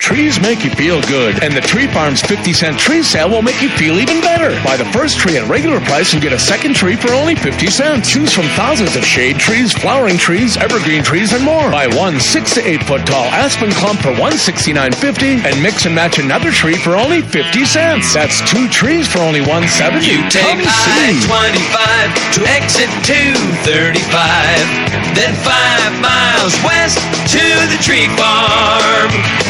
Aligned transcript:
Trees 0.00 0.40
make 0.40 0.64
you 0.64 0.70
feel 0.70 1.00
good, 1.02 1.44
and 1.44 1.54
the 1.54 1.60
Tree 1.60 1.86
Farm's 1.86 2.22
50 2.22 2.52
cent 2.54 2.78
tree 2.78 3.02
sale 3.02 3.28
will 3.28 3.42
make 3.42 3.60
you 3.60 3.68
feel 3.68 4.00
even 4.00 4.20
better. 4.20 4.48
Buy 4.64 4.76
the 4.76 4.84
first 4.86 5.18
tree 5.18 5.36
at 5.36 5.46
regular 5.48 5.78
price 5.80 6.14
and 6.14 6.22
get 6.22 6.32
a 6.32 6.38
second 6.38 6.74
tree 6.74 6.96
for 6.96 7.12
only 7.12 7.34
50 7.36 7.66
cents. 7.68 8.08
Choose 8.10 8.32
from 8.32 8.46
thousands 8.56 8.96
of 8.96 9.04
shade 9.04 9.38
trees, 9.38 9.72
flowering 9.72 10.16
trees, 10.16 10.56
evergreen 10.56 11.02
trees, 11.04 11.32
and 11.32 11.44
more. 11.44 11.70
Buy 11.70 11.86
one 11.86 12.18
6 12.18 12.54
to 12.54 12.66
8 12.66 12.82
foot 12.84 13.06
tall 13.06 13.26
aspen 13.26 13.70
clump 13.72 14.00
for 14.00 14.10
$169.50 14.12 15.44
and 15.44 15.62
mix 15.62 15.84
and 15.84 15.94
match 15.94 16.18
another 16.18 16.50
tree 16.50 16.76
for 16.76 16.96
only 16.96 17.20
50 17.20 17.64
cents. 17.66 18.12
That's 18.14 18.40
two 18.50 18.68
trees 18.68 19.06
for 19.06 19.18
only 19.20 19.40
170 19.42 20.06
You 20.06 20.26
take 20.30 20.64
I-25 20.64 22.34
to 22.34 22.40
exit 22.48 22.88
235, 23.04 25.14
then 25.14 25.34
five 25.44 25.92
miles 26.00 26.56
west 26.64 26.98
to 27.36 27.44
the 27.68 27.78
tree 27.84 28.08
farm. 28.16 29.49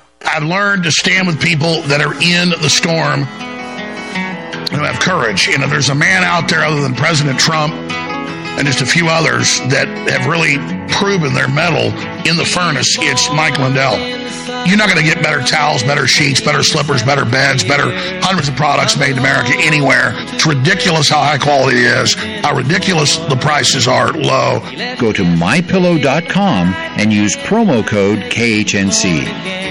I've 0.25 0.43
learned 0.43 0.83
to 0.83 0.91
stand 0.91 1.27
with 1.27 1.41
people 1.41 1.81
that 1.83 2.01
are 2.01 2.13
in 2.21 2.49
the 2.49 2.69
storm 2.69 3.23
who 4.71 4.83
have 4.83 4.99
courage. 4.99 5.47
You 5.47 5.57
know, 5.57 5.67
there's 5.67 5.89
a 5.89 5.95
man 5.95 6.23
out 6.23 6.49
there 6.49 6.63
other 6.63 6.81
than 6.81 6.95
President 6.95 7.39
Trump 7.39 7.73
and 7.73 8.67
just 8.67 8.81
a 8.81 8.85
few 8.85 9.07
others 9.07 9.59
that 9.71 9.87
have 10.09 10.27
really 10.27 10.57
proven 10.93 11.33
their 11.33 11.47
mettle 11.47 11.91
in 12.29 12.37
the 12.37 12.45
furnace. 12.45 12.97
It's 12.99 13.29
Mike 13.33 13.57
Lindell. 13.59 13.97
You're 14.67 14.77
not 14.77 14.89
going 14.89 15.03
to 15.03 15.09
get 15.09 15.23
better 15.23 15.41
towels, 15.41 15.81
better 15.83 16.05
sheets, 16.05 16.39
better 16.39 16.61
slippers, 16.61 17.01
better 17.01 17.25
beds, 17.25 17.63
better 17.63 17.89
hundreds 18.21 18.47
of 18.47 18.55
products 18.55 18.97
made 18.97 19.11
in 19.11 19.17
America 19.17 19.53
anywhere. 19.57 20.13
It's 20.33 20.45
ridiculous 20.45 21.09
how 21.09 21.21
high 21.21 21.39
quality 21.39 21.79
it 21.79 21.97
is, 21.97 22.13
how 22.13 22.55
ridiculous 22.55 23.17
the 23.17 23.37
prices 23.37 23.87
are 23.87 24.13
low. 24.13 24.59
Go 24.99 25.11
to 25.13 25.23
mypillow.com 25.23 26.73
and 26.99 27.11
use 27.11 27.35
promo 27.37 27.85
code 27.85 28.19
KHNC. 28.19 29.70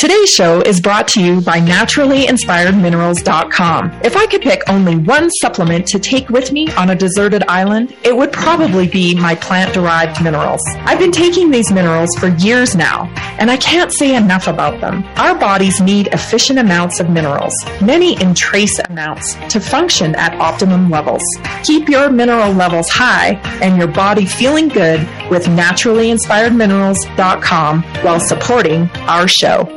Today's 0.00 0.32
show 0.32 0.62
is 0.62 0.80
brought 0.80 1.08
to 1.08 1.22
you 1.22 1.42
by 1.42 1.60
NaturallyInspiredMinerals.com. 1.60 4.00
If 4.02 4.16
I 4.16 4.26
could 4.28 4.40
pick 4.40 4.62
only 4.66 4.96
one 4.96 5.28
supplement 5.28 5.86
to 5.88 5.98
take 5.98 6.30
with 6.30 6.52
me 6.52 6.72
on 6.72 6.88
a 6.88 6.94
deserted 6.94 7.44
island, 7.48 7.94
it 8.02 8.16
would 8.16 8.32
probably 8.32 8.88
be 8.88 9.14
my 9.14 9.34
plant-derived 9.34 10.24
minerals. 10.24 10.62
I've 10.86 10.98
been 10.98 11.12
taking 11.12 11.50
these 11.50 11.70
minerals 11.70 12.16
for 12.18 12.28
years 12.28 12.74
now, 12.74 13.12
and 13.38 13.50
I 13.50 13.58
can't 13.58 13.92
say 13.92 14.16
enough 14.16 14.48
about 14.48 14.80
them. 14.80 15.04
Our 15.16 15.38
bodies 15.38 15.82
need 15.82 16.06
efficient 16.14 16.58
amounts 16.58 16.98
of 16.98 17.10
minerals, 17.10 17.52
many 17.82 18.18
in 18.22 18.34
trace 18.34 18.78
amounts, 18.88 19.34
to 19.50 19.60
function 19.60 20.14
at 20.14 20.32
optimum 20.40 20.88
levels. 20.88 21.20
Keep 21.64 21.90
your 21.90 22.08
mineral 22.08 22.54
levels 22.54 22.88
high 22.88 23.32
and 23.60 23.76
your 23.76 23.88
body 23.88 24.24
feeling 24.24 24.68
good 24.68 25.00
with 25.28 25.44
NaturallyInspiredMinerals.com 25.44 27.82
while 27.82 28.18
supporting 28.18 28.88
our 29.00 29.28
show. 29.28 29.76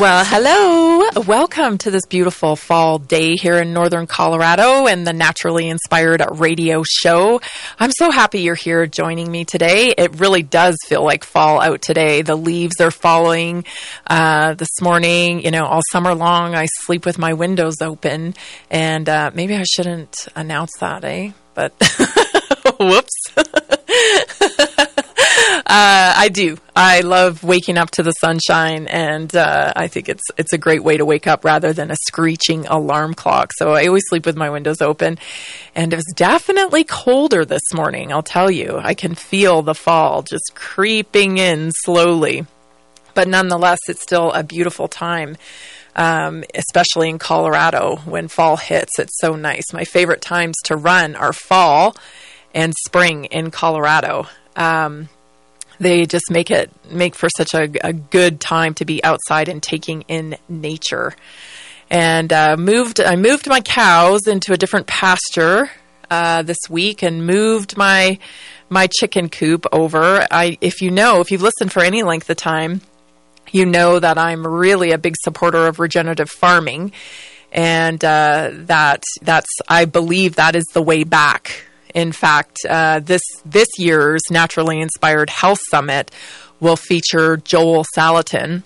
Well, 0.00 0.24
hello. 0.24 1.22
Welcome 1.26 1.76
to 1.78 1.90
this 1.90 2.06
beautiful 2.06 2.54
fall 2.54 3.00
day 3.00 3.34
here 3.34 3.56
in 3.56 3.72
northern 3.72 4.06
Colorado 4.06 4.86
and 4.86 5.04
the 5.04 5.12
Naturally 5.12 5.68
Inspired 5.68 6.22
Radio 6.34 6.84
Show. 6.88 7.40
I'm 7.80 7.90
so 7.90 8.12
happy 8.12 8.42
you're 8.42 8.54
here 8.54 8.86
joining 8.86 9.28
me 9.28 9.44
today. 9.44 9.92
It 9.98 10.20
really 10.20 10.44
does 10.44 10.76
feel 10.86 11.02
like 11.02 11.24
fall 11.24 11.60
out 11.60 11.82
today. 11.82 12.22
The 12.22 12.36
leaves 12.36 12.80
are 12.80 12.92
falling 12.92 13.64
uh, 14.06 14.54
this 14.54 14.80
morning. 14.80 15.44
You 15.44 15.50
know, 15.50 15.66
all 15.66 15.82
summer 15.90 16.14
long, 16.14 16.54
I 16.54 16.68
sleep 16.82 17.04
with 17.04 17.18
my 17.18 17.32
windows 17.32 17.82
open, 17.82 18.34
and 18.70 19.08
uh, 19.08 19.32
maybe 19.34 19.56
I 19.56 19.64
shouldn't 19.64 20.28
announce 20.36 20.70
that, 20.78 21.04
eh? 21.04 21.32
But 21.54 21.72
whoops. 22.78 23.34
Uh, 25.70 26.14
I 26.16 26.30
do. 26.30 26.56
I 26.74 27.02
love 27.02 27.44
waking 27.44 27.76
up 27.76 27.90
to 27.90 28.02
the 28.02 28.12
sunshine, 28.12 28.86
and 28.86 29.34
uh, 29.36 29.74
I 29.76 29.86
think 29.88 30.08
it's 30.08 30.22
it's 30.38 30.54
a 30.54 30.58
great 30.58 30.82
way 30.82 30.96
to 30.96 31.04
wake 31.04 31.26
up 31.26 31.44
rather 31.44 31.74
than 31.74 31.90
a 31.90 31.96
screeching 32.08 32.66
alarm 32.66 33.12
clock. 33.12 33.52
So 33.54 33.72
I 33.72 33.86
always 33.86 34.04
sleep 34.08 34.24
with 34.24 34.34
my 34.34 34.48
windows 34.48 34.80
open, 34.80 35.18
and 35.74 35.92
it 35.92 35.96
was 35.96 36.10
definitely 36.16 36.84
colder 36.84 37.44
this 37.44 37.74
morning. 37.74 38.12
I'll 38.14 38.22
tell 38.22 38.50
you, 38.50 38.80
I 38.82 38.94
can 38.94 39.14
feel 39.14 39.60
the 39.60 39.74
fall 39.74 40.22
just 40.22 40.54
creeping 40.54 41.36
in 41.36 41.72
slowly. 41.72 42.46
but 43.18 43.26
nonetheless, 43.26 43.80
it's 43.88 44.02
still 44.02 44.30
a 44.32 44.44
beautiful 44.44 44.86
time. 44.86 45.36
Um, 45.96 46.44
especially 46.54 47.08
in 47.08 47.18
Colorado 47.18 47.96
when 48.04 48.28
fall 48.28 48.56
hits, 48.56 48.92
it's 49.00 49.18
so 49.20 49.34
nice. 49.34 49.72
My 49.72 49.82
favorite 49.82 50.20
times 50.22 50.54
to 50.66 50.76
run 50.76 51.16
are 51.16 51.32
fall 51.32 51.96
and 52.54 52.72
spring 52.86 53.24
in 53.24 53.50
Colorado. 53.50 54.28
Um, 54.54 55.08
they 55.78 56.06
just 56.06 56.30
make 56.30 56.50
it 56.50 56.70
make 56.90 57.14
for 57.14 57.28
such 57.36 57.54
a, 57.54 57.70
a, 57.86 57.92
good 57.92 58.40
time 58.40 58.74
to 58.74 58.84
be 58.84 59.02
outside 59.04 59.48
and 59.48 59.62
taking 59.62 60.02
in 60.02 60.36
nature. 60.48 61.14
And 61.90 62.32
uh, 62.32 62.56
moved, 62.58 63.00
I 63.00 63.16
moved 63.16 63.48
my 63.48 63.60
cows 63.60 64.26
into 64.26 64.52
a 64.52 64.56
different 64.56 64.86
pasture 64.86 65.70
uh, 66.10 66.42
this 66.42 66.58
week, 66.68 67.02
and 67.02 67.26
moved 67.26 67.76
my 67.76 68.18
my 68.68 68.86
chicken 68.86 69.28
coop 69.28 69.66
over. 69.72 70.26
I, 70.30 70.58
if 70.60 70.82
you 70.82 70.90
know, 70.90 71.20
if 71.20 71.30
you've 71.30 71.42
listened 71.42 71.72
for 71.72 71.82
any 71.82 72.02
length 72.02 72.28
of 72.28 72.36
time, 72.36 72.82
you 73.50 73.64
know 73.64 73.98
that 73.98 74.18
I'm 74.18 74.46
really 74.46 74.90
a 74.92 74.98
big 74.98 75.14
supporter 75.18 75.66
of 75.66 75.80
regenerative 75.80 76.30
farming, 76.30 76.92
and 77.52 78.02
uh, 78.04 78.50
that 78.52 79.02
that's 79.22 79.50
I 79.68 79.84
believe 79.84 80.36
that 80.36 80.56
is 80.56 80.66
the 80.72 80.82
way 80.82 81.04
back 81.04 81.67
in 81.94 82.12
fact, 82.12 82.58
uh, 82.68 83.00
this 83.00 83.22
this 83.44 83.68
year's 83.78 84.22
Naturally 84.30 84.80
Inspired 84.80 85.30
Health 85.30 85.60
Summit 85.70 86.10
will 86.60 86.76
feature 86.76 87.36
Joel 87.36 87.84
Salatin, 87.96 88.62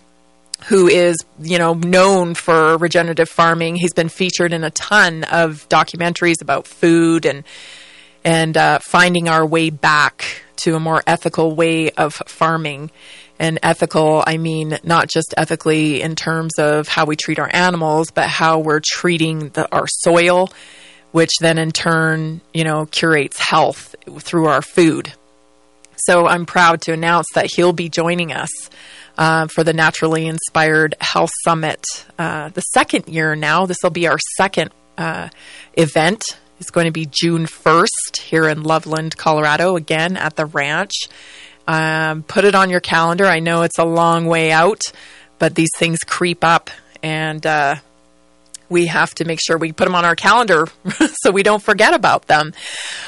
who 0.67 0.89
is 0.89 1.17
you 1.41 1.59
know 1.59 1.75
known 1.75 2.35
for 2.35 2.77
regenerative 2.79 3.29
farming. 3.29 3.77
He's 3.77 3.95
been 3.95 4.09
featured 4.09 4.53
in 4.53 4.65
a 4.65 4.71
ton 4.71 5.25
of 5.25 5.69
documentaries 5.69 6.43
about 6.43 6.67
food 6.67 7.27
and 7.27 7.45
and 8.25 8.57
uh, 8.57 8.79
finding 8.81 9.29
our 9.29 9.45
way 9.45 9.71
back 9.71 10.43
to 10.57 10.77
a 10.77 10.81
more 10.81 11.03
ethical 11.07 11.55
way 11.55 11.91
of 11.91 12.15
farming. 12.15 12.91
And 13.39 13.59
ethical, 13.65 14.23
I 14.25 14.37
mean 14.37 14.79
not 14.85 15.09
just 15.09 15.35
ethically 15.37 16.01
in 16.01 16.15
terms 16.15 16.59
of 16.59 16.87
how 16.87 17.07
we 17.07 17.17
treat 17.17 17.41
our 17.41 17.51
animals, 17.53 18.13
but 18.13 18.29
how 18.29 18.61
we're 18.61 18.83
treating 18.85 19.49
the, 19.51 19.69
our 19.75 19.87
soil 19.89 20.49
which 21.13 21.31
then 21.41 21.59
in 21.59 21.71
turn, 21.71 22.41
you 22.53 22.65
know, 22.65 22.87
curates 22.87 23.39
health 23.39 23.95
through 24.19 24.47
our 24.47 24.63
food. 24.63 25.13
So 25.97 26.27
I'm 26.27 26.47
proud 26.47 26.81
to 26.83 26.93
announce 26.93 27.27
that 27.35 27.51
he'll 27.55 27.73
be 27.73 27.89
joining 27.89 28.33
us 28.33 28.51
uh, 29.17 29.47
for 29.47 29.63
the 29.63 29.73
Naturally 29.73 30.27
Inspired 30.27 30.95
Health 31.01 31.31
Summit, 31.45 31.85
uh, 32.19 32.49
the 32.49 32.61
second 32.63 33.09
year 33.09 33.37
now. 33.37 33.67
This 33.67 33.79
will 33.83 33.91
be 33.91 34.09
our 34.09 34.19
second 34.37 34.71
uh, 34.99 35.29
event. 35.75 36.25
It's 36.59 36.71
going 36.71 36.87
to 36.87 36.93
be 36.93 37.07
June 37.07 37.47
1st 37.47 38.19
here 38.21 38.49
in 38.49 38.63
Loveland, 38.63 39.17
Colorado, 39.17 39.77
again 39.77 40.17
at 40.17 40.37
the 40.37 40.47
ranch. 40.47 40.93
Um, 41.67 42.23
put 42.23 42.45
it 42.45 42.55
on 42.55 42.71
your 42.71 42.81
calendar. 42.81 43.27
I 43.27 43.41
know 43.41 43.63
it's 43.63 43.79
a 43.79 43.85
long 43.85 44.27
way 44.27 44.51
out, 44.51 44.81
but 45.39 45.55
these 45.55 45.71
things 45.77 45.99
creep 46.01 46.43
up, 46.43 46.71
and 47.03 47.45
uh, 47.47 47.77
we 48.73 48.87
have 48.87 49.15
to 49.17 49.25
make 49.25 49.39
sure 49.41 49.57
we 49.59 49.71
put 49.71 49.85
them 49.85 49.95
on 49.95 50.05
our 50.05 50.17
calendar 50.17 50.67
so 51.23 51.31
we 51.31 51.43
don't 51.43 51.63
forget 51.63 51.95
about 51.95 52.27
them. 52.27 52.53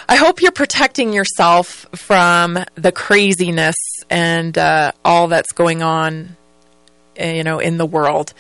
I 0.09 0.17
hope 0.17 0.41
you're 0.41 0.53
protecting 0.53 1.13
yourself 1.13 1.87
from 1.95 2.59
the 2.75 2.93
craziness 2.93 3.77
and 4.11 4.57
uh, 4.57 4.93
all 5.05 5.29
that's 5.29 5.53
going 5.53 5.83
on, 5.83 6.37
uh, 7.21 7.25
you 7.25 7.43
know, 7.43 7.59
in 7.59 7.79
the 7.79 7.87
world. 7.87 8.35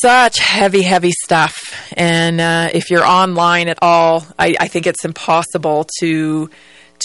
Such 0.00 0.38
heavy, 0.38 0.82
heavy 0.82 1.12
stuff, 1.12 1.54
and 1.96 2.40
uh, 2.40 2.68
if 2.72 2.90
you're 2.90 3.06
online 3.06 3.68
at 3.68 3.78
all, 3.80 4.26
I, 4.36 4.56
I, 4.58 4.66
think 4.66 4.88
it's 4.88 5.04
impossible 5.04 5.86
to 6.00 6.50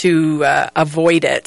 to 0.02 0.44
uh, 0.44 0.70
avoid 0.76 1.24
it 1.24 1.46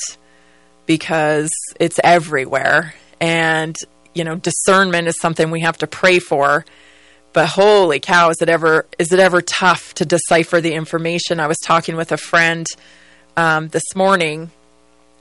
because 0.87 1.51
it's 1.81 1.99
everywhere. 2.05 2.95
And 3.21 3.77
you 4.15 4.23
know, 4.23 4.37
discernment 4.37 5.09
is 5.09 5.21
something 5.21 5.51
we 5.51 5.63
have 5.63 5.79
to 5.79 5.89
pray 5.89 6.21
for 6.21 6.65
but 7.37 7.49
holy 7.49 8.01
cow, 8.01 8.31
is 8.31 8.41
it 8.41 8.49
ever 8.49 8.87
is 8.99 9.13
it 9.13 9.21
ever 9.21 9.43
tough 9.43 9.93
to 9.97 10.07
decipher 10.07 10.59
the 10.59 10.73
information? 10.73 11.39
I 11.39 11.49
was 11.49 11.59
talking 11.59 11.95
with 11.95 12.11
a 12.11 12.17
friend 12.17 12.67
um, 13.37 13.69
this 13.69 13.95
morning, 13.95 14.51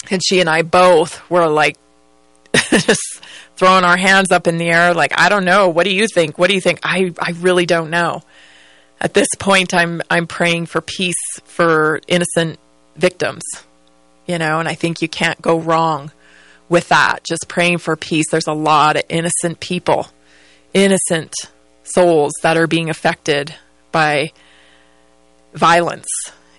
and 0.10 0.22
she 0.26 0.40
and 0.40 0.50
I 0.50 0.62
both 0.62 1.30
were 1.30 1.50
like 1.50 1.76
just 2.54 3.02
throwing 3.58 3.84
our 3.84 3.98
hands 3.98 4.32
up 4.32 4.48
in 4.48 4.58
the 4.58 4.70
air, 4.70 4.94
like 4.94 5.12
I 5.20 5.28
don't 5.28 5.44
know. 5.44 5.68
What 5.68 5.84
do 5.84 5.94
you 5.94 6.08
think? 6.08 6.38
What 6.38 6.48
do 6.48 6.54
you 6.54 6.62
think? 6.62 6.80
I 6.84 7.14
I 7.20 7.32
really 7.32 7.66
don't 7.66 7.90
know. 7.90 8.22
At 9.02 9.14
this 9.14 9.28
point, 9.38 9.74
I'm 9.74 10.02
I'm 10.10 10.26
praying 10.26 10.68
for 10.68 10.80
peace 10.80 11.22
for 11.44 12.00
innocent 12.08 12.60
victims, 12.96 13.44
you 14.26 14.38
know, 14.38 14.60
and 14.62 14.70
I 14.70 14.76
think 14.76 15.02
you 15.02 15.10
can't 15.10 15.42
go 15.42 15.60
wrong 15.60 16.14
with 16.70 16.88
that. 16.88 17.26
Just 17.26 17.50
praying 17.50 17.80
for 17.80 17.98
peace. 17.98 18.28
There's 18.32 18.48
a 18.48 18.54
lot 18.54 18.96
of 18.96 19.04
innocent 19.10 19.60
people, 19.60 20.08
innocent 20.74 21.34
souls 21.86 22.34
that 22.44 22.58
are 22.58 22.68
being 22.68 22.90
affected 22.90 23.56
by 23.92 24.32
violence. 25.54 26.08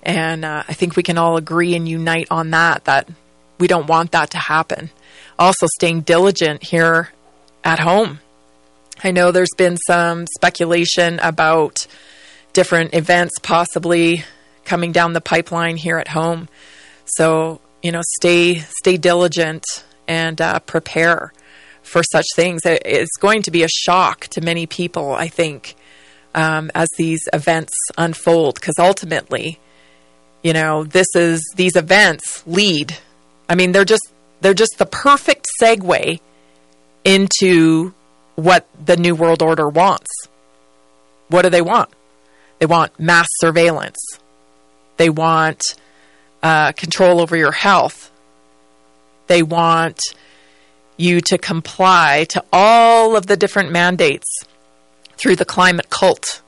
And 0.03 0.45
uh, 0.45 0.63
I 0.67 0.73
think 0.73 0.97
we 0.97 1.03
can 1.03 1.19
all 1.19 1.37
agree 1.37 1.75
and 1.75 1.89
unite 1.89 2.29
on 2.31 2.51
that, 2.51 2.85
that 2.85 3.09
we 3.59 3.67
don't 3.67 3.89
want 3.89 4.13
that 4.13 4.31
to 4.31 4.39
happen. 4.39 4.91
Also, 5.39 5.67
staying 5.67 6.03
diligent 6.03 6.63
here 6.63 7.11
at 7.65 7.81
home. 7.81 8.21
I 9.03 9.11
know 9.11 9.31
there's 9.31 9.55
been 9.57 9.77
some 9.77 10.27
speculation 10.37 11.19
about 11.19 11.87
different 12.53 12.95
events 12.95 13.35
possibly 13.43 14.25
coming 14.65 14.93
down 14.93 15.13
the 15.13 15.21
pipeline 15.21 15.77
here 15.77 15.99
at 15.99 16.09
home. 16.09 16.49
So, 17.05 17.61
you 17.83 17.93
know, 17.93 18.01
stay 18.19 18.65
stay 18.81 18.97
diligent 18.97 19.65
and 20.09 20.41
uh, 20.41 20.61
prepare 20.61 21.33
for 21.87 22.03
such 22.03 22.27
things. 22.35 22.63
It's 22.65 23.17
going 23.19 23.43
to 23.43 23.51
be 23.51 23.63
a 23.63 23.69
shock 23.69 24.27
to 24.29 24.41
many 24.41 24.67
people, 24.67 25.13
I 25.13 25.29
think, 25.29 25.77
um, 26.35 26.71
as 26.75 26.89
these 26.97 27.21
events 27.33 27.73
unfold, 27.97 28.57
because 28.57 28.75
ultimately, 28.79 29.59
you 30.43 30.53
know, 30.53 30.85
this 30.85 31.07
is 31.15 31.43
these 31.57 31.77
events 31.77 32.43
lead. 32.47 32.97
I 33.49 33.55
mean, 33.55 33.73
they're 33.73 33.85
just 33.85 34.13
they're 34.41 34.55
just 34.55 34.79
the 34.79 34.87
perfect 34.87 35.47
segue 35.63 36.21
into 37.05 37.95
what 38.35 38.67
the 38.85 38.97
new 38.97 39.15
world 39.15 39.41
order 39.41 39.69
wants. 39.69 40.11
What 41.29 41.43
do 41.43 41.51
they 41.51 41.63
want? 41.63 41.91
They 42.59 42.67
want 42.67 42.99
mass 42.99 43.29
surveillance. 43.41 43.99
They 44.97 45.09
want 45.09 45.63
uh, 46.43 46.73
control 46.73 47.21
over 47.21 47.37
your 47.37 47.53
health. 47.53 48.11
They 49.27 49.43
want 49.43 50.01
you 50.97 51.21
to 51.23 51.39
comply 51.39 52.25
to 52.31 52.45
all 52.53 53.17
of 53.17 53.27
the 53.27 53.37
different 53.37 53.71
mandates 53.71 54.27
through 55.17 55.37
the 55.37 55.45
climate 55.45 55.91
cult. 55.91 56.43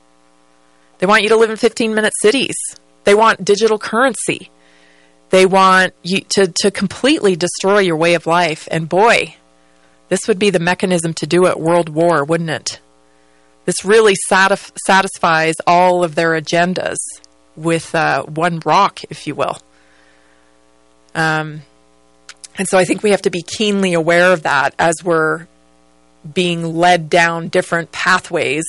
They 0.99 1.05
want 1.05 1.23
you 1.23 1.29
to 1.29 1.37
live 1.37 1.49
in 1.49 1.57
15 1.57 1.93
minute 1.93 2.13
cities. 2.21 2.55
They 3.03 3.15
want 3.15 3.45
digital 3.45 3.79
currency. 3.79 4.49
They 5.29 5.45
want 5.45 5.93
you 6.03 6.21
to, 6.31 6.51
to 6.61 6.71
completely 6.71 7.35
destroy 7.35 7.79
your 7.79 7.95
way 7.95 8.15
of 8.15 8.25
life. 8.25 8.67
And 8.71 8.89
boy, 8.89 9.35
this 10.09 10.27
would 10.27 10.39
be 10.39 10.49
the 10.49 10.59
mechanism 10.59 11.13
to 11.15 11.27
do 11.27 11.45
it 11.45 11.59
world 11.59 11.89
war, 11.89 12.23
wouldn't 12.23 12.49
it? 12.49 12.79
This 13.65 13.85
really 13.85 14.15
satisf- 14.31 14.71
satisfies 14.85 15.55
all 15.67 16.03
of 16.03 16.15
their 16.15 16.31
agendas 16.31 16.97
with 17.55 17.93
uh, 17.93 18.23
one 18.23 18.59
rock, 18.65 19.01
if 19.09 19.27
you 19.27 19.35
will. 19.35 19.59
Um, 21.13 21.61
and 22.59 22.67
so 22.67 22.77
I 22.77 22.83
think 22.83 23.01
we 23.01 23.11
have 23.11 23.21
to 23.21 23.29
be 23.29 23.41
keenly 23.41 23.93
aware 23.93 24.33
of 24.33 24.43
that 24.43 24.75
as 24.77 25.01
we're 25.01 25.47
being 26.33 26.75
led 26.75 27.09
down 27.09 27.47
different 27.47 27.93
pathways 27.93 28.65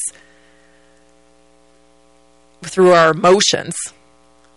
through 2.63 2.93
our 2.93 3.11
emotions, 3.11 3.75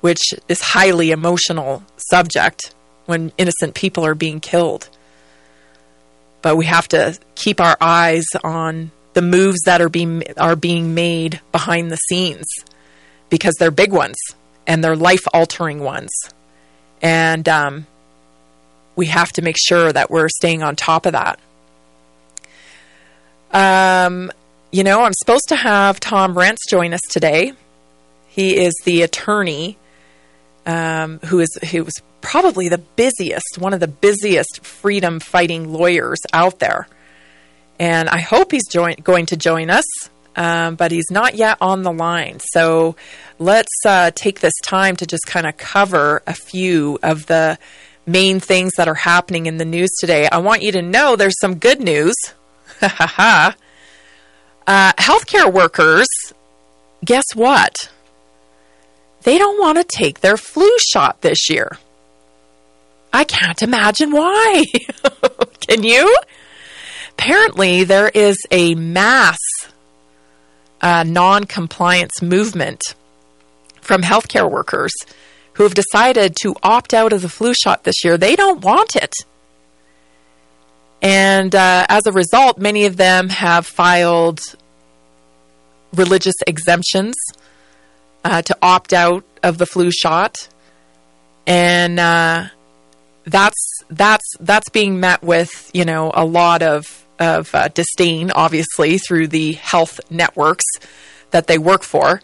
which 0.02 0.36
is 0.48 0.62
highly 0.62 1.10
emotional 1.10 1.84
subject 1.98 2.76
when 3.08 3.32
innocent 3.40 3.74
people 3.74 4.06
are 4.06 4.14
being 4.14 4.40
killed. 4.40 4.88
But 6.44 6.56
we 6.56 6.66
have 6.66 6.88
to 6.90 7.18
keep 7.34 7.60
our 7.60 7.76
eyes 7.82 8.26
on 8.44 8.92
the 9.14 9.24
moves 9.24 9.62
that 9.66 9.82
are 9.82 9.90
being 9.90 10.24
are 10.38 10.56
being 10.56 10.94
made 10.94 11.42
behind 11.52 11.90
the 11.90 11.98
scenes 11.98 12.46
because 13.30 13.56
they're 13.58 13.72
big 13.72 13.94
ones 13.94 14.18
and 14.68 14.84
they're 14.84 14.96
life 14.96 15.26
altering 15.34 15.80
ones. 15.80 16.12
And 17.02 17.50
um, 17.50 17.88
we 18.96 19.08
have 19.08 19.32
to 19.34 19.42
make 19.42 19.58
sure 19.58 19.92
that 19.92 20.10
we're 20.10 20.30
staying 20.30 20.64
on 20.64 20.76
top 20.76 21.06
of 21.06 21.14
that. 21.14 21.40
Um, 23.52 24.32
you 24.72 24.84
know, 24.84 25.04
I'm 25.04 25.14
supposed 25.14 25.50
to 25.50 25.56
have 25.56 26.00
Tom 26.00 26.36
Renz 26.36 26.58
join 26.70 26.94
us 26.94 27.02
today. 27.10 27.54
He 28.28 28.58
is 28.58 28.74
the 28.86 29.04
attorney 29.04 29.78
um, 30.66 31.20
who 31.26 31.40
is 31.40 31.50
who 31.72 31.84
was 31.84 31.94
probably 32.22 32.70
the 32.70 32.78
busiest, 32.78 33.58
one 33.58 33.74
of 33.74 33.80
the 33.80 33.88
busiest 33.88 34.64
freedom 34.64 35.20
fighting 35.20 35.72
lawyers 35.72 36.20
out 36.32 36.60
there. 36.60 36.88
And 37.80 38.08
I 38.10 38.20
hope 38.20 38.52
he's 38.52 38.68
join, 38.68 38.96
going 39.04 39.26
to 39.28 39.38
join 39.38 39.70
us, 39.70 39.86
um, 40.36 40.76
but 40.76 40.92
he's 40.92 41.12
not 41.12 41.36
yet 41.36 41.58
on 41.60 41.84
the 41.84 41.92
line. 41.92 42.40
So 42.40 42.96
let's 43.40 43.74
uh, 43.86 44.12
take 44.16 44.40
this 44.40 44.54
time 44.64 44.96
to 44.98 45.06
just 45.06 45.26
kind 45.28 45.46
of 45.46 45.58
cover 45.58 46.24
a 46.26 46.34
few 46.34 46.98
of 47.04 47.26
the 47.26 47.58
main 48.06 48.40
things 48.40 48.74
that 48.78 48.88
are 48.88 48.94
happening 48.96 49.46
in 49.46 49.58
the 49.58 49.66
news 49.66 49.92
today, 50.00 50.28
I 50.28 50.38
want 50.40 50.62
you 50.62 50.72
to 50.74 50.82
know 50.82 51.16
there's 51.16 51.40
some 51.40 51.56
good 51.56 51.80
news. 51.80 52.16
Uh, 54.66 54.94
healthcare 54.94 55.52
workers, 55.52 56.08
guess 57.04 57.26
what? 57.36 57.92
They 59.24 59.38
don't 59.38 59.60
want 59.60 59.78
to 59.78 59.84
take 59.84 60.22
their 60.22 60.38
flu 60.38 60.70
shot 60.80 61.22
this 61.22 61.50
year. 61.50 61.78
I 63.12 63.26
can't 63.26 63.62
imagine 63.62 64.12
why. 64.12 64.64
Can 65.68 65.84
you? 65.84 66.16
Apparently, 67.12 67.84
there 67.84 68.10
is 68.10 68.38
a 68.52 68.74
mass 68.76 69.38
uh, 70.82 71.04
non 71.04 71.44
compliance 71.44 72.22
movement 72.22 72.82
from 73.82 74.02
healthcare 74.02 74.50
workers 74.50 74.94
who 75.54 75.64
have 75.64 75.74
decided 75.74 76.36
to 76.42 76.56
opt 76.64 76.94
out 76.94 77.14
of 77.14 77.22
the 77.22 77.30
flu 77.30 77.54
shot 77.54 77.84
this 77.84 78.04
year. 78.04 78.18
They 78.18 78.36
don't 78.36 78.62
want 78.64 78.96
it. 78.96 79.14
And 81.02 81.54
uh, 81.54 81.86
as 81.90 82.06
a 82.06 82.12
result, 82.12 82.58
many 82.58 82.86
of 82.86 82.98
them 82.98 83.30
have 83.30 83.68
filed 83.68 84.40
religious 85.94 86.36
exemptions 86.48 87.16
uh, 88.24 88.42
to 88.42 88.58
opt 88.62 88.94
out 88.94 89.24
of 89.44 89.58
the 89.58 89.66
flu 89.66 89.92
shot. 89.92 90.48
And 91.46 92.00
uh, 92.00 92.48
that's 93.26 93.84
that's 93.90 94.26
that's 94.40 94.70
being 94.70 95.00
met 95.00 95.22
with 95.22 95.70
you 95.74 95.86
know 95.86 96.12
a 96.14 96.26
lot 96.26 96.62
of 96.62 97.06
of 97.20 97.54
uh, 97.54 97.68
disdain, 97.68 98.32
obviously 98.32 98.98
through 98.98 99.28
the 99.28 99.54
health 99.54 100.00
networks 100.10 100.66
that 101.32 101.48
they 101.48 101.58
work 101.58 101.84
for, 101.84 102.22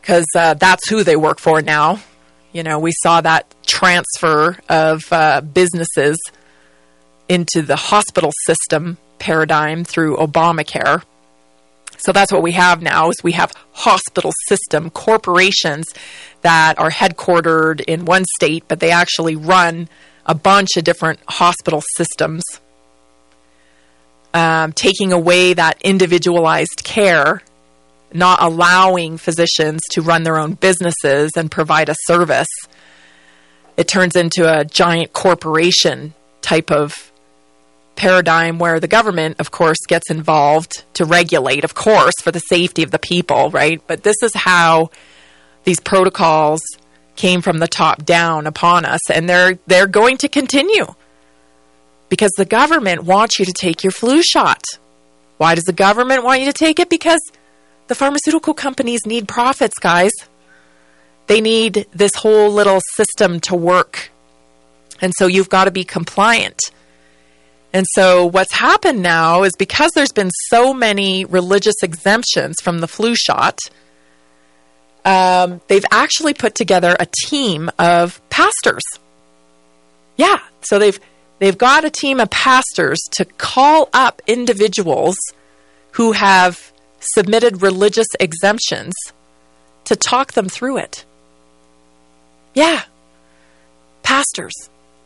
because 0.00 0.26
uh, 0.36 0.54
that's 0.54 0.88
who 0.88 1.04
they 1.04 1.16
work 1.16 1.38
for 1.38 1.62
now. 1.62 2.00
You 2.56 2.62
know, 2.62 2.78
we 2.78 2.92
saw 3.02 3.20
that 3.20 3.54
transfer 3.66 4.56
of 4.70 5.12
uh, 5.12 5.42
businesses 5.42 6.16
into 7.28 7.60
the 7.60 7.76
hospital 7.76 8.32
system 8.46 8.96
paradigm 9.18 9.84
through 9.84 10.16
Obamacare. 10.16 11.02
So 11.98 12.12
that's 12.12 12.32
what 12.32 12.42
we 12.42 12.52
have 12.52 12.80
now 12.80 13.10
is 13.10 13.16
we 13.22 13.32
have 13.32 13.52
hospital 13.72 14.32
system 14.48 14.88
corporations 14.88 15.84
that 16.40 16.78
are 16.78 16.88
headquartered 16.90 17.82
in 17.82 18.06
one 18.06 18.24
state, 18.36 18.64
but 18.68 18.80
they 18.80 18.90
actually 18.90 19.36
run 19.36 19.90
a 20.24 20.34
bunch 20.34 20.78
of 20.78 20.84
different 20.84 21.20
hospital 21.28 21.82
systems, 21.98 22.42
um, 24.32 24.72
taking 24.72 25.12
away 25.12 25.52
that 25.52 25.76
individualized 25.82 26.84
care, 26.84 27.42
not 28.16 28.42
allowing 28.42 29.18
physicians 29.18 29.80
to 29.92 30.02
run 30.02 30.22
their 30.22 30.38
own 30.38 30.54
businesses 30.54 31.32
and 31.36 31.50
provide 31.50 31.88
a 31.88 31.94
service. 32.06 32.48
It 33.76 33.88
turns 33.88 34.16
into 34.16 34.48
a 34.48 34.64
giant 34.64 35.12
corporation 35.12 36.14
type 36.40 36.70
of 36.70 37.12
paradigm 37.96 38.58
where 38.58 38.78
the 38.78 38.88
government, 38.88 39.36
of 39.38 39.50
course, 39.50 39.78
gets 39.88 40.10
involved 40.10 40.84
to 40.94 41.04
regulate, 41.04 41.64
of 41.64 41.74
course, 41.74 42.14
for 42.22 42.30
the 42.30 42.40
safety 42.40 42.82
of 42.82 42.90
the 42.90 42.98
people, 42.98 43.50
right? 43.50 43.82
But 43.86 44.02
this 44.02 44.16
is 44.22 44.34
how 44.34 44.90
these 45.64 45.80
protocols 45.80 46.60
came 47.16 47.40
from 47.40 47.58
the 47.58 47.66
top 47.68 48.04
down 48.04 48.46
upon 48.46 48.84
us, 48.84 49.00
and 49.10 49.28
they're 49.28 49.58
they're 49.66 49.86
going 49.86 50.18
to 50.18 50.28
continue 50.28 50.86
because 52.08 52.30
the 52.36 52.44
government 52.44 53.04
wants 53.04 53.38
you 53.38 53.44
to 53.44 53.52
take 53.52 53.82
your 53.82 53.90
flu 53.90 54.22
shot. 54.22 54.62
Why 55.38 55.54
does 55.54 55.64
the 55.64 55.72
government 55.72 56.24
want 56.24 56.40
you 56.40 56.46
to 56.46 56.52
take 56.52 56.78
it? 56.78 56.88
Because 56.88 57.20
the 57.88 57.94
pharmaceutical 57.94 58.54
companies 58.54 59.06
need 59.06 59.28
profits, 59.28 59.78
guys. 59.78 60.12
They 61.26 61.40
need 61.40 61.86
this 61.92 62.14
whole 62.14 62.50
little 62.50 62.80
system 62.94 63.40
to 63.40 63.56
work. 63.56 64.10
And 65.00 65.12
so 65.18 65.26
you've 65.26 65.48
got 65.48 65.64
to 65.64 65.70
be 65.70 65.84
compliant. 65.84 66.60
And 67.72 67.86
so 67.94 68.24
what's 68.26 68.54
happened 68.54 69.02
now 69.02 69.42
is 69.42 69.52
because 69.58 69.90
there's 69.94 70.12
been 70.12 70.30
so 70.48 70.72
many 70.72 71.24
religious 71.24 71.74
exemptions 71.82 72.56
from 72.62 72.78
the 72.78 72.88
flu 72.88 73.14
shot, 73.14 73.58
um, 75.04 75.60
they've 75.68 75.84
actually 75.90 76.34
put 76.34 76.54
together 76.54 76.96
a 76.98 77.06
team 77.26 77.70
of 77.78 78.20
pastors. 78.30 78.82
Yeah, 80.16 80.38
so 80.62 80.78
they've 80.78 80.98
they've 81.38 81.58
got 81.58 81.84
a 81.84 81.90
team 81.90 82.18
of 82.18 82.30
pastors 82.30 82.98
to 83.12 83.24
call 83.24 83.88
up 83.92 84.22
individuals 84.26 85.16
who 85.92 86.12
have 86.12 86.72
submitted 87.00 87.62
religious 87.62 88.08
exemptions 88.18 88.94
to 89.84 89.96
talk 89.96 90.32
them 90.32 90.48
through 90.48 90.78
it. 90.78 91.04
Yeah, 92.54 92.82
pastors. 94.02 94.54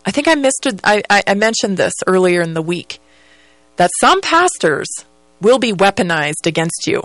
I 0.07 0.11
think 0.11 0.29
I 0.29 0.35
missed. 0.35 0.67
I, 0.85 1.03
I, 1.11 1.35
mentioned 1.35 1.77
this 1.77 1.93
earlier 2.07 2.41
in 2.41 2.55
the 2.55 2.63
week 2.63 3.01
that 3.77 3.91
some 4.01 4.21
pastors 4.21 4.89
will 5.41 5.59
be 5.59 5.73
weaponized 5.73 6.47
against 6.47 6.87
you. 6.87 7.03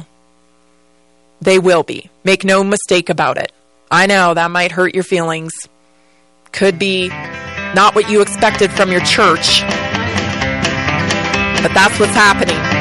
They 1.42 1.60
will 1.60 1.84
be. 1.84 2.10
Make 2.24 2.46
no 2.46 2.64
mistake 2.64 3.10
about 3.10 3.38
it. 3.38 3.52
I 3.92 4.08
know 4.08 4.34
that 4.34 4.52
might 4.52 4.72
hurt 4.72 4.96
your 4.96 5.04
feelings. 5.04 5.52
Could 6.52 6.80
be 6.80 7.10
not 7.10 7.94
what 7.96 8.10
you 8.10 8.22
expected 8.22 8.72
from 8.72 8.92
your 8.92 9.02
church. 9.02 9.62
But 11.62 11.74
that's 11.74 12.00
what's 12.00 12.14
happening. 12.14 12.75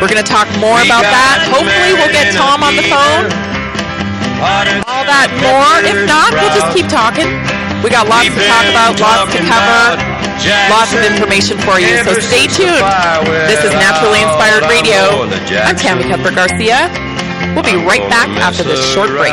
We're 0.00 0.08
going 0.08 0.24
to 0.24 0.26
talk 0.26 0.48
more 0.56 0.80
about 0.80 1.04
that. 1.04 1.44
Hopefully, 1.52 1.92
we'll 1.92 2.08
get 2.08 2.32
Tom 2.32 2.64
on 2.64 2.72
the 2.72 2.88
phone. 2.88 3.28
All 4.88 5.04
that 5.04 5.28
more. 5.44 5.84
If 5.84 6.08
not, 6.08 6.32
we'll 6.32 6.56
just 6.56 6.72
keep 6.72 6.88
talking. 6.88 7.28
We 7.84 7.92
got 7.92 8.08
lots 8.08 8.32
to 8.32 8.40
talk 8.48 8.64
about, 8.68 8.96
lots 9.00 9.32
to 9.36 9.40
cover, 9.44 10.00
lots 10.72 10.92
of 10.96 11.04
information 11.04 11.56
for 11.60 11.76
you. 11.80 12.00
So 12.04 12.16
stay 12.20 12.48
tuned. 12.48 12.80
This 13.44 13.60
is 13.60 13.72
Naturally 13.76 14.24
Inspired 14.24 14.64
Radio. 14.72 15.28
I'm 15.60 15.76
Tammy 15.76 16.04
Cuthbert 16.08 16.34
Garcia. 16.36 16.88
We'll 17.52 17.64
be 17.64 17.76
right 17.76 18.04
back 18.08 18.28
after 18.40 18.64
this 18.64 18.80
short 18.92 19.08
break. 19.12 19.32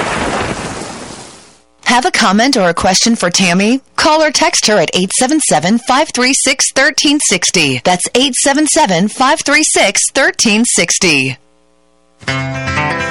Have 1.91 2.05
a 2.05 2.11
comment 2.11 2.55
or 2.55 2.69
a 2.69 2.73
question 2.73 3.17
for 3.17 3.29
Tammy? 3.29 3.81
Call 3.97 4.23
or 4.23 4.31
text 4.31 4.65
her 4.67 4.77
at 4.77 4.95
877 4.95 5.79
536 5.79 6.71
1360. 6.71 7.81
That's 7.83 8.05
877 8.15 9.09
536 9.09 10.11
1360. 10.15 13.10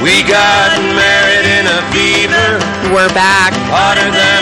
We 0.00 0.24
got 0.24 0.80
married 0.96 1.44
in 1.44 1.68
a 1.68 1.80
fever. 1.92 2.56
We're 2.88 3.12
back. 3.12 3.52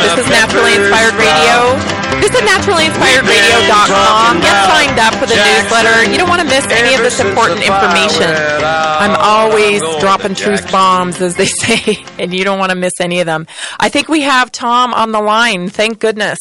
This 0.01 0.15
a 0.15 0.21
is 0.23 0.31
Naturally 0.31 0.79
Inspired 0.79 1.19
Radio. 1.19 1.75
This 2.23 2.31
is 2.31 2.43
naturallyinspiredradio.com. 2.47 4.41
Get 4.41 4.55
signed 4.71 4.99
up 5.01 5.15
for 5.15 5.27
the 5.27 5.35
newsletter. 5.35 6.11
You 6.13 6.17
don't 6.17 6.29
want 6.29 6.43
to 6.43 6.47
miss 6.47 6.65
any 6.71 6.95
of 6.95 7.01
this 7.01 7.19
important 7.19 7.59
information. 7.59 8.31
I'm 8.31 9.17
always 9.19 9.83
dropping 9.99 10.37
truth 10.37 10.71
bombs, 10.71 11.21
as 11.21 11.35
they 11.35 11.47
say, 11.47 12.05
and 12.21 12.33
you 12.33 12.45
don't 12.45 12.61
want 12.61 12.71
to 12.71 12.77
miss 12.77 12.95
any 13.01 13.19
of 13.19 13.27
them. 13.27 13.49
I 13.81 13.89
think 13.89 14.09
we 14.09 14.21
have 14.23 14.53
Tom 14.53 14.95
on 14.95 15.11
the 15.11 15.21
line. 15.21 15.71
Thank 15.71 15.99
goodness. 15.99 16.39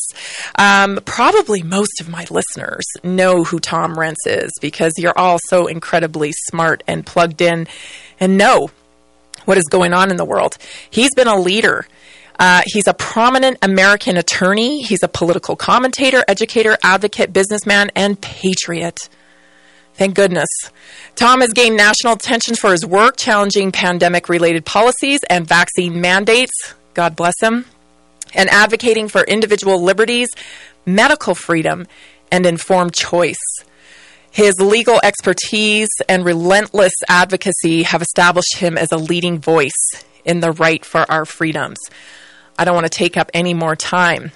Um, 0.59 0.99
probably 1.05 1.63
most 1.63 2.01
of 2.01 2.09
my 2.09 2.27
listeners 2.29 2.85
know 3.03 3.43
who 3.43 3.59
Tom 3.59 3.95
Renz 3.95 4.15
is 4.27 4.51
because 4.61 4.93
you're 4.99 5.17
all 5.17 5.39
so 5.49 5.65
incredibly 5.65 6.33
smart 6.49 6.83
and 6.85 7.03
plugged 7.03 7.41
in 7.41 7.67
and 8.19 8.37
know 8.37 8.69
what 9.47 9.57
is 9.57 9.63
going 9.63 9.93
on 9.93 10.11
in 10.11 10.17
the 10.17 10.25
world. 10.25 10.57
He's 10.89 11.13
been 11.15 11.27
a 11.27 11.39
leader. 11.39 11.87
Uh, 12.37 12.61
he's 12.65 12.85
a 12.85 12.93
prominent 12.93 13.57
American 13.61 14.17
attorney. 14.17 14.81
He's 14.83 15.01
a 15.03 15.07
political 15.07 15.55
commentator, 15.55 16.23
educator, 16.27 16.77
advocate, 16.83 17.31
businessman, 17.31 17.89
and 17.95 18.19
patriot. 18.19 19.09
Thank 19.93 20.15
goodness. 20.15 20.49
Tom 21.15 21.41
has 21.41 21.53
gained 21.53 21.77
national 21.77 22.13
attention 22.13 22.55
for 22.55 22.71
his 22.71 22.85
work 22.85 23.15
challenging 23.17 23.71
pandemic 23.71 24.29
related 24.29 24.65
policies 24.65 25.21
and 25.29 25.47
vaccine 25.47 25.99
mandates. 26.01 26.75
God 26.93 27.15
bless 27.15 27.33
him. 27.41 27.65
And 28.35 28.49
advocating 28.49 29.07
for 29.07 29.21
individual 29.21 29.81
liberties, 29.81 30.27
medical 30.85 31.33
freedom, 31.33 31.87
and 32.31 32.45
informed 32.45 32.93
choice. 32.93 33.39
His 34.37 34.61
legal 34.61 34.99
expertise 35.03 35.89
and 36.07 36.23
relentless 36.23 36.93
advocacy 37.09 37.81
have 37.81 38.03
established 38.03 38.57
him 38.57 38.77
as 38.77 38.91
a 38.91 38.97
leading 38.97 39.39
voice 39.39 40.05
in 40.25 40.41
the 40.41 40.51
right 40.51 40.85
for 40.85 41.11
our 41.11 41.25
freedoms. 41.25 41.79
I 42.55 42.63
don't 42.63 42.75
want 42.75 42.85
to 42.85 42.95
take 42.95 43.17
up 43.17 43.31
any 43.33 43.55
more 43.55 43.75
time 43.75 44.31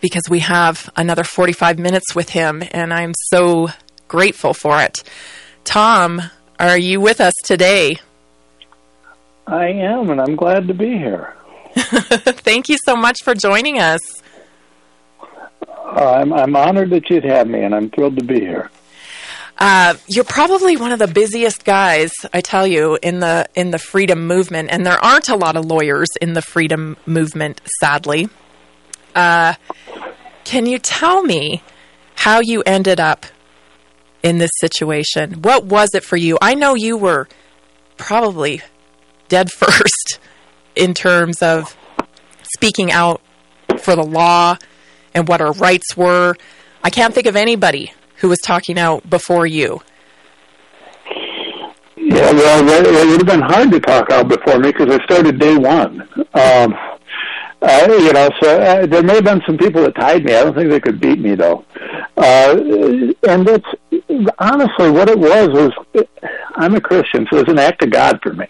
because 0.00 0.24
we 0.28 0.40
have 0.40 0.90
another 0.96 1.22
45 1.22 1.78
minutes 1.78 2.16
with 2.16 2.30
him, 2.30 2.64
and 2.72 2.92
I'm 2.92 3.12
so 3.14 3.68
grateful 4.08 4.54
for 4.54 4.82
it. 4.82 5.04
Tom, 5.62 6.20
are 6.58 6.76
you 6.76 7.00
with 7.00 7.20
us 7.20 7.34
today? 7.44 7.98
I 9.46 9.68
am, 9.68 10.10
and 10.10 10.20
I'm 10.20 10.34
glad 10.34 10.66
to 10.66 10.74
be 10.74 10.98
here. 10.98 11.36
Thank 11.76 12.68
you 12.68 12.76
so 12.84 12.96
much 12.96 13.22
for 13.22 13.36
joining 13.36 13.78
us. 13.78 14.00
Uh, 15.60 16.14
I'm, 16.16 16.32
I'm 16.32 16.56
honored 16.56 16.90
that 16.90 17.08
you'd 17.08 17.22
have 17.22 17.46
me, 17.46 17.62
and 17.62 17.72
I'm 17.72 17.88
thrilled 17.88 18.18
to 18.18 18.24
be 18.24 18.40
here. 18.40 18.72
Uh, 19.58 19.96
you're 20.06 20.22
probably 20.22 20.76
one 20.76 20.92
of 20.92 21.00
the 21.00 21.08
busiest 21.08 21.64
guys, 21.64 22.12
I 22.32 22.40
tell 22.40 22.64
you, 22.66 22.96
in 23.02 23.18
the 23.18 23.48
in 23.56 23.72
the 23.72 23.78
freedom 23.78 24.26
movement, 24.26 24.68
and 24.70 24.86
there 24.86 25.04
aren't 25.04 25.28
a 25.28 25.36
lot 25.36 25.56
of 25.56 25.64
lawyers 25.64 26.08
in 26.20 26.34
the 26.34 26.42
freedom 26.42 26.96
movement, 27.06 27.60
sadly. 27.80 28.28
Uh, 29.16 29.54
can 30.44 30.66
you 30.66 30.78
tell 30.78 31.24
me 31.24 31.62
how 32.14 32.38
you 32.40 32.62
ended 32.66 33.00
up 33.00 33.26
in 34.22 34.38
this 34.38 34.52
situation? 34.60 35.42
What 35.42 35.64
was 35.64 35.90
it 35.92 36.04
for 36.04 36.16
you? 36.16 36.38
I 36.40 36.54
know 36.54 36.74
you 36.74 36.96
were 36.96 37.28
probably 37.96 38.62
dead 39.28 39.50
first 39.52 40.20
in 40.76 40.94
terms 40.94 41.42
of 41.42 41.76
speaking 42.54 42.92
out 42.92 43.20
for 43.80 43.96
the 43.96 44.04
law 44.04 44.56
and 45.14 45.26
what 45.26 45.40
our 45.40 45.52
rights 45.52 45.96
were. 45.96 46.36
I 46.84 46.90
can't 46.90 47.12
think 47.12 47.26
of 47.26 47.34
anybody 47.34 47.92
who 48.18 48.28
was 48.28 48.38
talking 48.38 48.78
out 48.78 49.08
before 49.08 49.46
you. 49.46 49.80
Yeah, 51.96 52.32
well, 52.32 52.68
it 52.68 53.06
would 53.06 53.20
have 53.20 53.26
been 53.26 53.42
hard 53.42 53.70
to 53.70 53.80
talk 53.80 54.10
out 54.10 54.28
before 54.28 54.58
me 54.58 54.72
because 54.72 54.94
I 54.94 55.04
started 55.04 55.38
day 55.38 55.56
one. 55.56 56.02
Um, 56.34 56.74
uh, 57.60 57.86
you 57.88 58.12
know, 58.12 58.30
so 58.40 58.60
uh, 58.60 58.86
there 58.86 59.02
may 59.02 59.16
have 59.16 59.24
been 59.24 59.42
some 59.44 59.58
people 59.58 59.82
that 59.82 59.94
tied 59.96 60.24
me. 60.24 60.34
I 60.34 60.44
don't 60.44 60.54
think 60.54 60.70
they 60.70 60.80
could 60.80 61.00
beat 61.00 61.18
me 61.18 61.34
though. 61.34 61.64
Uh, 62.16 62.56
and 63.28 63.48
it's 63.48 63.66
honestly 64.38 64.90
what 64.90 65.08
it 65.08 65.18
was 65.18 65.48
was 65.48 66.06
I'm 66.54 66.74
a 66.74 66.80
Christian, 66.80 67.26
so 67.30 67.38
it 67.38 67.46
was 67.46 67.52
an 67.52 67.58
act 67.58 67.82
of 67.82 67.90
God 67.90 68.20
for 68.22 68.32
me. 68.32 68.46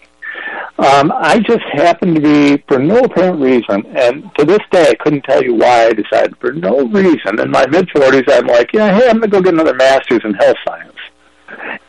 Um, 0.79 1.11
I 1.13 1.39
just 1.39 1.63
happened 1.73 2.15
to 2.15 2.21
be, 2.21 2.63
for 2.69 2.79
no 2.79 2.99
apparent 2.99 3.41
reason, 3.41 3.85
and 3.97 4.33
to 4.35 4.45
this 4.45 4.61
day 4.71 4.87
I 4.87 4.95
couldn't 4.95 5.23
tell 5.23 5.43
you 5.43 5.53
why 5.53 5.87
I 5.87 5.91
decided, 5.91 6.37
for 6.37 6.53
no 6.53 6.87
reason, 6.87 7.37
in 7.37 7.51
my 7.51 7.67
mid-40s 7.67 8.31
I'm 8.31 8.47
like, 8.47 8.71
yeah, 8.71 8.97
hey, 8.97 9.09
I'm 9.09 9.19
going 9.19 9.23
to 9.23 9.27
go 9.27 9.41
get 9.41 9.55
another 9.55 9.73
master's 9.73 10.21
in 10.23 10.33
health 10.35 10.55
science. 10.65 10.95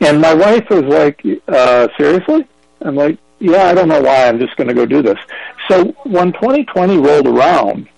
And 0.01 0.21
my 0.21 0.35
wife 0.35 0.69
was 0.71 0.83
like, 0.83 1.25
uh, 1.47 1.87
seriously? 1.97 2.49
I'm 2.81 2.97
like, 2.97 3.17
yeah, 3.39 3.67
I 3.67 3.75
don't 3.75 3.87
know 3.87 4.01
why, 4.01 4.27
I'm 4.27 4.41
just 4.41 4.57
going 4.57 4.67
to 4.67 4.75
go 4.75 4.87
do 4.87 5.03
this. 5.03 5.19
So 5.69 5.93
when 6.03 6.33
2020 6.33 6.99
rolled 6.99 7.29
around, 7.29 7.89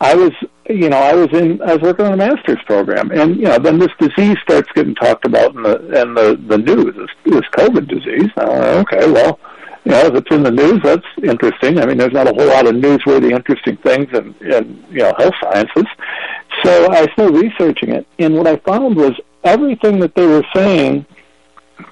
I 0.00 0.14
was, 0.14 0.32
you 0.70 0.88
know, 0.88 0.96
I 0.96 1.12
was 1.12 1.28
in, 1.34 1.60
I 1.60 1.74
was 1.74 1.82
working 1.82 2.06
on 2.06 2.14
a 2.14 2.16
master's 2.16 2.62
program, 2.64 3.10
and 3.10 3.36
you 3.36 3.42
know, 3.42 3.58
then 3.58 3.78
this 3.78 3.90
disease 3.98 4.38
starts 4.42 4.70
getting 4.72 4.94
talked 4.94 5.26
about 5.26 5.54
in 5.56 5.64
the 5.64 6.00
in 6.00 6.14
the 6.14 6.40
the 6.46 6.56
news. 6.56 6.94
This, 6.94 7.10
this 7.24 7.44
COVID 7.50 7.88
disease. 7.88 8.30
Uh, 8.36 8.84
okay, 8.86 9.10
well, 9.10 9.40
you 9.88 9.94
know, 9.94 10.16
it's 10.16 10.30
in 10.30 10.42
the 10.42 10.50
news, 10.50 10.80
that's 10.82 11.06
interesting. 11.22 11.78
I 11.78 11.86
mean, 11.86 11.96
there's 11.96 12.12
not 12.12 12.28
a 12.28 12.34
whole 12.34 12.46
lot 12.46 12.66
of 12.66 12.74
newsworthy, 12.74 13.32
interesting 13.32 13.78
things 13.78 14.06
in, 14.12 14.34
in 14.46 14.84
you 14.90 14.98
know 14.98 15.14
health 15.16 15.32
sciences. 15.42 15.86
So 16.62 16.92
I 16.92 17.06
started 17.14 17.34
researching 17.34 17.92
it, 17.92 18.06
and 18.18 18.36
what 18.36 18.46
I 18.46 18.56
found 18.56 18.96
was 18.96 19.12
everything 19.44 19.98
that 20.00 20.14
they 20.14 20.26
were 20.26 20.44
saying 20.54 21.06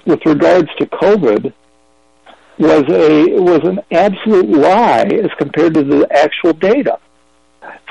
with 0.05 0.23
regards 0.27 0.69
to 0.77 0.85
COVID 0.85 1.51
was 2.59 2.83
a 2.87 3.41
was 3.41 3.61
an 3.63 3.79
absolute 3.89 4.49
lie 4.49 5.09
as 5.23 5.31
compared 5.39 5.73
to 5.73 5.83
the 5.83 6.07
actual 6.11 6.53
data. 6.53 6.99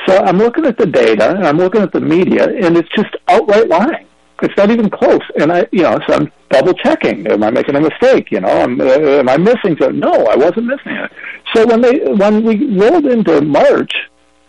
So 0.07 0.19
I'm 0.19 0.39
looking 0.39 0.67
at 0.67 0.79
the 0.79 0.87
data 0.87 1.31
and 1.31 1.45
I'm 1.45 1.59
looking 1.59 1.83
at 1.83 1.93
the 1.93 2.01
media, 2.01 2.49
and 2.49 2.77
it's 2.77 2.89
just 2.95 3.11
outright 3.27 3.67
lying. 3.67 4.07
It's 4.43 4.57
not 4.57 4.71
even 4.71 4.91
close. 4.91 5.23
And 5.41 5.51
I, 5.51 5.67
you 5.73 5.83
know, 5.83 5.99
so 6.07 6.15
I'm 6.15 6.33
double 6.51 6.75
checking. 6.75 7.27
Am 7.27 7.43
I 7.43 7.51
making 7.51 7.75
a 7.75 7.81
mistake? 7.81 8.31
You 8.31 8.41
know, 8.41 8.49
am, 8.49 8.81
uh, 8.81 8.85
am 8.85 9.29
I 9.29 9.37
missing 9.37 9.77
something? 9.79 9.99
No, 9.99 10.27
I 10.27 10.37
wasn't 10.37 10.67
missing 10.67 10.93
it. 10.93 11.11
So 11.55 11.67
when 11.67 11.81
they 11.81 12.01
when 12.01 12.45
we 12.45 12.77
rolled 12.79 13.07
into 13.07 13.41
March, 13.41 13.93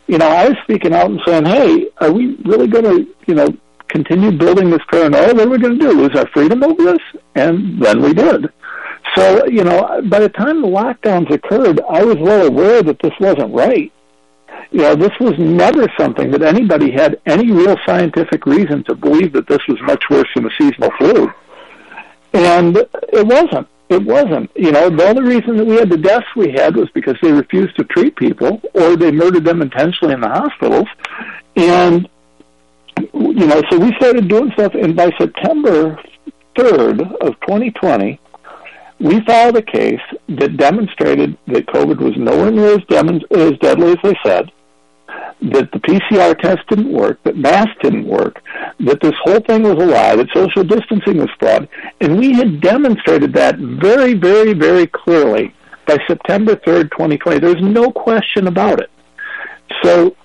you 0.08 0.18
know, 0.18 0.28
I 0.28 0.50
was 0.50 0.58
speaking 0.64 0.94
out 0.94 1.10
and 1.10 1.22
saying, 1.26 1.46
"Hey, 1.46 1.90
are 2.00 2.12
we 2.12 2.36
really 2.46 2.68
going 2.68 2.86
to, 2.86 3.16
you 3.28 3.36
know, 3.36 3.48
continue 3.88 4.32
building 4.32 4.70
this 4.70 4.82
paranoia? 4.92 5.34
What 5.34 5.48
are 5.48 5.50
we 5.50 5.58
going 5.58 5.80
to 5.80 5.86
do? 5.86 5.92
Lose 5.92 6.16
our 6.16 6.28
freedom 6.28 6.64
over 6.64 6.84
this?" 6.84 7.22
And 7.36 7.82
then 7.82 8.02
we 8.02 8.14
did. 8.14 8.50
So, 9.16 9.46
you 9.48 9.64
know, 9.64 10.02
by 10.10 10.20
the 10.20 10.30
time 10.30 10.62
the 10.62 10.68
lockdowns 10.68 11.32
occurred, 11.32 11.82
I 11.90 12.04
was 12.04 12.18
well 12.18 12.46
aware 12.46 12.84
that 12.84 13.00
this 13.00 13.14
wasn't 13.20 13.54
right. 13.54 13.92
You 14.72 14.82
know, 14.82 14.96
this 14.96 15.12
was 15.20 15.34
never 15.38 15.88
something 15.98 16.32
that 16.32 16.42
anybody 16.42 16.92
had 16.92 17.20
any 17.26 17.52
real 17.52 17.78
scientific 17.86 18.46
reason 18.46 18.84
to 18.86 18.96
believe 18.96 19.34
that 19.34 19.48
this 19.48 19.62
was 19.68 19.80
much 19.82 20.04
worse 20.10 20.28
than 20.36 20.46
a 20.46 20.50
seasonal 20.58 20.92
flu. 20.98 21.32
And 22.34 22.78
it 22.78 23.26
wasn't. 23.26 23.68
It 23.90 24.04
wasn't. 24.04 24.52
You 24.56 24.72
know, 24.72 24.90
the 24.90 25.08
only 25.08 25.24
reason 25.24 25.56
that 25.58 25.66
we 25.66 25.76
had 25.76 25.90
the 25.90 25.98
deaths 25.98 26.28
we 26.36 26.52
had 26.52 26.76
was 26.76 26.90
because 26.94 27.16
they 27.22 27.32
refused 27.32 27.78
to 27.78 27.86
treat 27.86 28.16
people 28.18 28.62
or 28.74 28.98
they 28.98 29.12
murdered 29.12 29.46
them 29.46 29.62
intentionally 29.62 30.14
in 30.14 30.22
the 30.22 30.28
hospitals. 30.28 30.88
And, 31.56 32.10
you 33.14 33.48
know, 33.48 33.62
so 33.70 33.80
we 33.80 33.96
started 33.96 34.28
doing 34.28 34.52
stuff, 34.52 34.74
and 34.74 34.96
by 34.96 35.12
September 35.18 35.98
3rd 36.58 37.16
of 37.22 37.40
2020, 37.42 38.20
we 39.00 39.22
filed 39.22 39.56
a 39.56 39.62
case 39.62 40.02
that 40.28 40.58
demonstrated 40.58 41.38
that 41.48 41.68
COVID 41.68 42.00
was 42.00 42.18
nowhere 42.18 42.52
near 42.52 42.74
as, 42.74 42.84
dem- 42.90 43.22
as 43.32 43.58
deadly 43.60 43.92
as 43.92 43.98
they 44.04 44.18
said, 44.26 44.52
that 45.42 45.72
the 45.72 45.80
PCR 45.80 46.38
test 46.40 46.68
didn't 46.68 46.92
work, 46.92 47.22
that 47.24 47.38
masks 47.38 47.76
didn't 47.82 48.08
work, 48.08 48.42
that 48.80 49.00
this 49.02 49.14
whole 49.24 49.40
thing 49.42 49.64
was 49.64 49.74
a 49.74 49.86
lie, 49.86 50.16
that 50.16 50.28
social 50.34 50.64
distancing 50.64 51.18
was 51.18 51.30
fraud, 51.40 51.68
and 52.02 52.18
we 52.18 52.34
had 52.34 52.62
demonstrated 52.62 53.34
that 53.34 53.58
very, 53.58 54.14
very, 54.14 54.54
very 54.54 54.88
clearly 54.88 55.54
by 55.86 55.98
September 56.08 56.56
3rd, 56.56 56.92
2020. 56.92 57.40
There's 57.40 57.62
no 57.62 57.92
question 57.92 58.48
about 58.48 58.82
it. 58.82 58.92
So, 59.84 60.16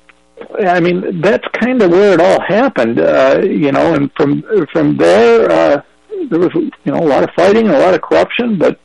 I 0.58 0.80
mean, 0.80 1.20
that's 1.20 1.46
kind 1.60 1.80
of 1.82 1.90
where 1.90 2.14
it 2.14 2.20
all 2.20 2.40
happened, 2.40 2.98
uh, 2.98 3.40
you 3.44 3.72
know, 3.72 3.94
and 3.94 4.10
from 4.16 4.42
from 4.72 4.96
there, 4.96 5.50
uh, 5.50 5.82
there 6.30 6.40
was 6.40 6.52
you 6.54 6.92
know 6.92 6.98
a 6.98 7.06
lot 7.06 7.22
of 7.22 7.30
fighting 7.36 7.68
a 7.68 7.78
lot 7.78 7.94
of 7.94 8.02
corruption, 8.02 8.58
but 8.58 8.80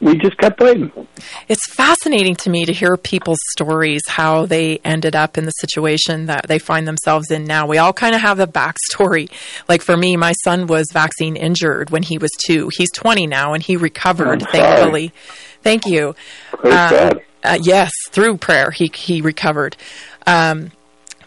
we 0.00 0.16
just 0.16 0.36
kept 0.38 0.58
fighting. 0.58 0.90
It's 1.48 1.70
fascinating 1.72 2.34
to 2.36 2.50
me 2.50 2.64
to 2.64 2.72
hear 2.72 2.96
people's 2.96 3.38
stories, 3.50 4.02
how 4.08 4.46
they 4.46 4.78
ended 4.78 5.14
up 5.14 5.36
in 5.36 5.44
the 5.44 5.50
situation 5.52 6.26
that 6.26 6.46
they 6.48 6.58
find 6.58 6.88
themselves 6.88 7.30
in 7.30 7.44
now. 7.44 7.66
We 7.66 7.78
all 7.78 7.92
kind 7.92 8.14
of 8.14 8.20
have 8.22 8.40
a 8.40 8.46
backstory. 8.46 9.30
Like 9.68 9.82
for 9.82 9.96
me, 9.96 10.16
my 10.16 10.32
son 10.44 10.66
was 10.66 10.86
vaccine 10.92 11.36
injured 11.36 11.90
when 11.90 12.02
he 12.02 12.18
was 12.18 12.30
two. 12.46 12.70
He's 12.76 12.90
20 12.92 13.26
now 13.26 13.52
and 13.52 13.62
he 13.62 13.76
recovered, 13.76 14.42
thankfully. 14.50 15.12
Thank 15.62 15.86
you. 15.86 16.14
Uh, 16.64 17.14
uh, 17.44 17.58
yes, 17.60 17.92
through 18.10 18.38
prayer, 18.38 18.70
he, 18.70 18.90
he 18.94 19.20
recovered. 19.20 19.76
Um, 20.26 20.72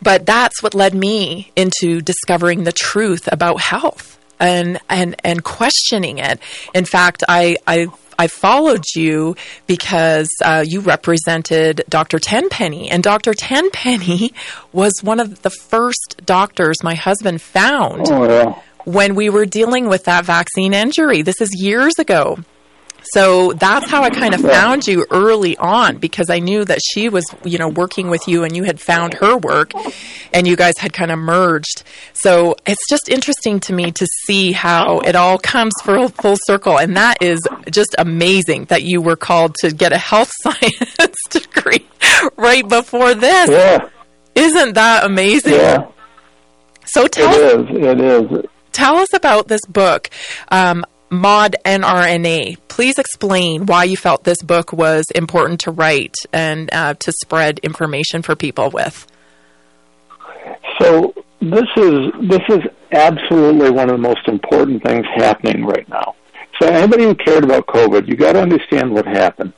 but 0.02 0.26
that's 0.26 0.62
what 0.62 0.74
led 0.74 0.94
me 0.94 1.52
into 1.56 2.02
discovering 2.02 2.64
the 2.64 2.72
truth 2.72 3.30
about 3.32 3.62
health 3.62 4.20
and 4.40 4.80
and 4.90 5.16
and 5.24 5.44
questioning 5.44 6.18
it. 6.18 6.40
In 6.74 6.86
fact, 6.86 7.24
I 7.28 7.58
I 7.68 7.88
I 8.20 8.28
followed 8.28 8.84
you 8.96 9.36
because 9.66 10.30
uh, 10.46 10.64
you 10.68 10.82
represented 10.82 11.84
Dr. 11.90 12.20
Tenpenny, 12.20 12.90
and 12.90 13.02
Dr. 13.02 13.34
Tenpenny 13.34 14.34
was 14.72 14.94
one 15.02 15.20
of 15.20 15.42
the 15.42 15.50
first 15.50 16.22
doctors 16.26 16.84
my 16.84 16.94
husband 16.96 17.42
found 17.42 18.08
Oh, 18.12 18.30
yeah. 18.30 18.60
when 18.86 19.16
we 19.16 19.30
were 19.30 19.46
dealing 19.46 19.88
with 19.90 20.04
that 20.06 20.26
vaccine 20.26 20.74
injury. 20.74 21.24
This 21.24 21.42
is 21.42 21.50
years 21.60 21.94
ago. 21.98 22.38
So 23.12 23.54
that's 23.54 23.90
how 23.90 24.04
I 24.04 24.10
kind 24.10 24.34
of 24.34 24.42
found 24.42 24.88
you 24.88 25.06
early 25.12 25.58
on 25.58 25.98
because 25.98 26.30
I 26.30 26.40
knew 26.40 26.64
that 26.66 26.80
she 26.84 27.10
was, 27.10 27.26
you 27.44 27.58
know, 27.58 27.68
working 27.68 28.10
with 28.10 28.28
you 28.28 28.44
and 28.44 28.56
you 28.56 28.64
had 28.64 28.80
found 28.80 29.14
her 29.16 29.38
work 29.38 29.72
and 30.34 30.48
you 30.48 30.56
guys 30.56 30.78
had 30.78 30.94
kind 30.94 31.12
of 31.12 31.20
merged. 31.20 31.84
So 32.14 32.56
it's 32.66 32.88
just 32.90 33.10
interesting 33.10 33.60
to 33.62 33.74
me 33.74 33.92
to 33.92 34.08
see 34.26 34.52
how 34.54 35.00
it 35.00 35.16
all 35.16 35.38
comes 35.38 35.74
full, 35.84 36.08
full 36.10 36.38
circle. 36.46 36.80
And 36.80 36.96
that 36.98 37.22
is 37.22 37.40
just 37.70 37.96
amazing 37.98 38.66
that 38.66 38.84
you 38.84 39.02
were 39.02 39.16
called 39.18 39.56
to 39.62 39.72
get 39.72 39.92
a 39.92 39.98
health 39.98 40.32
science 40.42 41.18
degree 41.30 41.86
right 42.38 42.68
before 42.68 43.14
this. 43.14 43.50
Yeah. 43.50 43.90
Isn't 44.36 44.74
that 44.74 45.06
amazing? 45.06 45.54
Yeah. 45.54 45.88
So 46.86 47.08
tell 47.08 47.34
It 47.34 47.60
us, 47.60 47.70
is. 47.70 47.76
It 47.86 48.02
is. 48.02 48.46
tell 48.72 48.98
us 48.98 49.14
about 49.14 49.48
this 49.48 49.62
book, 49.68 50.10
um, 50.50 50.84
Mod 51.14 51.56
NRNA. 51.64 52.58
Please 52.68 52.98
explain 52.98 53.68
why 53.68 53.84
you 53.84 53.96
felt 53.96 54.24
this 54.24 54.42
book 54.42 54.74
was 54.74 55.06
important 55.16 55.62
to 55.62 55.72
write 55.72 56.16
and 56.34 56.74
uh, 56.74 56.96
to 56.96 57.12
spread 57.22 57.60
information 57.60 58.22
for 58.22 58.36
people 58.36 58.70
with. 58.72 59.08
So 60.80 61.14
this 61.40 61.68
is 61.78 62.12
this 62.22 62.42
is 62.50 62.62
absolutely 62.92 63.70
one 63.70 63.90
of 63.90 63.96
the 63.96 64.02
most 64.02 64.28
important 64.28 64.84
things 64.84 65.06
happening 65.16 65.66
right 65.66 65.88
now. 65.88 66.16
So 66.60 66.68
anybody 66.68 67.04
who 67.04 67.16
cared 67.16 67.44
about 67.44 67.68
COVID, 67.68 68.08
you 68.08 68.16
got 68.16 68.34
to 68.34 68.42
understand 68.42 68.92
what 68.92 69.06
happened. 69.06 69.54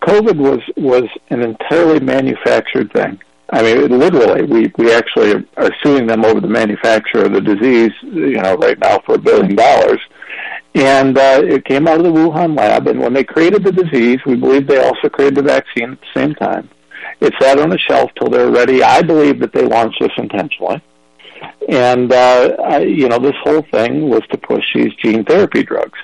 COVID 0.00 0.36
was 0.36 0.60
was 0.76 1.04
an 1.30 1.42
entirely 1.42 2.00
manufactured 2.00 2.92
thing. 2.92 3.18
I 3.50 3.62
mean, 3.62 3.98
literally, 3.98 4.42
we 4.42 4.72
we 4.78 4.92
actually 4.92 5.44
are 5.56 5.70
suing 5.82 6.06
them 6.06 6.24
over 6.24 6.40
the 6.40 6.48
manufacture 6.48 7.24
of 7.24 7.32
the 7.32 7.40
disease. 7.40 7.92
You 8.02 8.40
know, 8.40 8.56
right 8.56 8.78
now 8.78 9.00
for 9.00 9.14
a 9.16 9.18
billion 9.18 9.54
dollars. 9.54 10.00
And 10.74 11.16
uh, 11.16 11.40
it 11.44 11.64
came 11.64 11.86
out 11.86 11.98
of 11.98 12.04
the 12.04 12.10
Wuhan 12.10 12.56
lab. 12.56 12.88
And 12.88 13.00
when 13.00 13.12
they 13.12 13.24
created 13.24 13.62
the 13.62 13.72
disease, 13.72 14.18
we 14.26 14.34
believe 14.34 14.66
they 14.66 14.78
also 14.78 15.08
created 15.08 15.36
the 15.36 15.42
vaccine 15.42 15.92
at 15.92 16.00
the 16.00 16.20
same 16.20 16.34
time. 16.34 16.68
It 17.20 17.32
sat 17.40 17.58
on 17.58 17.72
a 17.72 17.78
shelf 17.78 18.10
till 18.18 18.28
they 18.28 18.44
were 18.44 18.50
ready. 18.50 18.82
I 18.82 19.02
believe 19.02 19.38
that 19.40 19.52
they 19.52 19.64
launched 19.64 20.00
this 20.00 20.10
intentionally. 20.16 20.82
And, 21.68 22.12
uh, 22.12 22.56
I, 22.64 22.78
you 22.80 23.08
know, 23.08 23.18
this 23.18 23.36
whole 23.42 23.62
thing 23.70 24.08
was 24.08 24.22
to 24.32 24.38
push 24.38 24.64
these 24.74 24.92
gene 24.94 25.24
therapy 25.24 25.62
drugs. 25.62 25.98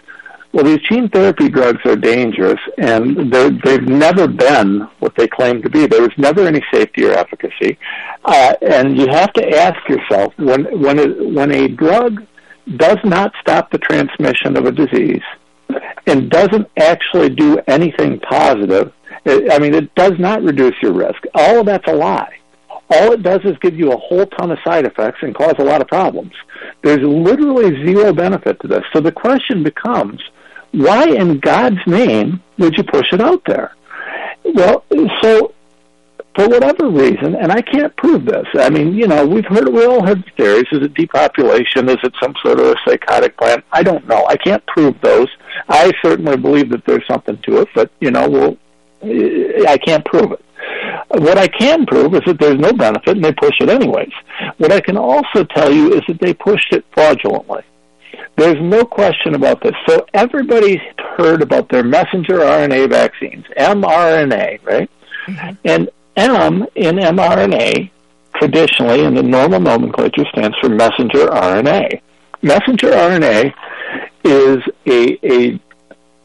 Well, 0.53 0.65
these 0.65 0.81
gene 0.89 1.09
therapy 1.09 1.49
drugs 1.49 1.81
are 1.85 1.95
dangerous, 1.95 2.61
and 2.77 3.33
they've 3.33 3.83
never 3.83 4.27
been 4.27 4.81
what 4.99 5.15
they 5.17 5.29
claim 5.29 5.63
to 5.63 5.71
be. 5.71 5.87
There 5.87 6.03
was 6.03 6.11
never 6.17 6.45
any 6.45 6.63
safety 6.73 7.05
or 7.07 7.13
efficacy. 7.13 7.79
Uh, 8.25 8.55
and 8.61 8.99
you 8.99 9.07
have 9.07 9.33
to 9.35 9.49
ask 9.57 9.79
yourself, 9.89 10.35
when, 10.39 10.65
when, 10.81 10.99
it, 10.99 11.33
when 11.33 11.53
a 11.53 11.69
drug 11.69 12.27
does 12.77 12.99
not 13.05 13.33
stop 13.41 13.71
the 13.71 13.79
transmission 13.79 14.57
of 14.57 14.67
a 14.67 14.73
disease 14.73 15.23
and 16.07 16.31
doesn't 16.31 16.69
actually 16.79 17.31
do 17.31 17.59
anything 17.67 18.21
positive, 18.21 18.93
I 19.27 19.59
mean, 19.59 19.75
it 19.75 19.95
does 19.95 20.15
not 20.19 20.43
reduce 20.43 20.75
your 20.83 20.93
risk. 20.93 21.23
All 21.35 21.61
of 21.61 21.67
that's 21.67 21.87
a 21.89 21.95
lie. 21.95 22.37
All 22.93 23.13
it 23.13 23.23
does 23.23 23.41
is 23.45 23.57
give 23.61 23.77
you 23.77 23.93
a 23.93 23.97
whole 23.97 24.27
ton 24.27 24.51
of 24.51 24.59
side 24.65 24.85
effects 24.85 25.19
and 25.23 25.35
cause 25.35 25.55
a 25.59 25.65
lot 25.65 25.81
of 25.81 25.87
problems. 25.89 26.33
There's 26.83 27.03
literally 27.03 27.85
zero 27.85 28.13
benefit 28.13 28.59
to 28.61 28.69
this. 28.69 28.83
So 28.93 29.01
the 29.01 29.13
question 29.13 29.63
becomes, 29.63 30.21
why 30.73 31.07
in 31.09 31.39
God's 31.39 31.85
name 31.87 32.43
would 32.59 32.77
you 32.77 32.85
push 32.85 33.13
it 33.13 33.21
out 33.21 33.43
there? 33.47 33.75
Well, 34.45 34.85
so 35.23 35.55
for 36.35 36.49
whatever 36.49 36.88
reason, 36.88 37.35
and 37.35 37.51
I 37.51 37.61
can't 37.61 37.95
prove 37.97 38.25
this. 38.25 38.47
I 38.55 38.71
mean, 38.71 38.95
you 38.95 39.09
know, 39.09 39.27
we've 39.27 39.45
heard, 39.47 39.69
we 39.69 39.85
all 39.85 40.05
have 40.05 40.23
theories. 40.37 40.66
Is 40.71 40.83
it 40.83 40.95
depopulation? 40.95 41.88
Is 41.88 41.99
it 42.03 42.14
some 42.23 42.35
sort 42.43 42.61
of 42.61 42.66
a 42.66 42.77
psychotic 42.87 43.37
plan? 43.37 43.62
I 43.73 43.83
don't 43.83 44.07
know. 44.07 44.25
I 44.27 44.37
can't 44.37 44.64
prove 44.66 44.95
those. 45.03 45.29
I 45.69 45.93
certainly 46.03 46.37
believe 46.37 46.71
that 46.71 46.85
there's 46.87 47.07
something 47.11 47.37
to 47.47 47.62
it, 47.62 47.69
but, 47.75 47.90
you 48.01 48.11
know, 48.11 48.29
well, 48.29 48.57
I 49.03 49.79
can't 49.85 50.05
prove 50.05 50.33
it. 50.33 50.45
What 51.09 51.38
I 51.38 51.49
can 51.49 51.85
prove 51.87 52.14
is 52.14 52.23
that 52.27 52.38
there's 52.38 52.59
no 52.59 52.73
benefit 52.73 53.16
and 53.16 53.25
they 53.25 53.33
push 53.33 53.61
it 53.61 53.69
anyways. 53.69 54.12
What 54.59 54.73
I 54.73 54.81
can 54.81 54.97
also 54.97 55.43
tell 55.45 55.73
you 55.73 55.95
is 55.95 56.03
that 56.07 56.21
they 56.21 56.33
pushed 56.33 56.73
it 56.73 56.85
fraudulently. 56.93 57.62
There's 58.37 58.61
no 58.61 58.85
question 58.85 59.35
about 59.35 59.62
this. 59.62 59.75
So 59.88 60.07
everybody's 60.14 60.81
heard 61.16 61.43
about 61.43 61.69
their 61.69 61.83
messenger 61.83 62.38
RNA 62.38 62.90
vaccines, 62.90 63.45
mRNA, 63.59 64.64
right? 64.64 64.90
Mm-hmm. 65.27 65.57
And 65.64 65.90
M 66.16 66.66
in 66.75 66.96
mRNA, 66.96 67.90
traditionally 68.35 69.05
in 69.05 69.14
the 69.14 69.23
normal 69.23 69.61
nomenclature, 69.61 70.25
stands 70.33 70.57
for 70.59 70.68
messenger 70.68 71.27
RNA. 71.27 72.01
Messenger 72.42 72.90
RNA 72.90 73.53
is 74.25 74.59
a, 74.87 75.18
a 75.27 75.61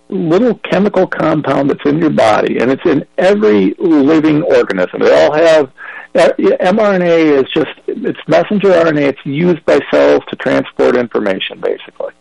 little 0.10 0.56
chemical 0.60 1.08
compound 1.08 1.70
that's 1.70 1.86
in 1.86 1.98
your 2.00 2.10
body, 2.10 2.60
and 2.60 2.72
it's 2.72 2.86
in 2.86 3.06
every 3.18 3.74
living 3.78 4.44
organism. 4.44 5.02
They 5.02 5.26
all 5.26 5.34
have 5.34 5.72
uh, 6.16 6.30
mRNA 6.38 7.44
is 7.44 7.52
just 7.52 7.72
it's 7.88 8.20
messenger 8.28 8.70
RNA. 8.70 9.02
It's 9.02 9.26
used 9.26 9.66
by 9.66 9.80
cells 9.92 10.22
to 10.30 10.36
transport 10.38 10.96
information, 10.96 11.60
basically, 11.60 12.14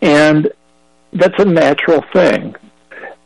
and 0.00 0.52
that's 1.12 1.38
a 1.38 1.44
natural 1.44 2.04
thing. 2.12 2.54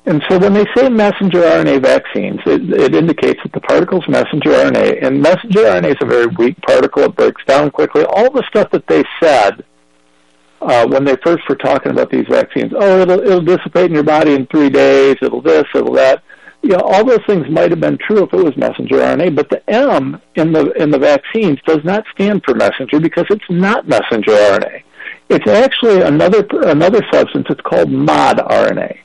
And 0.08 0.22
so 0.26 0.38
when 0.38 0.54
they 0.54 0.64
say 0.74 0.88
messenger 0.88 1.42
RNA 1.42 1.82
vaccines, 1.82 2.40
it, 2.46 2.62
it 2.72 2.94
indicates 2.94 3.40
that 3.42 3.52
the 3.52 3.60
particle's 3.60 4.08
messenger 4.08 4.52
RNA, 4.52 5.04
and 5.04 5.20
messenger 5.20 5.64
RNA 5.64 5.90
is 5.90 5.96
a 6.00 6.06
very 6.06 6.26
weak 6.28 6.56
particle. 6.62 7.02
It 7.02 7.14
breaks 7.14 7.44
down 7.44 7.70
quickly. 7.70 8.04
All 8.04 8.30
the 8.30 8.42
stuff 8.48 8.70
that 8.70 8.86
they 8.86 9.04
said 9.22 9.66
uh, 10.62 10.86
when 10.86 11.04
they 11.04 11.16
first 11.22 11.46
were 11.46 11.56
talking 11.56 11.92
about 11.92 12.10
these 12.10 12.24
vaccines, 12.26 12.72
oh, 12.74 13.02
it'll, 13.02 13.20
it'll 13.20 13.42
dissipate 13.42 13.90
in 13.90 13.92
your 13.92 14.02
body 14.02 14.32
in 14.32 14.46
three 14.46 14.70
days, 14.70 15.16
it'll 15.20 15.42
this, 15.42 15.64
it'll 15.74 15.92
that. 15.92 16.22
You 16.62 16.70
know, 16.70 16.80
all 16.84 17.04
those 17.04 17.24
things 17.26 17.46
might 17.50 17.70
have 17.70 17.80
been 17.80 17.98
true 17.98 18.22
if 18.22 18.32
it 18.32 18.42
was 18.42 18.56
messenger 18.56 18.96
RNA, 18.96 19.36
but 19.36 19.50
the 19.50 19.62
M 19.70 20.22
in 20.36 20.52
the 20.52 20.72
in 20.82 20.90
the 20.90 20.98
vaccines 20.98 21.58
does 21.66 21.84
not 21.84 22.04
stand 22.14 22.44
for 22.44 22.54
messenger 22.54 22.98
because 22.98 23.26
it's 23.28 23.44
not 23.50 23.86
messenger 23.86 24.32
RNA. 24.32 24.82
It's 25.28 25.46
actually 25.46 26.00
another 26.00 26.46
another 26.62 27.04
substance. 27.12 27.46
It's 27.50 27.60
called 27.60 27.90
mod 27.90 28.38
RNA. 28.38 29.00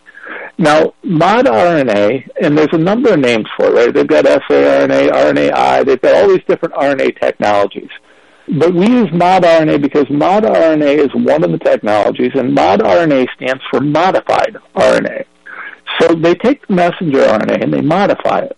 Now, 0.57 0.93
mod 1.03 1.45
RNA, 1.45 2.27
and 2.41 2.57
there's 2.57 2.73
a 2.73 2.77
number 2.77 3.13
of 3.13 3.19
names 3.19 3.47
for 3.57 3.67
it, 3.67 3.73
right? 3.73 3.93
They've 3.93 4.07
got 4.07 4.25
saRNA, 4.25 5.09
RNAi, 5.09 5.85
they've 5.85 6.01
got 6.01 6.15
all 6.15 6.29
these 6.29 6.43
different 6.47 6.75
RNA 6.75 7.19
technologies. 7.19 7.89
But 8.59 8.73
we 8.73 8.87
use 8.87 9.09
mod 9.13 9.43
RNA 9.43 9.81
because 9.81 10.05
mod 10.09 10.43
RNA 10.43 11.05
is 11.05 11.13
one 11.15 11.43
of 11.43 11.51
the 11.51 11.57
technologies, 11.57 12.31
and 12.35 12.53
mod 12.53 12.81
RNA 12.81 13.27
stands 13.35 13.63
for 13.71 13.81
modified 13.81 14.57
RNA. 14.75 15.25
So 15.99 16.13
they 16.15 16.35
take 16.35 16.65
the 16.67 16.73
messenger 16.73 17.19
RNA 17.19 17.63
and 17.63 17.73
they 17.73 17.81
modify 17.81 18.39
it. 18.39 18.57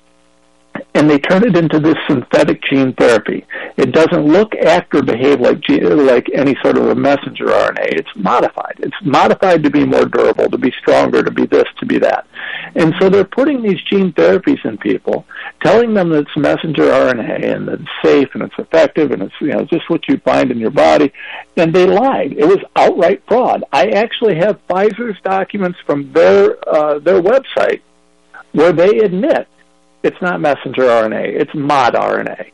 And 0.94 1.10
they 1.10 1.20
turn 1.20 1.46
it 1.46 1.56
into 1.56 1.80
this 1.80 1.98
synthetic 2.08 2.62
gene 2.64 2.94
therapy. 2.94 3.46
It 3.78 3.92
doesn't 3.92 4.26
look, 4.26 4.56
act, 4.56 4.96
or 4.96 5.04
behave 5.04 5.40
like 5.40 5.60
gene, 5.62 6.06
like 6.06 6.30
any 6.34 6.56
sort 6.64 6.78
of 6.78 6.88
a 6.88 6.96
messenger 6.96 7.46
RNA. 7.46 7.94
It's 7.94 8.16
modified. 8.16 8.76
It's 8.80 8.96
modified 9.04 9.64
to 9.64 9.70
be 9.70 9.86
more 9.86 10.06
durable, 10.06 10.50
to 10.50 10.58
be 10.58 10.72
stronger, 10.80 11.24
to 11.24 11.32
be 11.32 11.46
this, 11.46 11.68
to 11.80 11.86
be 11.86 12.00
that. 12.00 12.28
And 12.76 12.94
so 13.00 13.10
they're 13.10 13.24
putting 13.24 13.62
these 13.62 13.82
gene 13.84 14.12
therapies 14.14 14.64
in 14.66 14.78
people, 14.78 15.26
telling 15.64 15.94
them 15.94 16.10
that 16.10 16.28
it's 16.28 16.38
messenger 16.38 16.84
RNA 16.84 17.56
and 17.56 17.68
that 17.68 17.82
it's 17.82 17.90
safe 18.04 18.30
and 18.34 18.44
it's 18.44 18.56
effective 18.58 19.12
and 19.12 19.22
it's 19.22 19.36
you 19.40 19.54
know 19.54 19.66
just 19.66 19.90
what 19.90 20.08
you 20.08 20.18
find 20.20 20.52
in 20.52 20.60
your 20.60 20.72
body. 20.72 21.12
And 21.58 21.74
they 21.74 21.86
lied. 21.86 22.34
It 22.34 22.46
was 22.46 22.60
outright 22.76 23.24
fraud. 23.28 23.64
I 23.72 23.90
actually 23.90 24.36
have 24.36 24.60
Pfizer's 24.68 25.20
documents 25.24 25.80
from 25.86 26.12
their 26.12 26.58
uh, 26.68 27.00
their 27.00 27.22
website 27.22 27.82
where 28.52 28.72
they 28.72 29.00
admit 29.00 29.48
it's 30.06 30.22
not 30.22 30.39
messenger 30.39 30.84
RNA, 30.84 31.41
it's 31.41 31.54
mod 31.54 31.94
RNA. 31.94 32.52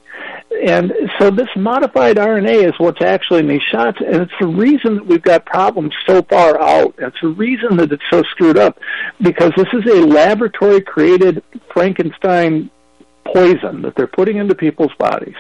And 0.68 0.94
so 1.18 1.32
this 1.32 1.48
modified 1.56 2.18
RNA 2.18 2.70
is 2.70 2.74
what's 2.78 3.02
actually 3.02 3.40
in 3.40 3.48
these 3.48 3.62
shots, 3.72 3.98
and 4.00 4.18
it's 4.18 4.34
the 4.40 4.48
reason 4.48 4.96
that 4.96 5.06
we've 5.06 5.22
got 5.22 5.46
problems 5.46 5.94
so 6.06 6.22
far 6.24 6.60
out. 6.60 6.94
It's 6.98 7.20
the 7.22 7.30
reason 7.30 7.78
that 7.78 7.92
it's 7.92 8.04
so 8.10 8.22
screwed 8.24 8.58
up, 8.58 8.78
because 9.22 9.54
this 9.56 9.68
is 9.74 9.86
a 9.92 10.06
laboratory-created 10.06 11.44
Frankenstein 11.74 12.70
poison 13.26 13.82
that 13.82 13.96
they're 13.96 14.08
putting 14.08 14.38
into 14.38 14.54
people's 14.54 14.94
bodies. 15.00 15.36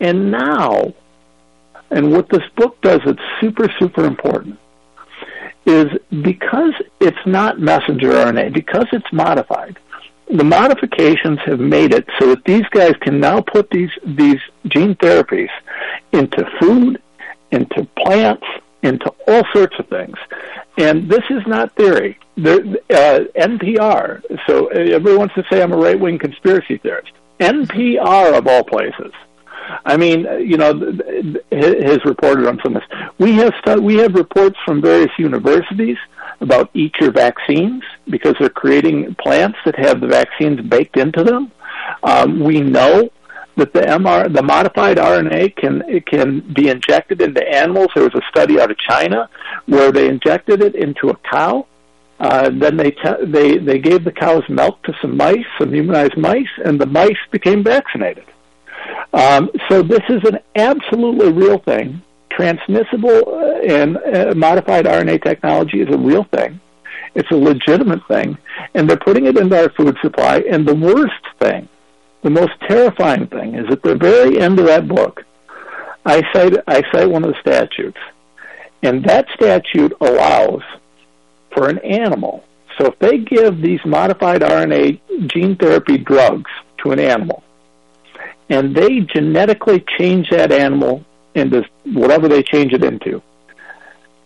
And 0.00 0.30
now, 0.30 0.94
and 1.90 2.12
what 2.12 2.28
this 2.28 2.44
book 2.56 2.80
does 2.82 3.00
that's 3.04 3.18
super, 3.40 3.72
super 3.78 4.04
important, 4.04 4.58
is 5.66 5.86
because 6.22 6.74
it's 7.00 7.16
not 7.26 7.58
messenger 7.58 8.10
RNA, 8.12 8.52
because 8.52 8.86
it's 8.92 9.10
modified, 9.12 9.78
the 10.28 10.44
modifications 10.44 11.38
have 11.44 11.60
made 11.60 11.92
it 11.92 12.06
so 12.18 12.28
that 12.28 12.44
these 12.44 12.64
guys 12.70 12.94
can 13.00 13.20
now 13.20 13.40
put 13.40 13.70
these 13.70 13.90
these 14.04 14.40
gene 14.66 14.94
therapies 14.96 15.50
into 16.12 16.44
food, 16.60 17.00
into 17.50 17.86
plants, 17.98 18.46
into 18.82 19.12
all 19.28 19.42
sorts 19.52 19.76
of 19.78 19.86
things. 19.88 20.16
And 20.78 21.08
this 21.08 21.24
is 21.30 21.46
not 21.46 21.74
theory. 21.76 22.18
There, 22.36 22.58
uh, 22.90 23.20
NPR, 23.36 24.22
so 24.46 24.66
everyone 24.68 25.18
wants 25.18 25.34
to 25.36 25.44
say 25.50 25.62
I'm 25.62 25.72
a 25.72 25.76
right 25.76 25.98
wing 25.98 26.18
conspiracy 26.18 26.78
theorist. 26.78 27.12
NPR, 27.38 28.36
of 28.36 28.46
all 28.46 28.64
places. 28.64 29.12
I 29.84 29.96
mean, 29.96 30.26
you 30.40 30.56
know, 30.56 30.74
has 31.52 32.04
reported 32.04 32.46
on 32.46 32.60
some 32.62 32.76
of 32.76 32.82
this. 32.82 33.08
We 33.18 33.32
have 33.34 33.52
stu- 33.60 33.80
we 33.80 33.96
have 33.96 34.14
reports 34.14 34.56
from 34.64 34.82
various 34.82 35.10
universities 35.18 35.96
about 36.44 36.70
eat 36.74 36.94
your 37.00 37.10
vaccines 37.10 37.82
because 38.08 38.34
they're 38.38 38.48
creating 38.48 39.14
plants 39.16 39.58
that 39.64 39.76
have 39.76 40.00
the 40.00 40.06
vaccines 40.06 40.60
baked 40.60 40.96
into 40.96 41.24
them. 41.24 41.50
Um, 42.02 42.38
we 42.40 42.60
know 42.60 43.10
that 43.56 43.72
the 43.72 43.80
MR, 43.80 44.32
the 44.32 44.42
modified 44.42 44.96
RNA 44.96 45.56
can 45.56 45.82
it 45.88 46.06
can 46.06 46.40
be 46.54 46.68
injected 46.68 47.20
into 47.20 47.42
animals. 47.46 47.88
There 47.94 48.04
was 48.04 48.14
a 48.14 48.22
study 48.30 48.60
out 48.60 48.70
of 48.70 48.78
China 48.78 49.28
where 49.66 49.92
they 49.92 50.08
injected 50.08 50.62
it 50.62 50.74
into 50.74 51.10
a 51.10 51.16
cow. 51.16 51.66
Uh, 52.20 52.50
then 52.50 52.76
they 52.76 52.90
te- 52.90 53.24
they 53.26 53.58
they 53.58 53.78
gave 53.78 54.04
the 54.04 54.12
cow's 54.12 54.48
milk 54.48 54.82
to 54.84 54.94
some 55.00 55.16
mice, 55.16 55.46
some 55.58 55.72
humanized 55.72 56.16
mice, 56.16 56.54
and 56.64 56.80
the 56.80 56.86
mice 56.86 57.24
became 57.30 57.62
vaccinated. 57.62 58.26
Um, 59.12 59.50
so 59.68 59.82
this 59.82 60.02
is 60.08 60.22
an 60.24 60.38
absolutely 60.56 61.32
real 61.32 61.58
thing. 61.58 62.02
Transmissible 62.36 63.22
uh, 63.28 63.60
and 63.60 63.96
uh, 63.96 64.34
modified 64.34 64.86
RNA 64.86 65.22
technology 65.22 65.80
is 65.80 65.88
a 65.92 65.98
real 65.98 66.24
thing. 66.24 66.60
It's 67.14 67.30
a 67.30 67.36
legitimate 67.36 68.06
thing, 68.08 68.36
and 68.74 68.88
they're 68.88 68.96
putting 68.96 69.26
it 69.26 69.36
into 69.36 69.56
our 69.56 69.70
food 69.70 69.96
supply. 70.02 70.38
And 70.50 70.66
the 70.66 70.74
worst 70.74 71.12
thing 71.38 71.68
the 72.24 72.30
most 72.30 72.52
terrifying 72.66 73.26
thing 73.26 73.54
is 73.54 73.66
at 73.70 73.82
the 73.82 73.94
very 73.94 74.40
end 74.40 74.58
of 74.58 74.64
that 74.64 74.88
book, 74.88 75.24
I 76.06 76.22
cite, 76.32 76.56
I 76.66 76.82
cite 76.90 77.10
one 77.10 77.22
of 77.22 77.34
the 77.34 77.40
statutes. 77.40 77.98
And 78.82 79.04
that 79.04 79.26
statute 79.34 79.92
allows 80.00 80.62
for 81.52 81.68
an 81.68 81.78
animal. 81.80 82.42
So 82.78 82.86
if 82.86 82.98
they 82.98 83.18
give 83.18 83.60
these 83.60 83.80
modified 83.84 84.40
RNA 84.40 85.28
gene 85.28 85.54
therapy 85.56 85.98
drugs 85.98 86.50
to 86.78 86.92
an 86.92 86.98
animal, 86.98 87.44
and 88.48 88.74
they 88.74 89.00
genetically 89.00 89.84
change 89.98 90.30
that 90.30 90.50
animal 90.50 91.04
into 91.34 91.64
whatever 91.84 92.28
they 92.28 92.42
change 92.42 92.72
it 92.72 92.84
into, 92.84 93.22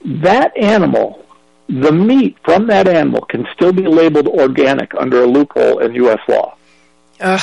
that 0.04 0.56
animal, 0.56 1.24
the 1.68 1.92
meat 1.92 2.36
from 2.44 2.66
that 2.68 2.88
animal 2.88 3.22
can 3.22 3.46
still 3.54 3.72
be 3.72 3.86
labeled 3.86 4.26
organic 4.26 4.94
under 4.94 5.22
a 5.22 5.26
loophole 5.26 5.80
in 5.80 5.94
U.S. 5.94 6.20
law. 6.28 6.56
Ugh. 7.20 7.40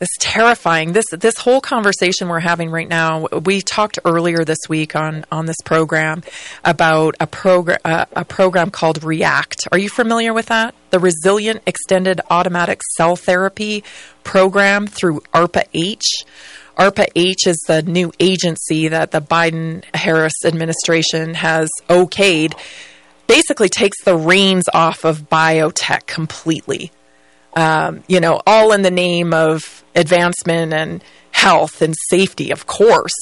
It's 0.00 0.16
terrifying. 0.18 0.92
This 0.94 1.04
this 1.10 1.36
whole 1.36 1.60
conversation 1.60 2.28
we're 2.28 2.40
having 2.40 2.70
right 2.70 2.88
now. 2.88 3.26
We 3.44 3.60
talked 3.60 3.98
earlier 4.06 4.46
this 4.46 4.60
week 4.66 4.96
on 4.96 5.26
on 5.30 5.44
this 5.44 5.60
program 5.62 6.22
about 6.64 7.16
a 7.20 7.26
program 7.26 7.76
uh, 7.84 8.06
a 8.16 8.24
program 8.24 8.70
called 8.70 9.04
React. 9.04 9.68
Are 9.72 9.78
you 9.78 9.90
familiar 9.90 10.32
with 10.32 10.46
that? 10.46 10.74
The 10.88 10.98
Resilient 10.98 11.60
Extended 11.66 12.22
Automatic 12.30 12.80
Cell 12.96 13.14
Therapy 13.14 13.84
program 14.24 14.86
through 14.86 15.20
ARPA 15.34 15.64
H. 15.74 16.06
ARPA 16.80 17.06
H 17.14 17.46
is 17.46 17.58
the 17.68 17.82
new 17.82 18.10
agency 18.18 18.88
that 18.88 19.10
the 19.10 19.20
Biden 19.20 19.84
Harris 19.94 20.44
administration 20.44 21.34
has 21.34 21.68
okayed. 21.88 22.54
Basically, 23.26 23.68
takes 23.68 24.02
the 24.02 24.16
reins 24.16 24.64
off 24.74 25.04
of 25.04 25.28
biotech 25.28 26.06
completely 26.06 26.90
um, 27.54 28.02
you 28.06 28.20
know, 28.20 28.40
all 28.46 28.72
in 28.72 28.82
the 28.82 28.90
name 28.90 29.32
of 29.34 29.84
advancement 29.94 30.72
and 30.72 31.02
health 31.32 31.82
and 31.82 31.94
safety, 32.08 32.50
of 32.50 32.66
course. 32.66 33.14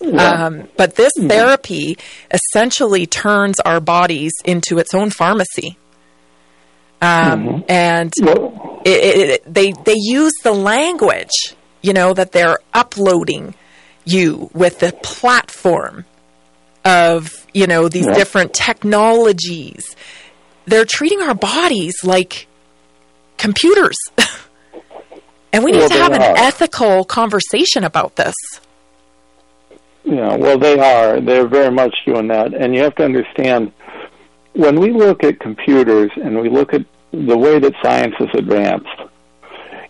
Yeah. 0.00 0.46
Um, 0.46 0.68
but 0.76 0.96
this 0.96 1.12
therapy 1.18 1.96
essentially 2.30 3.06
turns 3.06 3.60
our 3.60 3.80
bodies 3.80 4.32
into 4.44 4.78
its 4.78 4.94
own 4.94 5.10
pharmacy. 5.10 5.78
Um, 7.00 7.64
And 7.68 8.12
it, 8.84 8.86
it, 8.86 9.28
it, 9.30 9.54
they 9.54 9.72
they 9.84 9.96
use 9.96 10.32
the 10.44 10.52
language, 10.52 11.55
you 11.82 11.92
know, 11.92 12.12
that 12.14 12.32
they're 12.32 12.58
uploading 12.74 13.54
you 14.04 14.50
with 14.54 14.78
the 14.80 14.92
platform 15.02 16.04
of 16.84 17.46
you 17.52 17.66
know 17.66 17.88
these 17.88 18.06
Yeah. 18.06 18.14
different 18.14 18.52
technologies. 18.54 19.96
They're 20.66 20.84
treating 20.84 21.20
our 21.22 21.34
bodies 21.34 21.94
like 22.04 22.46
computers. 23.38 23.96
and 25.52 25.64
we 25.64 25.72
need 25.72 25.78
Well, 25.78 25.88
to 25.88 25.94
have 25.94 26.12
an 26.12 26.22
are. 26.22 26.34
ethical 26.36 27.04
conversation 27.04 27.84
about 27.84 28.16
this. 28.16 28.34
Yeah, 30.04 30.36
well, 30.36 30.58
they 30.58 30.78
are. 30.78 31.20
They're 31.20 31.48
very 31.48 31.70
much 31.72 31.94
doing 32.06 32.28
that. 32.28 32.54
And 32.54 32.74
you 32.74 32.82
have 32.82 32.94
to 32.96 33.04
understand 33.04 33.72
when 34.52 34.78
we 34.78 34.92
look 34.92 35.24
at 35.24 35.40
computers 35.40 36.10
and 36.16 36.38
we 36.40 36.48
look 36.48 36.72
at 36.74 36.82
the 37.12 37.36
way 37.36 37.58
that 37.58 37.72
science 37.82 38.14
has 38.18 38.28
advanced, 38.34 38.86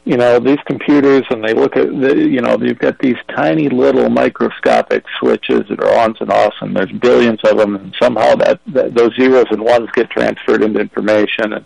you 0.06 0.16
know, 0.16 0.38
these 0.38 0.60
computers 0.66 1.24
and 1.30 1.42
they 1.42 1.52
look 1.52 1.76
at, 1.76 1.88
the, 1.88 2.16
you 2.16 2.40
know, 2.40 2.56
you've 2.58 2.78
got 2.78 2.96
these 3.00 3.16
tiny 3.28 3.68
little 3.68 4.08
microscopic 4.08 5.04
switches 5.18 5.62
that 5.68 5.80
are 5.80 5.98
ons 5.98 6.16
and 6.20 6.30
offs, 6.30 6.56
and 6.60 6.76
there's 6.76 6.92
billions 6.92 7.40
of 7.42 7.58
them, 7.58 7.74
and 7.74 7.92
somehow 8.00 8.36
that, 8.36 8.60
that 8.68 8.94
those 8.94 9.12
zeros 9.16 9.46
and 9.50 9.60
ones 9.60 9.88
get 9.94 10.08
transferred 10.08 10.62
into 10.62 10.78
information. 10.78 11.54
And, 11.54 11.64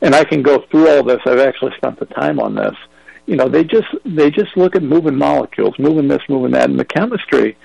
and 0.00 0.14
I 0.14 0.22
can 0.22 0.42
go 0.42 0.64
through 0.70 0.90
all 0.90 1.02
this. 1.02 1.20
I've 1.26 1.40
actually 1.40 1.72
spent 1.76 1.98
the 1.98 2.06
time 2.06 2.38
on 2.38 2.54
this. 2.54 2.76
You 3.26 3.34
know, 3.34 3.48
they 3.48 3.64
just 3.64 3.88
they 4.04 4.30
just 4.30 4.56
look 4.56 4.74
at 4.74 4.82
moving 4.82 5.16
molecules, 5.16 5.76
moving 5.78 6.08
this, 6.08 6.22
moving 6.28 6.52
that, 6.52 6.70
and 6.70 6.78
the 6.78 6.84
chemistry 6.84 7.56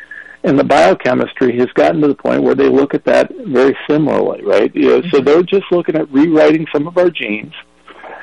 and 0.43 0.58
the 0.58 0.63
biochemistry 0.63 1.58
has 1.58 1.67
gotten 1.73 1.99
to 2.01 2.08
the 2.08 2.15
point 2.15 2.43
where 2.43 2.53
they 2.53 2.69
look 2.69 2.93
at 2.93 3.03
that 3.06 3.32
very 3.47 3.75
similarly, 3.89 4.43
right? 4.43 4.73
You 4.75 4.89
know, 4.89 5.01
So 5.01 5.08
mm-hmm. 5.08 5.25
they're 5.25 5.43
just 5.43 5.65
looking 5.71 5.95
at 5.95 6.12
rewriting 6.12 6.67
some 6.71 6.88
of 6.88 6.97
our 6.97 7.10
genes 7.10 7.53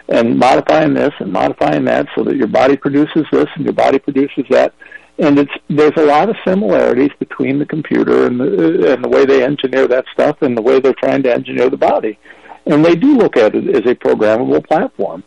and 0.09 0.39
modifying 0.39 0.95
this 0.95 1.13
and 1.19 1.33
modifying 1.33 1.85
that 1.85 2.07
so 2.15 2.25
that 2.25 2.37
your 2.37 2.47
body 2.47 2.77
produces 2.77 3.25
this 3.33 3.49
and 3.55 3.65
your 3.65 3.73
body 3.73 3.99
produces 3.99 4.45
that. 4.51 4.75
And 5.19 5.39
it's 5.39 5.53
there's 5.69 5.97
a 5.97 6.05
lot 6.05 6.29
of 6.29 6.37
similarities 6.45 7.11
between 7.19 7.59
the 7.59 7.67
computer 7.67 8.27
and 8.27 8.41
the 8.41 8.93
and 8.93 9.05
the 9.05 9.09
way 9.09 9.25
they 9.25 9.45
engineer 9.45 9.87
that 9.89 10.05
stuff 10.13 10.43
and 10.43 10.57
the 10.57 10.63
way 10.63 10.81
they're 10.81 10.95
trying 10.95 11.23
to 11.23 11.33
engineer 11.33 11.71
the 11.71 11.77
body. 11.77 12.19
And 12.67 12.85
they 12.85 12.97
do 12.97 13.17
look 13.17 13.37
at 13.37 13.55
it 13.55 13.69
as 13.69 13.91
a 13.91 13.95
programmable 13.95 14.67
platform. 14.67 15.23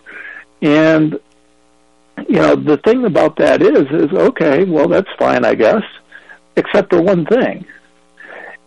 And 0.62 1.20
you 2.28 2.36
know, 2.36 2.56
the 2.56 2.78
thing 2.78 3.06
about 3.06 3.38
that 3.38 3.62
is 3.62 3.88
is 3.92 4.12
okay, 4.12 4.66
well 4.66 4.90
that's 4.90 5.10
fine 5.18 5.46
I 5.46 5.56
guess 5.56 5.84
except 6.58 6.90
for 6.92 7.02
one 7.02 7.26
thing. 7.26 7.66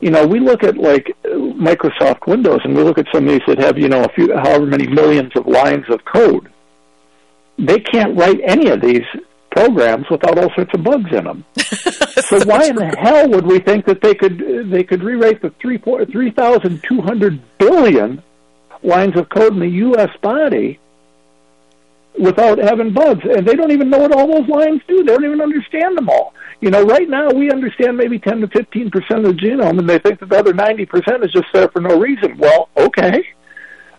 You 0.00 0.10
know, 0.10 0.26
we 0.26 0.40
look 0.40 0.64
at 0.64 0.78
like 0.78 1.14
Microsoft 1.24 2.26
Windows, 2.26 2.60
and 2.64 2.74
we 2.74 2.82
look 2.82 2.98
at 2.98 3.06
some 3.12 3.24
of 3.24 3.30
these 3.30 3.42
that 3.46 3.58
have 3.58 3.78
you 3.78 3.88
know 3.88 4.02
a 4.02 4.08
few, 4.08 4.34
however 4.34 4.66
many 4.66 4.86
millions 4.86 5.32
of 5.36 5.46
lines 5.46 5.84
of 5.90 6.04
code. 6.04 6.50
They 7.58 7.78
can't 7.78 8.16
write 8.16 8.40
any 8.42 8.70
of 8.70 8.80
these 8.80 9.04
programs 9.50 10.06
without 10.10 10.38
all 10.38 10.50
sorts 10.54 10.72
of 10.72 10.82
bugs 10.82 11.12
in 11.12 11.24
them. 11.24 11.44
so 11.56 12.42
why 12.44 12.66
in 12.66 12.76
the 12.76 12.94
hell 12.98 13.28
would 13.28 13.46
we 13.46 13.58
think 13.58 13.84
that 13.86 14.00
they 14.00 14.14
could 14.14 14.70
they 14.70 14.84
could 14.84 15.02
rewrite 15.02 15.42
the 15.42 15.50
three 15.60 15.76
four 15.78 16.04
three 16.06 16.30
thousand 16.30 16.82
two 16.82 17.02
hundred 17.02 17.40
billion 17.58 18.22
lines 18.82 19.16
of 19.16 19.28
code 19.28 19.52
in 19.52 19.60
the 19.60 19.68
U.S. 19.68 20.10
body 20.22 20.78
without 22.18 22.58
having 22.58 22.94
bugs? 22.94 23.24
And 23.24 23.46
they 23.46 23.54
don't 23.54 23.72
even 23.72 23.90
know 23.90 23.98
what 23.98 24.12
all 24.12 24.26
those 24.26 24.48
lines 24.48 24.80
do. 24.88 25.04
They 25.04 25.12
don't 25.12 25.24
even 25.24 25.40
understand 25.42 25.98
them 25.98 26.08
all. 26.08 26.32
You 26.60 26.70
know, 26.70 26.84
right 26.84 27.08
now 27.08 27.30
we 27.30 27.50
understand 27.50 27.96
maybe 27.96 28.18
10 28.18 28.42
to 28.42 28.48
15 28.48 28.90
percent 28.90 29.24
of 29.24 29.36
the 29.36 29.40
genome, 29.40 29.78
and 29.78 29.88
they 29.88 29.98
think 29.98 30.20
that 30.20 30.28
the 30.28 30.38
other 30.38 30.52
90 30.52 30.86
percent 30.86 31.24
is 31.24 31.32
just 31.32 31.46
there 31.52 31.68
for 31.68 31.80
no 31.80 31.98
reason. 31.98 32.36
Well, 32.36 32.68
okay. 32.76 33.24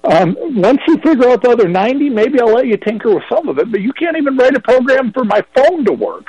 Um, 0.04 0.36
once 0.40 0.80
you 0.88 0.98
figure 0.98 1.30
out 1.30 1.44
the 1.44 1.52
other 1.52 1.68
90, 1.68 2.10
maybe 2.10 2.40
I'll 2.40 2.54
let 2.54 2.66
you 2.66 2.78
tinker 2.78 3.14
with 3.14 3.24
some 3.30 3.48
of 3.48 3.60
it, 3.60 3.72
but 3.72 3.82
you 3.82 3.94
can't 3.94 4.18
even 4.18 4.36
write 4.36 4.56
a 4.56 4.60
program 4.60 5.12
for 5.12 5.24
my 5.24 5.44
phone 5.56 5.86
to 5.86 5.94
work, 5.94 6.26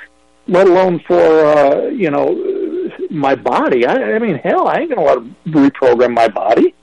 let 0.47 0.69
alone 0.69 1.01
for, 1.07 1.47
uh, 1.47 1.87
you 1.87 2.11
know, 2.11 2.91
my 3.11 3.35
body. 3.35 3.87
I, 3.87 4.15
I 4.15 4.19
mean, 4.19 4.37
hell, 4.37 4.69
I 4.69 4.81
ain't 4.81 4.95
going 4.95 5.01
to 5.01 5.05
let 5.05 5.15
them 5.15 5.37
reprogram 5.49 6.13
my 6.13 6.29
body. 6.29 6.75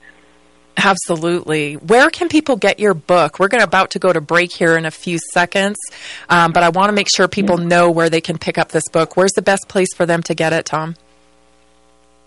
Absolutely. 0.76 1.74
Where 1.74 2.10
can 2.10 2.28
people 2.28 2.56
get 2.56 2.78
your 2.78 2.94
book? 2.94 3.38
We're 3.38 3.48
going 3.48 3.60
to 3.60 3.66
about 3.66 3.90
to 3.92 3.98
go 3.98 4.12
to 4.12 4.20
break 4.20 4.52
here 4.52 4.76
in 4.76 4.86
a 4.86 4.90
few 4.90 5.18
seconds, 5.32 5.76
um, 6.28 6.52
but 6.52 6.62
I 6.62 6.70
want 6.70 6.88
to 6.88 6.92
make 6.92 7.08
sure 7.14 7.28
people 7.28 7.58
know 7.58 7.90
where 7.90 8.08
they 8.08 8.20
can 8.20 8.38
pick 8.38 8.56
up 8.56 8.70
this 8.70 8.88
book. 8.90 9.16
Where's 9.16 9.32
the 9.32 9.42
best 9.42 9.68
place 9.68 9.92
for 9.94 10.06
them 10.06 10.22
to 10.24 10.34
get 10.34 10.52
it, 10.52 10.64
Tom? 10.64 10.96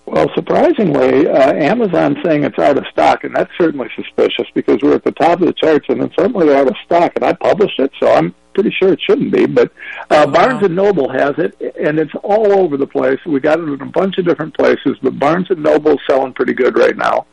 Well, 0.05 0.29
surprisingly, 0.35 1.27
uh, 1.29 1.53
Amazon's 1.53 2.17
saying 2.25 2.43
it's 2.43 2.59
out 2.59 2.77
of 2.77 2.85
stock, 2.91 3.23
and 3.23 3.33
that's 3.33 3.51
certainly 3.57 3.87
suspicious 3.95 4.47
because 4.53 4.79
we're 4.81 4.95
at 4.95 5.03
the 5.05 5.13
top 5.13 5.39
of 5.39 5.47
the 5.47 5.53
charts, 5.53 5.85
and 5.87 6.01
then 6.01 6.11
suddenly 6.17 6.47
they're 6.47 6.57
out 6.57 6.67
of 6.67 6.75
stock. 6.85 7.13
And 7.15 7.23
I 7.23 7.31
published 7.33 7.79
it, 7.79 7.91
so 8.01 8.11
I'm 8.11 8.35
pretty 8.53 8.75
sure 8.77 8.91
it 8.91 8.99
shouldn't 9.01 9.31
be. 9.31 9.45
But 9.45 9.71
uh, 10.09 10.27
Barnes 10.27 10.61
and 10.63 10.75
Noble 10.75 11.09
has 11.09 11.35
it, 11.37 11.55
and 11.79 11.99
it's 11.99 12.13
all 12.21 12.51
over 12.51 12.75
the 12.75 12.85
place. 12.85 13.19
We 13.25 13.39
got 13.39 13.59
it 13.59 13.63
in 13.63 13.81
a 13.81 13.85
bunch 13.85 14.17
of 14.17 14.25
different 14.25 14.55
places, 14.57 14.97
but 15.01 15.17
Barnes 15.17 15.49
and 15.49 15.63
Noble's 15.63 16.01
selling 16.09 16.33
pretty 16.33 16.53
good 16.53 16.77
right 16.77 16.97
now. 16.97 17.25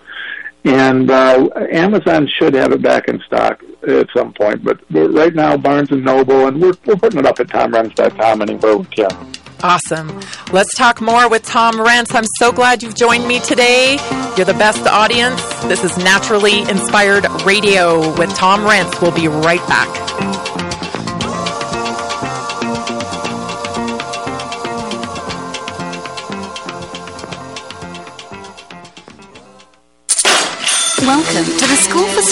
And 0.65 1.11
uh, 1.11 1.49
Amazon 1.71 2.29
should 2.39 2.55
have 2.55 2.73
it 2.73 2.83
back 2.83 3.09
in 3.09 3.21
stock 3.27 3.63
at 3.87 4.09
some 4.15 4.33
point, 4.35 4.63
but 4.63 4.79
right 4.91 5.35
now 5.35 5.57
Barnes 5.57 5.91
and 5.91 6.05
Noble, 6.05 6.47
and 6.47 6.61
we're 6.61 6.75
we're 6.85 6.97
putting 6.97 7.19
it 7.19 7.27
up 7.27 7.41
at 7.41 7.47
TomRenz.com 7.47 8.43
anywhere 8.43 8.77
we 8.77 8.85
can. 8.87 9.33
Awesome. 9.63 10.09
Let's 10.53 10.75
talk 10.75 11.01
more 11.01 11.29
with 11.29 11.45
Tom 11.45 11.75
Renz. 11.75 12.15
I'm 12.15 12.25
so 12.39 12.51
glad 12.51 12.83
you've 12.83 12.97
joined 12.97 13.29
me 13.29 13.41
today. 13.41 13.99
You're 14.37 14.47
the 14.47 14.55
best 14.55 14.87
audience. 14.87 15.43
This 15.65 15.85
is 15.85 15.97
Naturally 15.99 16.61
Inspired 16.63 17.27
Radio 17.45 18.17
with 18.19 18.35
Tom 18.35 18.61
Renz. 18.61 19.01
We'll 19.03 19.15
be 19.15 19.29
right 19.29 19.67
back. 19.69 20.00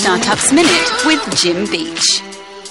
Startups 0.09 0.55
Minute 0.55 1.05
with 1.05 1.37
Jim 1.37 1.71
Beach. 1.71 2.23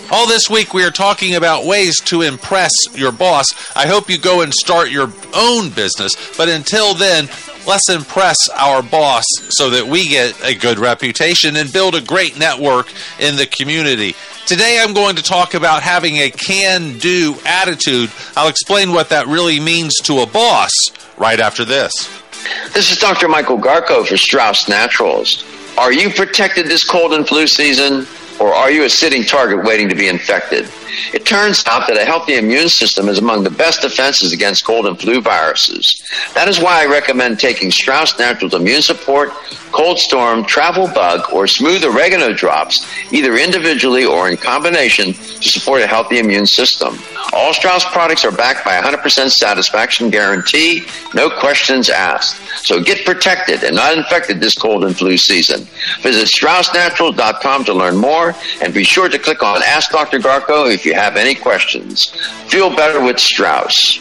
All 0.10 0.28
this 0.28 0.50
week, 0.50 0.74
we 0.74 0.84
are 0.84 0.90
talking 0.90 1.36
about 1.36 1.66
ways 1.66 2.00
to 2.06 2.24
impress 2.24 2.72
your 2.96 3.12
boss. 3.12 3.54
I 3.76 3.86
hope 3.86 4.10
you 4.10 4.18
go 4.18 4.42
and 4.42 4.52
start 4.52 4.90
your 4.90 5.14
own 5.36 5.70
business, 5.70 6.16
but 6.36 6.50
until 6.50 6.96
then, 6.96 7.30
let's 7.68 7.90
impress 7.90 8.50
our 8.50 8.82
boss 8.82 9.24
so 9.50 9.70
that 9.70 9.86
we 9.86 10.08
get 10.08 10.44
a 10.44 10.56
good 10.56 10.80
reputation 10.80 11.58
and 11.58 11.72
build 11.72 11.94
a 11.94 12.02
great 12.02 12.40
network 12.40 12.92
in 13.20 13.36
the 13.36 13.46
community. 13.46 14.16
Today, 14.48 14.82
I'm 14.82 14.96
going 14.96 15.16
to 15.18 15.24
talk 15.24 15.54
about 15.54 15.84
having 15.84 16.16
a 16.16 16.32
can 16.32 16.98
do 16.98 17.36
attitude. 17.46 18.10
I'll 18.36 18.50
explain 18.50 18.94
what 18.94 19.10
that 19.10 19.28
really 19.28 19.60
means 19.60 19.98
to 20.06 20.22
a 20.22 20.26
boss 20.26 20.74
right 21.20 21.40
after 21.40 21.64
this. 21.64 21.92
This 22.74 22.92
is 22.92 22.98
Dr. 22.98 23.28
Michael 23.28 23.60
Garko 23.60 24.08
for 24.08 24.18
Strauss 24.18 24.68
Naturals. 24.68 25.44
Are 25.78 25.94
you 25.94 26.10
protected 26.10 26.66
this 26.66 26.84
cold 26.84 27.14
and 27.14 27.28
flu 27.28 27.46
season, 27.46 28.08
or 28.40 28.54
are 28.54 28.72
you 28.72 28.84
a 28.84 28.90
sitting 28.90 29.24
target 29.24 29.64
waiting 29.64 29.90
to 29.90 29.96
be 29.96 30.08
infected? 30.08 30.70
It 31.14 31.26
turns 31.26 31.64
out 31.68 31.88
that 31.88 31.98
a 31.98 32.06
healthy 32.06 32.36
immune 32.36 32.70
system 32.70 33.08
is 33.08 33.20
among 33.20 33.44
the 33.44 33.50
best 33.50 33.82
defenses 33.82 34.32
against 34.32 34.66
cold 34.66 34.86
and 34.86 35.00
flu 35.00 35.22
viruses. 35.22 36.02
That 36.34 36.48
is 36.48 36.60
why 36.60 36.82
I 36.82 36.86
recommend 36.86 37.40
taking 37.40 37.72
Strauss 37.72 38.18
Naturals 38.18 38.54
Immune 38.54 38.82
Support, 38.82 39.32
Cold 39.72 40.00
Storm, 40.00 40.46
Travel 40.46 40.88
Bug, 40.88 41.32
or 41.34 41.46
Smooth 41.46 41.84
Oregano 41.84 42.34
drops, 42.34 42.86
either 43.12 43.38
individually 43.38 44.06
or 44.06 44.30
in 44.30 44.38
combination, 44.38 45.14
to 45.14 45.50
support 45.50 45.82
a 45.82 45.88
healthy 45.88 46.20
immune 46.20 46.46
system. 46.46 46.98
All 47.34 47.54
Strauss 47.54 47.86
products 47.86 48.24
are 48.24 48.32
backed 48.32 48.66
by 48.66 48.76
a 48.76 48.82
100% 48.82 49.30
satisfaction 49.30 50.10
guarantee, 50.10 50.86
no 51.14 51.30
questions 51.30 51.90
asked. 51.90 52.42
So 52.66 52.82
get 52.82 53.06
protected 53.06 53.64
and 53.64 53.76
not 53.76 53.98
infected 53.98 54.40
this 54.40 54.56
cold 54.56 54.84
and 54.86 54.98
flu 54.98 55.18
season. 55.18 55.68
Visit 56.02 56.28
StraussNaturals.com 56.28 57.66
to 57.66 57.74
learn 57.74 57.98
more 57.98 58.27
and 58.62 58.74
be 58.74 58.84
sure 58.84 59.10
to 59.10 59.20
click 59.20 59.44
on 59.44 59.62
Ask 59.64 59.92
Dr. 59.92 60.20
Garko 60.20 60.74
if 60.74 60.86
you 60.86 60.94
have 60.94 61.16
any 61.16 61.36
questions. 61.36 62.10
Feel 62.48 62.76
better 62.76 63.04
with 63.04 63.20
Strauss. 63.20 64.00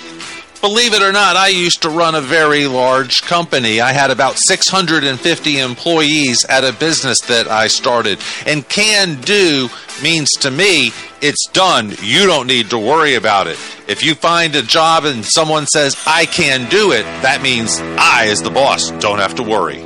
Believe 0.60 0.94
it 0.94 1.02
or 1.02 1.12
not, 1.12 1.36
I 1.36 1.48
used 1.48 1.82
to 1.82 1.90
run 1.90 2.14
a 2.14 2.20
very 2.20 2.66
large 2.66 3.22
company. 3.22 3.80
I 3.80 3.92
had 3.92 4.10
about 4.10 4.38
650 4.38 5.58
employees 5.58 6.44
at 6.46 6.64
a 6.64 6.72
business 6.72 7.20
that 7.22 7.46
I 7.46 7.68
started. 7.68 8.18
And 8.46 8.66
can 8.68 9.20
do 9.20 9.68
means 10.02 10.30
to 10.40 10.50
me, 10.50 10.92
it's 11.20 11.46
done. 11.52 11.92
You 12.02 12.26
don't 12.26 12.46
need 12.46 12.70
to 12.70 12.78
worry 12.78 13.14
about 13.14 13.46
it. 13.46 13.58
If 13.86 14.02
you 14.02 14.14
find 14.14 14.56
a 14.56 14.62
job 14.62 15.04
and 15.04 15.24
someone 15.24 15.66
says, 15.66 15.96
I 16.06 16.26
can 16.26 16.68
do 16.70 16.92
it, 16.92 17.04
that 17.22 17.42
means 17.42 17.78
I, 17.80 18.26
as 18.28 18.42
the 18.42 18.50
boss, 18.50 18.90
don't 18.92 19.18
have 19.18 19.36
to 19.36 19.42
worry. 19.42 19.85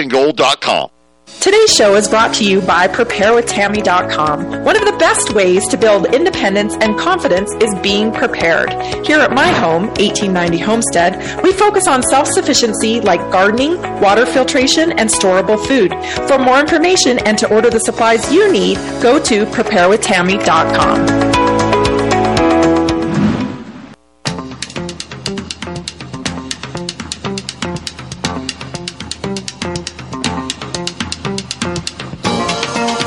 Today's 1.39 1.73
show 1.73 1.95
is 1.95 2.07
brought 2.07 2.35
to 2.35 2.43
you 2.45 2.61
by 2.61 2.87
PrepareWithTammy.com. 2.87 4.63
One 4.63 4.75
of 4.75 4.85
the 4.85 4.95
best 4.99 5.33
ways 5.33 5.67
to 5.69 5.77
build 5.77 6.13
independence 6.13 6.75
and 6.75 6.99
confidence 6.99 7.51
is 7.63 7.73
being 7.81 8.11
prepared. 8.11 8.71
Here 9.07 9.17
at 9.19 9.31
my 9.31 9.47
home, 9.47 9.87
1890 9.87 10.59
Homestead, 10.59 11.41
we 11.43 11.51
focus 11.51 11.87
on 11.87 12.03
self-sufficiency 12.03 13.01
like 13.01 13.21
gardening, 13.31 13.81
water 13.99 14.27
filtration, 14.27 14.91
and 14.91 15.09
storable 15.09 15.57
food. 15.67 15.91
For 16.27 16.37
more 16.37 16.59
information 16.59 17.17
and 17.25 17.39
to 17.39 17.51
order 17.51 17.71
the 17.71 17.79
supplies 17.79 18.31
you 18.31 18.51
need, 18.51 18.77
go 19.01 19.19
to 19.23 19.45
PrepareWithTammy.com. 19.47 21.40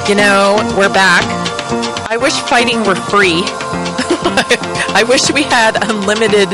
You 0.06 0.14
know, 0.14 0.56
we're 0.76 0.92
back. 0.92 1.24
I 2.10 2.18
wish 2.18 2.34
fighting 2.34 2.84
were 2.84 2.94
free. 2.94 3.40
I 4.92 5.02
wish 5.08 5.32
we 5.32 5.44
had 5.44 5.82
unlimited 5.82 6.48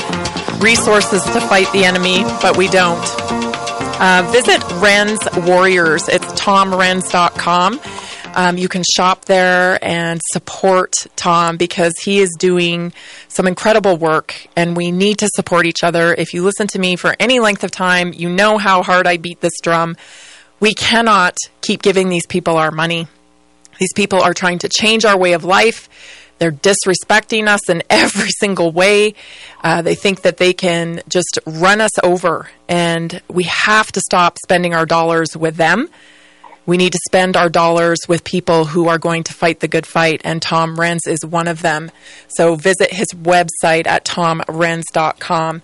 resources 0.62 1.24
to 1.24 1.40
fight 1.40 1.66
the 1.72 1.84
enemy, 1.84 2.22
but 2.40 2.56
we 2.56 2.68
don't. 2.68 3.04
Uh, 4.00 4.28
visit 4.30 4.60
Renz 4.78 5.18
Warriors. 5.48 6.08
It's 6.08 6.26
tomrenz.com. 6.40 7.80
Um, 8.36 8.56
you 8.56 8.68
can 8.68 8.84
shop 8.94 9.24
there 9.24 9.84
and 9.84 10.20
support 10.30 10.94
Tom 11.16 11.56
because 11.56 11.94
he 12.00 12.20
is 12.20 12.30
doing 12.38 12.92
some 13.26 13.48
incredible 13.48 13.96
work 13.96 14.46
and 14.54 14.76
we 14.76 14.92
need 14.92 15.18
to 15.18 15.28
support 15.34 15.66
each 15.66 15.82
other. 15.82 16.14
If 16.14 16.34
you 16.34 16.44
listen 16.44 16.68
to 16.68 16.78
me 16.78 16.94
for 16.94 17.16
any 17.18 17.40
length 17.40 17.64
of 17.64 17.72
time, 17.72 18.12
you 18.12 18.28
know 18.28 18.58
how 18.58 18.84
hard 18.84 19.08
I 19.08 19.16
beat 19.16 19.40
this 19.40 19.58
drum. 19.60 19.96
We 20.60 20.72
cannot 20.72 21.36
keep 21.62 21.82
giving 21.82 22.10
these 22.10 22.26
people 22.26 22.56
our 22.56 22.70
money. 22.70 23.08
These 23.80 23.94
people 23.94 24.22
are 24.22 24.34
trying 24.34 24.58
to 24.58 24.68
change 24.68 25.04
our 25.04 25.18
way 25.18 25.32
of 25.32 25.42
life. 25.42 25.88
They're 26.38 26.52
disrespecting 26.52 27.48
us 27.48 27.68
in 27.68 27.82
every 27.90 28.28
single 28.38 28.70
way. 28.70 29.14
Uh, 29.64 29.82
they 29.82 29.94
think 29.94 30.22
that 30.22 30.36
they 30.36 30.52
can 30.52 31.02
just 31.08 31.38
run 31.46 31.80
us 31.80 31.98
over, 32.04 32.48
and 32.68 33.20
we 33.28 33.44
have 33.44 33.90
to 33.92 34.00
stop 34.00 34.38
spending 34.38 34.74
our 34.74 34.86
dollars 34.86 35.36
with 35.36 35.56
them. 35.56 35.88
We 36.66 36.76
need 36.76 36.92
to 36.92 36.98
spend 37.06 37.36
our 37.36 37.48
dollars 37.48 37.98
with 38.08 38.22
people 38.22 38.66
who 38.66 38.88
are 38.88 38.98
going 38.98 39.24
to 39.24 39.34
fight 39.34 39.60
the 39.60 39.68
good 39.68 39.86
fight, 39.86 40.20
and 40.24 40.40
Tom 40.40 40.76
Renz 40.76 41.00
is 41.06 41.24
one 41.24 41.48
of 41.48 41.62
them. 41.62 41.90
So 42.28 42.54
visit 42.54 42.92
his 42.92 43.08
website 43.08 43.86
at 43.86 44.04
tomrenz.com. 44.04 45.62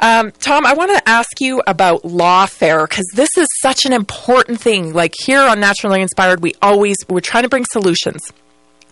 Um, 0.00 0.30
Tom, 0.32 0.66
I 0.66 0.74
want 0.74 0.96
to 0.96 1.08
ask 1.08 1.40
you 1.40 1.62
about 1.66 2.02
lawfare 2.02 2.88
because 2.88 3.06
this 3.14 3.30
is 3.36 3.48
such 3.60 3.86
an 3.86 3.92
important 3.92 4.60
thing. 4.60 4.92
Like 4.92 5.14
here 5.24 5.40
on 5.40 5.60
Naturally 5.60 6.02
Inspired, 6.02 6.42
we 6.42 6.54
always 6.62 6.96
we're 7.08 7.20
trying 7.20 7.44
to 7.44 7.48
bring 7.48 7.64
solutions. 7.64 8.22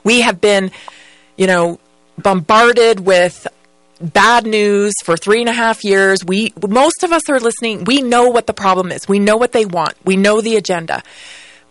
We 0.03 0.23
have 0.23 0.41
been, 0.41 0.71
you 1.37 1.47
know, 1.47 1.79
bombarded 2.19 3.01
with 3.01 3.47
bad 4.01 4.47
news 4.47 4.95
for 5.05 5.17
three 5.17 5.41
and 5.41 5.49
a 5.49 5.53
half 5.53 5.85
years. 5.85 6.25
We 6.25 6.53
most 6.69 7.03
of 7.03 7.13
us 7.13 7.29
are 7.29 7.41
listening. 7.41 7.85
We 7.85 8.03
know 8.03 8.29
what 8.29 8.47
the 8.47 8.55
problem 8.55 8.93
is. 8.93 9.09
We 9.09 9.19
know 9.19 9.37
what 9.37 9.53
they 9.53 9.65
want. 9.65 9.95
We 10.05 10.17
know 10.17 10.41
the 10.41 10.57
agenda. 10.57 11.03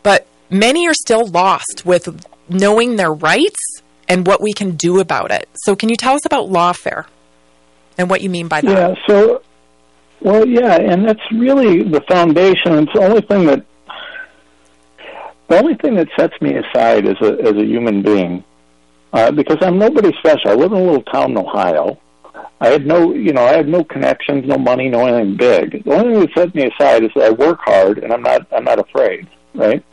But 0.03 0.27
many 0.49 0.87
are 0.87 0.93
still 0.93 1.27
lost 1.27 1.83
with 1.85 2.25
knowing 2.49 2.95
their 2.95 3.11
rights 3.11 3.59
and 4.07 4.27
what 4.27 4.41
we 4.41 4.53
can 4.53 4.71
do 4.71 4.99
about 4.99 5.31
it. 5.31 5.47
So, 5.55 5.75
can 5.75 5.89
you 5.89 5.95
tell 5.95 6.15
us 6.15 6.25
about 6.25 6.49
lawfare 6.49 7.05
and 7.97 8.09
what 8.09 8.21
you 8.21 8.29
mean 8.29 8.47
by 8.47 8.61
that? 8.61 8.69
Yeah. 8.69 8.95
So, 9.07 9.41
well, 10.21 10.47
yeah, 10.47 10.75
and 10.75 11.07
that's 11.07 11.21
really 11.31 11.83
the 11.83 12.01
foundation. 12.07 12.73
It's 12.79 12.93
the 12.93 13.01
only 13.01 13.21
thing 13.21 13.45
that 13.45 13.65
the 15.49 15.57
only 15.59 15.75
thing 15.75 15.95
that 15.95 16.07
sets 16.17 16.39
me 16.41 16.55
aside 16.55 17.05
as 17.05 17.17
a 17.21 17.33
as 17.41 17.55
a 17.55 17.65
human 17.65 18.01
being, 18.01 18.43
uh, 19.11 19.31
because 19.31 19.57
I'm 19.61 19.77
nobody 19.77 20.11
special. 20.17 20.51
I 20.51 20.53
live 20.53 20.71
in 20.71 20.77
a 20.77 20.83
little 20.83 21.03
town 21.03 21.31
in 21.31 21.37
Ohio. 21.37 21.99
I 22.61 22.69
had 22.69 22.85
no, 22.85 23.13
you 23.13 23.33
know, 23.33 23.43
I 23.43 23.53
had 23.53 23.67
no 23.67 23.83
connections, 23.83 24.45
no 24.47 24.57
money, 24.57 24.89
no 24.89 25.05
anything 25.05 25.35
big. 25.35 25.83
The 25.83 25.93
only 25.93 26.13
thing 26.13 26.21
that 26.21 26.33
set 26.33 26.55
me 26.55 26.71
aside 26.71 27.03
is 27.03 27.11
that 27.15 27.25
I 27.25 27.29
work 27.31 27.59
hard 27.61 27.97
and 27.97 28.13
I'm 28.13 28.23
not, 28.23 28.47
I'm 28.53 28.63
not 28.63 28.79
afraid, 28.79 29.27
right? 29.53 29.83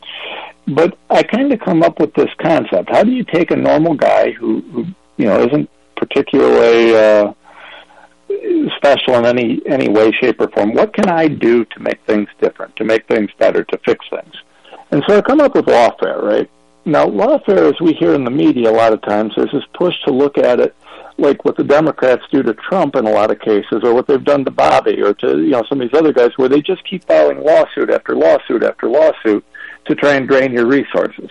But 0.67 0.97
I 1.09 1.23
kind 1.23 1.51
of 1.51 1.59
come 1.59 1.83
up 1.83 1.99
with 1.99 2.13
this 2.13 2.29
concept. 2.39 2.89
How 2.89 3.03
do 3.03 3.11
you 3.11 3.23
take 3.23 3.51
a 3.51 3.55
normal 3.55 3.95
guy 3.95 4.31
who, 4.31 4.61
who 4.71 4.85
you 5.17 5.25
know, 5.25 5.43
isn't 5.45 5.69
particularly 5.97 6.95
uh, 6.95 7.33
special 8.77 9.15
in 9.15 9.25
any 9.25 9.61
any 9.65 9.89
way, 9.89 10.11
shape, 10.11 10.39
or 10.39 10.49
form? 10.49 10.73
What 10.73 10.93
can 10.93 11.09
I 11.09 11.27
do 11.27 11.65
to 11.65 11.79
make 11.79 12.03
things 12.05 12.29
different, 12.39 12.75
to 12.77 12.83
make 12.83 13.07
things 13.07 13.29
better, 13.37 13.63
to 13.63 13.77
fix 13.85 14.05
things? 14.09 14.33
And 14.91 15.03
so 15.07 15.17
I 15.17 15.21
come 15.21 15.41
up 15.41 15.55
with 15.55 15.65
lawfare, 15.65 16.21
right? 16.21 16.49
Now, 16.85 17.05
lawfare, 17.05 17.71
as 17.71 17.79
we 17.79 17.93
hear 17.93 18.13
in 18.15 18.23
the 18.23 18.31
media 18.31 18.71
a 18.71 18.73
lot 18.73 18.93
of 18.93 19.01
times, 19.01 19.33
there's 19.35 19.51
this 19.51 19.63
push 19.73 19.93
to 20.05 20.11
look 20.11 20.37
at 20.37 20.59
it 20.59 20.75
like 21.21 21.45
what 21.45 21.57
the 21.57 21.63
Democrats 21.63 22.23
do 22.31 22.43
to 22.43 22.53
Trump 22.53 22.95
in 22.95 23.05
a 23.05 23.11
lot 23.11 23.31
of 23.31 23.39
cases, 23.39 23.81
or 23.83 23.93
what 23.93 24.07
they've 24.07 24.23
done 24.23 24.43
to 24.45 24.51
Bobby, 24.51 25.01
or 25.01 25.13
to 25.15 25.39
you 25.39 25.51
know 25.51 25.63
some 25.69 25.79
of 25.81 25.89
these 25.89 25.97
other 25.97 26.13
guys, 26.13 26.31
where 26.35 26.49
they 26.49 26.61
just 26.61 26.83
keep 26.83 27.05
filing 27.05 27.43
lawsuit 27.43 27.89
after 27.89 28.15
lawsuit 28.15 28.63
after 28.63 28.87
lawsuit 28.87 29.45
to 29.85 29.95
try 29.95 30.15
and 30.15 30.27
drain 30.27 30.51
your 30.51 30.67
resources. 30.67 31.29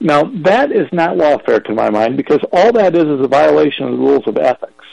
Now 0.00 0.24
that 0.42 0.70
is 0.70 0.88
not 0.92 1.16
lawfare 1.16 1.64
to 1.64 1.74
my 1.74 1.90
mind 1.90 2.16
because 2.16 2.40
all 2.52 2.72
that 2.72 2.94
is 2.94 3.04
is 3.04 3.20
a 3.20 3.28
violation 3.28 3.86
of 3.86 3.92
the 3.92 3.98
rules 3.98 4.26
of 4.26 4.38
ethics. 4.38 4.84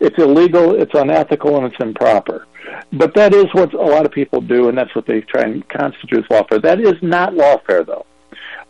It's 0.00 0.18
illegal, 0.18 0.74
it's 0.74 0.94
unethical, 0.94 1.56
and 1.58 1.66
it's 1.66 1.80
improper. 1.80 2.46
But 2.92 3.14
that 3.14 3.34
is 3.34 3.46
what 3.52 3.74
a 3.74 3.76
lot 3.76 4.06
of 4.06 4.12
people 4.12 4.40
do, 4.40 4.68
and 4.68 4.76
that's 4.76 4.94
what 4.94 5.06
they 5.06 5.20
try 5.20 5.42
and 5.42 5.68
constitute 5.68 6.24
as 6.24 6.24
lawfare. 6.24 6.62
That 6.62 6.80
is 6.80 6.94
not 7.02 7.34
lawfare, 7.34 7.86
though. 7.86 8.06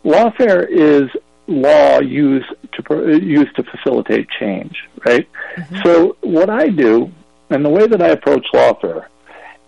Lawfare 0.03 0.67
is 0.69 1.09
law 1.51 1.99
used 1.99 2.47
to 2.73 3.19
used 3.19 3.55
to 3.55 3.63
facilitate 3.63 4.27
change, 4.39 4.83
right? 5.05 5.27
Mm-hmm. 5.55 5.81
So 5.83 6.17
what 6.21 6.49
I 6.49 6.69
do, 6.69 7.11
and 7.49 7.63
the 7.63 7.69
way 7.69 7.87
that 7.87 8.01
I 8.01 8.09
approach 8.09 8.45
lawfare, 8.53 9.07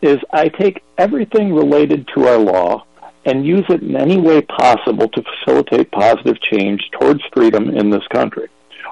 is 0.01 0.19
I 0.31 0.49
take 0.49 0.83
everything 0.97 1.53
related 1.53 2.07
to 2.15 2.27
our 2.27 2.37
law 2.37 2.85
and 3.25 3.45
use 3.45 3.65
it 3.69 3.81
in 3.81 3.95
any 3.95 4.19
way 4.19 4.41
possible 4.41 5.07
to 5.07 5.23
facilitate 5.23 5.91
positive 5.91 6.41
change 6.41 6.89
towards 6.91 7.21
freedom 7.31 7.69
in 7.69 7.89
this 7.89 8.05
country 8.07 8.49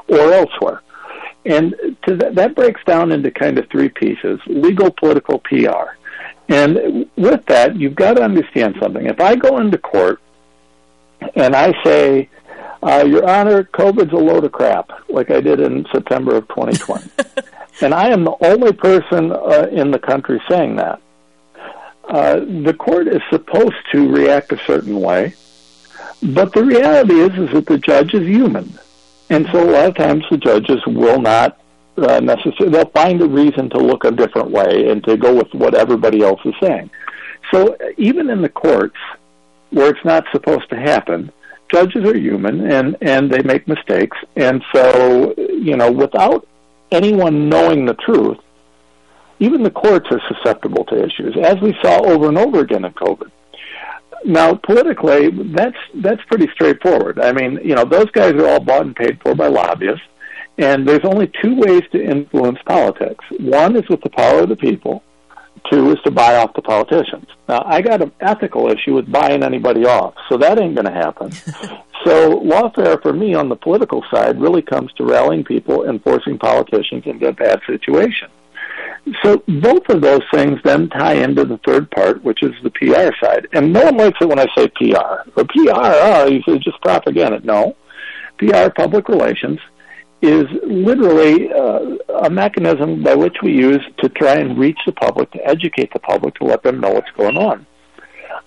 or 0.08 0.32
elsewhere. 0.34 0.82
And 1.46 1.76
th- 2.06 2.34
that 2.34 2.56
breaks 2.56 2.82
down 2.86 3.12
into 3.12 3.32
kind 3.32 3.58
of 3.58 3.70
three 3.70 3.90
pieces 3.90 4.40
legal, 4.48 4.92
political, 4.92 5.40
PR. 5.40 5.98
And 6.48 7.10
with 7.16 7.46
that, 7.48 7.76
you've 7.76 7.96
got 7.96 8.16
to 8.16 8.24
understand 8.24 8.76
something. 8.80 9.06
If 9.06 9.20
I 9.20 9.36
go 9.36 9.58
into 9.60 9.78
court 9.78 10.22
and 11.36 11.56
I 11.56 11.74
say, 11.84 12.30
uh, 12.84 13.04
Your 13.08 13.30
Honor, 13.30 13.64
COVID's 13.64 14.14
a 14.14 14.18
load 14.18 14.44
of 14.44 14.52
crap, 14.52 14.92
like 15.10 15.30
I 15.30 15.42
did 15.42 15.60
in 15.60 15.86
September 15.92 16.36
of 16.36 16.48
2020, 16.50 17.10
and 17.82 17.94
I 17.94 18.10
am 18.10 18.24
the 18.24 18.36
only 18.42 18.74
person 18.74 19.32
uh, 19.32 19.68
in 19.72 19.92
the 19.92 20.00
country 20.00 20.42
saying 20.50 20.78
that, 20.78 21.02
uh, 22.10 22.40
the 22.40 22.76
court 22.78 23.08
is 23.08 23.22
supposed 23.30 23.76
to 23.92 24.12
react 24.12 24.52
a 24.52 24.58
certain 24.66 25.00
way. 25.00 25.34
But 26.24 26.54
the 26.54 26.64
reality 26.64 27.20
is, 27.20 27.38
is 27.38 27.52
that 27.52 27.66
the 27.68 27.78
judge 27.78 28.14
is 28.14 28.28
human 28.28 28.78
and 29.32 29.48
so 29.54 29.64
a 29.64 29.72
lot 29.72 29.88
of 29.88 29.96
times 29.96 30.26
the 30.30 30.38
judges 30.38 30.86
will 30.86 31.22
not 31.22 31.58
uh, 31.96 32.20
necessarily, 32.20 32.70
they'll 32.70 32.90
find 32.90 33.22
a 33.22 33.26
reason 33.26 33.70
to 33.70 33.78
look 33.78 34.04
a 34.04 34.12
different 34.12 34.52
way 34.52 34.90
and 34.90 35.02
to 35.06 35.16
go 35.16 35.34
with 35.34 35.54
what 35.54 35.74
everybody 35.74 36.22
else 36.22 36.42
is 36.44 36.54
saying. 36.62 36.90
So 37.50 37.78
even 37.98 38.30
in 38.30 38.42
the 38.42 38.50
courts, 38.50 38.98
where 39.70 39.90
it's 39.90 40.04
not 40.04 40.26
supposed 40.34 40.70
to 40.72 40.76
happen, 40.78 41.32
judges 41.72 42.04
are 42.06 42.18
human 42.18 42.72
and, 42.72 42.98
and 43.02 43.32
they 43.32 43.42
make 43.44 43.68
mistakes. 43.68 44.18
And 44.36 44.64
so, 44.74 45.34
you 45.38 45.78
know, 45.78 45.92
without 45.92 46.48
anyone 46.92 47.50
knowing 47.50 47.86
the 47.86 47.94
truth, 47.96 48.38
even 49.40 49.64
the 49.64 49.72
courts 49.72 50.08
are 50.12 50.22
susceptible 50.28 50.86
to 50.86 51.04
issues, 51.04 51.36
as 51.42 51.60
we 51.62 51.76
saw 51.82 52.02
over 52.06 52.28
and 52.28 52.38
over 52.38 52.60
again 52.60 52.86
in 52.86 52.94
COVID. 52.94 53.32
Now, 54.24 54.54
politically, 54.54 55.32
that's 55.56 55.78
that's 55.96 56.22
pretty 56.28 56.48
straightforward. 56.54 57.20
I 57.20 57.32
mean, 57.32 57.60
you 57.64 57.74
know, 57.74 57.86
those 57.86 58.12
guys 58.12 58.34
are 58.34 58.48
all 58.48 58.60
bought 58.60 58.86
and 58.86 58.96
paid 58.96 59.20
for 59.22 59.34
by 59.34 59.48
lobbyists, 59.48 60.06
and 60.60 60.88
there's 60.88 61.06
only 61.06 61.32
two 61.42 61.56
ways 61.56 61.82
to 61.92 62.04
influence 62.04 62.60
politics. 62.68 63.26
One 63.40 63.76
is 63.76 63.90
with 63.90 64.02
the 64.02 64.12
power 64.12 64.42
of 64.42 64.50
the 64.50 64.56
people. 64.56 65.02
Two 65.70 65.92
is 65.92 66.00
to 66.04 66.12
buy 66.12 66.36
off 66.38 66.54
the 66.54 66.62
politicians. 66.62 67.28
Now, 67.48 67.64
I 67.66 67.82
got 67.82 68.02
an 68.02 68.12
ethical 68.20 68.70
issue 68.70 68.96
with 68.96 69.12
buying 69.12 69.44
anybody 69.44 69.86
off, 69.86 70.16
so 70.28 70.38
that 70.38 70.60
ain't 70.60 70.76
going 70.76 70.86
to 70.86 70.92
happen. 70.92 71.32
so, 72.04 72.40
lawfare 72.40 73.02
for 73.02 73.14
me 73.14 73.34
on 73.34 73.48
the 73.48 73.56
political 73.56 74.04
side 74.12 74.42
really 74.42 74.62
comes 74.62 74.92
to 74.94 75.04
rallying 75.06 75.44
people 75.44 75.84
and 75.84 76.04
forcing 76.04 76.38
politicians 76.38 77.04
into 77.06 77.28
a 77.28 77.34
bad 77.34 77.62
situation. 77.68 78.30
So 79.24 79.44
both 79.48 79.90
of 79.90 80.02
those 80.02 80.22
things 80.34 80.60
then 80.64 80.90
tie 80.90 81.16
into 81.16 81.44
the 81.44 81.60
third 81.66 81.90
part, 81.92 82.24
which 82.24 82.44
is 82.44 82.52
the 82.64 82.70
PR 82.70 83.12
side. 83.24 83.48
And 83.52 83.74
no 83.74 83.86
one 83.86 83.98
likes 83.98 84.18
it 84.22 84.28
when 84.28 84.40
I 84.40 84.46
say 84.56 84.68
PR. 84.70 85.30
Or 85.36 85.44
PR, 85.44 85.72
oh, 85.74 86.28
you 86.28 86.42
say 86.48 86.60
just 86.60 86.80
propaganda. 86.82 87.42
No. 87.44 87.76
PR, 88.38 88.70
public 88.76 89.10
relations, 89.10 89.60
is 90.22 90.46
literally 90.64 91.52
uh, 91.52 91.98
a 92.24 92.30
mechanism 92.30 93.04
by 93.04 93.16
which 93.16 93.38
we 93.42 93.54
use 93.54 93.82
to 93.98 94.10
try 94.10 94.36
and 94.36 94.58
reach 94.58 94.78
the 94.86 94.92
public, 94.92 95.32
to 95.32 95.48
educate 95.48 95.92
the 95.94 96.00
public, 96.00 96.36
to 96.36 96.44
let 96.44 96.62
them 96.64 96.80
know 96.80 96.92
what's 96.92 97.12
going 97.12 97.38
on. 97.38 97.66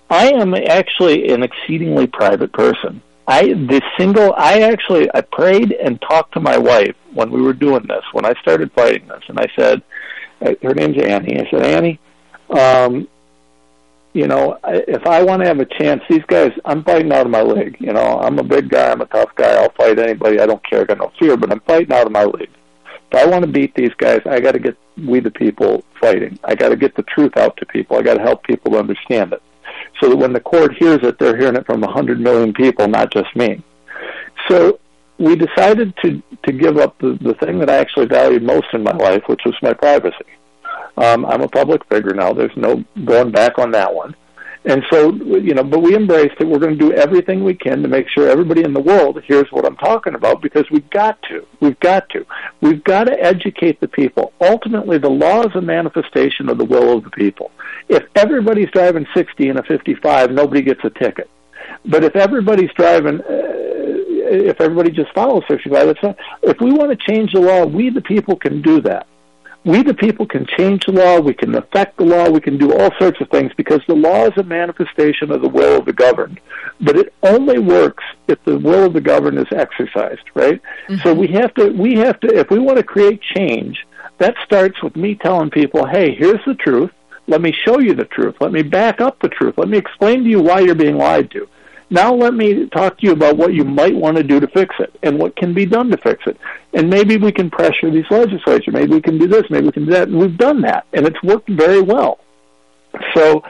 I 0.08 0.32
am 0.32 0.54
actually 0.54 1.32
an 1.32 1.42
exceedingly 1.42 2.06
private 2.06 2.52
person. 2.52 3.02
I 3.26 3.54
the 3.54 3.80
single 3.98 4.34
I 4.36 4.60
actually 4.60 5.08
I 5.14 5.22
prayed 5.22 5.72
and 5.72 6.00
talked 6.02 6.34
to 6.34 6.40
my 6.40 6.58
wife 6.58 6.94
when 7.14 7.30
we 7.30 7.40
were 7.40 7.54
doing 7.54 7.86
this 7.88 8.04
when 8.12 8.26
I 8.26 8.34
started 8.42 8.70
fighting 8.72 9.08
this 9.08 9.22
and 9.28 9.38
I 9.38 9.46
said 9.56 9.82
uh, 10.44 10.54
her 10.62 10.74
name's 10.74 10.98
Annie. 11.02 11.40
I 11.40 11.50
said, 11.50 11.62
Annie, 11.62 12.00
um, 12.50 13.08
you 14.14 14.28
know, 14.28 14.56
if 14.64 15.06
I 15.06 15.22
want 15.24 15.42
to 15.42 15.48
have 15.48 15.58
a 15.58 15.64
chance, 15.64 16.00
these 16.08 16.22
guys, 16.28 16.52
I'm 16.64 16.84
fighting 16.84 17.12
out 17.12 17.26
of 17.26 17.32
my 17.32 17.42
league. 17.42 17.76
You 17.80 17.92
know, 17.92 18.20
I'm 18.20 18.38
a 18.38 18.44
big 18.44 18.68
guy. 18.70 18.92
I'm 18.92 19.00
a 19.00 19.06
tough 19.06 19.34
guy. 19.34 19.54
I'll 19.54 19.72
fight 19.72 19.98
anybody. 19.98 20.38
I 20.38 20.46
don't 20.46 20.64
care. 20.64 20.82
I 20.82 20.84
got 20.84 20.98
no 20.98 21.10
fear, 21.18 21.36
but 21.36 21.50
I'm 21.50 21.60
fighting 21.60 21.92
out 21.92 22.06
of 22.06 22.12
my 22.12 22.24
league. 22.24 22.50
If 23.10 23.18
I 23.18 23.26
want 23.26 23.44
to 23.44 23.50
beat 23.50 23.74
these 23.74 23.92
guys, 23.98 24.20
I 24.24 24.38
got 24.38 24.52
to 24.52 24.60
get 24.60 24.76
we 24.96 25.18
the 25.18 25.32
people 25.32 25.84
fighting. 26.00 26.38
I 26.44 26.54
got 26.54 26.68
to 26.68 26.76
get 26.76 26.94
the 26.94 27.02
truth 27.02 27.36
out 27.36 27.56
to 27.56 27.66
people. 27.66 27.96
I 27.96 28.02
got 28.02 28.14
to 28.14 28.22
help 28.22 28.44
people 28.44 28.76
understand 28.76 29.32
it, 29.32 29.42
so 30.00 30.08
that 30.08 30.16
when 30.16 30.32
the 30.32 30.40
court 30.40 30.74
hears 30.78 31.00
it, 31.02 31.18
they're 31.18 31.36
hearing 31.36 31.56
it 31.56 31.66
from 31.66 31.82
a 31.82 31.90
hundred 31.90 32.20
million 32.20 32.52
people, 32.52 32.86
not 32.86 33.12
just 33.12 33.34
me. 33.34 33.64
So 34.48 34.78
we 35.18 35.34
decided 35.34 35.92
to 36.04 36.22
to 36.44 36.52
give 36.52 36.76
up 36.76 36.96
the, 36.98 37.18
the 37.20 37.34
thing 37.34 37.58
that 37.58 37.70
I 37.70 37.78
actually 37.78 38.06
valued 38.06 38.44
most 38.44 38.66
in 38.72 38.84
my 38.84 38.96
life, 38.96 39.24
which 39.26 39.42
was 39.44 39.54
my 39.60 39.72
privacy. 39.72 40.24
Um, 40.96 41.24
I'm 41.26 41.42
a 41.42 41.48
public 41.48 41.84
figure 41.86 42.14
now. 42.14 42.32
There's 42.32 42.56
no 42.56 42.84
going 43.04 43.32
back 43.32 43.58
on 43.58 43.72
that 43.72 43.92
one. 43.92 44.14
And 44.66 44.82
so, 44.90 45.12
you 45.12 45.52
know, 45.52 45.62
but 45.62 45.80
we 45.80 45.94
embraced 45.94 46.36
it. 46.40 46.48
We're 46.48 46.58
going 46.58 46.78
to 46.78 46.88
do 46.88 46.94
everything 46.94 47.44
we 47.44 47.54
can 47.54 47.82
to 47.82 47.88
make 47.88 48.08
sure 48.08 48.30
everybody 48.30 48.64
in 48.64 48.72
the 48.72 48.80
world 48.80 49.22
hears 49.22 49.44
what 49.50 49.66
I'm 49.66 49.76
talking 49.76 50.14
about 50.14 50.40
because 50.40 50.64
we've 50.70 50.88
got 50.88 51.20
to. 51.24 51.46
We've 51.60 51.78
got 51.80 52.08
to. 52.10 52.24
We've 52.62 52.82
got 52.82 53.04
to 53.04 53.12
educate 53.12 53.80
the 53.80 53.88
people. 53.88 54.32
Ultimately, 54.40 54.96
the 54.96 55.10
law 55.10 55.42
is 55.42 55.54
a 55.54 55.60
manifestation 55.60 56.48
of 56.48 56.56
the 56.56 56.64
will 56.64 56.96
of 56.96 57.04
the 57.04 57.10
people. 57.10 57.50
If 57.90 58.04
everybody's 58.14 58.70
driving 58.70 59.06
60 59.14 59.50
and 59.50 59.58
a 59.58 59.62
55, 59.64 60.30
nobody 60.30 60.62
gets 60.62 60.80
a 60.82 60.90
ticket. 60.90 61.28
But 61.84 62.02
if 62.02 62.16
everybody's 62.16 62.72
driving, 62.72 63.20
uh, 63.20 63.24
if 63.28 64.62
everybody 64.62 64.92
just 64.92 65.12
follows 65.12 65.42
65, 65.48 65.86
that's 65.88 66.02
not, 66.02 66.16
if 66.42 66.58
we 66.60 66.72
want 66.72 66.90
to 66.90 66.96
change 66.96 67.32
the 67.34 67.40
law, 67.40 67.66
we 67.66 67.90
the 67.90 68.00
people 68.00 68.36
can 68.36 68.62
do 68.62 68.80
that 68.80 69.06
we 69.64 69.82
the 69.82 69.94
people 69.94 70.26
can 70.26 70.46
change 70.58 70.84
the 70.84 70.92
law, 70.92 71.20
we 71.20 71.32
can 71.32 71.54
affect 71.54 71.96
the 71.96 72.04
law, 72.04 72.28
we 72.28 72.40
can 72.40 72.58
do 72.58 72.72
all 72.72 72.90
sorts 72.98 73.20
of 73.20 73.28
things 73.30 73.50
because 73.56 73.80
the 73.88 73.94
law 73.94 74.26
is 74.26 74.36
a 74.36 74.42
manifestation 74.42 75.30
of 75.30 75.40
the 75.40 75.48
will 75.48 75.78
of 75.78 75.86
the 75.86 75.92
governed. 75.92 76.38
But 76.80 76.96
it 76.96 77.14
only 77.22 77.58
works 77.58 78.04
if 78.28 78.42
the 78.44 78.58
will 78.58 78.84
of 78.84 78.92
the 78.92 79.00
governed 79.00 79.38
is 79.38 79.46
exercised, 79.52 80.24
right? 80.34 80.60
Mm-hmm. 80.88 81.02
So 81.02 81.14
we 81.14 81.28
have 81.28 81.54
to 81.54 81.70
we 81.70 81.94
have 81.94 82.20
to 82.20 82.38
if 82.38 82.50
we 82.50 82.58
want 82.58 82.78
to 82.78 82.84
create 82.84 83.22
change, 83.22 83.86
that 84.18 84.34
starts 84.44 84.82
with 84.82 84.96
me 84.96 85.14
telling 85.14 85.50
people, 85.50 85.86
"Hey, 85.86 86.14
here's 86.14 86.44
the 86.46 86.54
truth. 86.54 86.90
Let 87.26 87.40
me 87.40 87.52
show 87.52 87.78
you 87.78 87.94
the 87.94 88.04
truth. 88.04 88.36
Let 88.40 88.52
me 88.52 88.62
back 88.62 89.00
up 89.00 89.18
the 89.20 89.30
truth. 89.30 89.54
Let 89.56 89.68
me 89.68 89.78
explain 89.78 90.24
to 90.24 90.28
you 90.28 90.42
why 90.42 90.60
you're 90.60 90.74
being 90.74 90.98
lied 90.98 91.30
to." 91.30 91.48
Now 91.90 92.14
let 92.14 92.34
me 92.34 92.66
talk 92.68 92.98
to 92.98 93.06
you 93.06 93.12
about 93.12 93.36
what 93.36 93.54
you 93.54 93.64
might 93.64 93.94
want 93.94 94.16
to 94.16 94.22
do 94.22 94.40
to 94.40 94.48
fix 94.48 94.74
it 94.78 94.94
and 95.02 95.18
what 95.18 95.36
can 95.36 95.54
be 95.54 95.66
done 95.66 95.90
to 95.90 95.96
fix 95.98 96.22
it. 96.26 96.38
And 96.72 96.88
maybe 96.88 97.16
we 97.16 97.30
can 97.30 97.50
pressure 97.50 97.90
these 97.90 98.10
legislature. 98.10 98.70
Maybe 98.70 98.92
we 98.92 99.02
can 99.02 99.18
do 99.18 99.28
this. 99.28 99.44
Maybe 99.50 99.66
we 99.66 99.72
can 99.72 99.84
do 99.84 99.92
that. 99.92 100.08
And 100.08 100.18
we've 100.18 100.36
done 100.36 100.62
that, 100.62 100.86
and 100.92 101.06
it's 101.06 101.22
worked 101.22 101.48
very 101.48 101.80
well. 101.80 102.18
So 103.14 103.42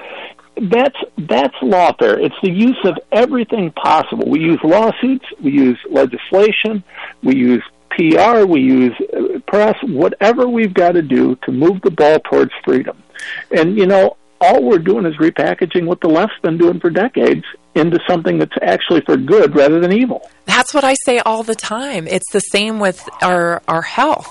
that's 0.61 0.97
that's 1.18 1.55
lawfare. 1.57 2.22
It's 2.24 2.35
the 2.43 2.51
use 2.51 2.78
of 2.85 2.99
everything 3.12 3.72
possible. 3.72 4.28
We 4.28 4.41
use 4.41 4.59
lawsuits. 4.62 5.24
We 5.43 5.53
use 5.53 5.78
legislation. 5.91 6.85
We 7.22 7.37
use 7.37 7.62
PR. 7.91 8.45
We 8.45 8.61
use 8.61 8.95
uh, 9.12 9.41
press. 9.47 9.76
Whatever 9.82 10.49
we've 10.49 10.74
got 10.74 10.93
to 10.93 11.03
do 11.03 11.37
to 11.45 11.53
move 11.53 11.80
the 11.82 11.91
ball 11.91 12.18
towards 12.20 12.53
freedom. 12.64 13.03
And 13.51 13.76
you 13.76 13.87
know, 13.87 14.16
all 14.45 14.62
we're 14.62 14.78
doing 14.78 15.07
is 15.07 15.16
repackaging 15.16 15.86
what 15.86 16.01
the 16.01 16.09
left's 16.09 16.38
been 16.42 16.59
doing 16.59 16.78
for 16.80 16.90
decades 16.90 17.45
into 17.74 17.99
something 18.07 18.38
that's 18.38 18.55
actually 18.62 19.01
for 19.01 19.16
good 19.16 19.57
rather 19.57 19.80
than 19.80 19.92
evil. 19.92 20.30
That's 20.45 20.72
what 20.72 20.84
I 20.84 20.95
say 21.05 21.18
all 21.18 21.42
the 21.42 21.55
time. 21.55 22.07
It's 22.07 22.30
the 22.30 22.40
same 22.40 22.78
with 22.78 23.09
our 23.22 23.62
our 23.66 23.82
health. 23.82 24.28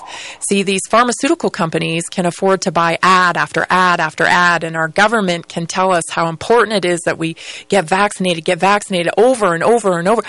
See, 0.48 0.62
these 0.62 0.80
pharmaceutical 0.88 1.50
companies 1.50 2.08
can 2.08 2.26
afford 2.26 2.62
to 2.62 2.72
buy 2.72 2.98
ad 3.02 3.36
after 3.36 3.66
ad 3.68 4.00
after 4.00 4.24
ad 4.24 4.64
and 4.64 4.76
our 4.76 4.88
government 4.88 5.48
can 5.48 5.66
tell 5.66 5.92
us 5.92 6.04
how 6.10 6.28
important 6.28 6.84
it 6.84 6.84
is 6.84 7.00
that 7.04 7.18
we 7.18 7.36
get 7.68 7.84
vaccinated, 7.84 8.44
get 8.44 8.58
vaccinated 8.58 9.12
over 9.18 9.54
and 9.54 9.62
over 9.62 9.98
and 9.98 10.08
over. 10.08 10.22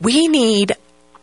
We 0.00 0.28
need 0.28 0.72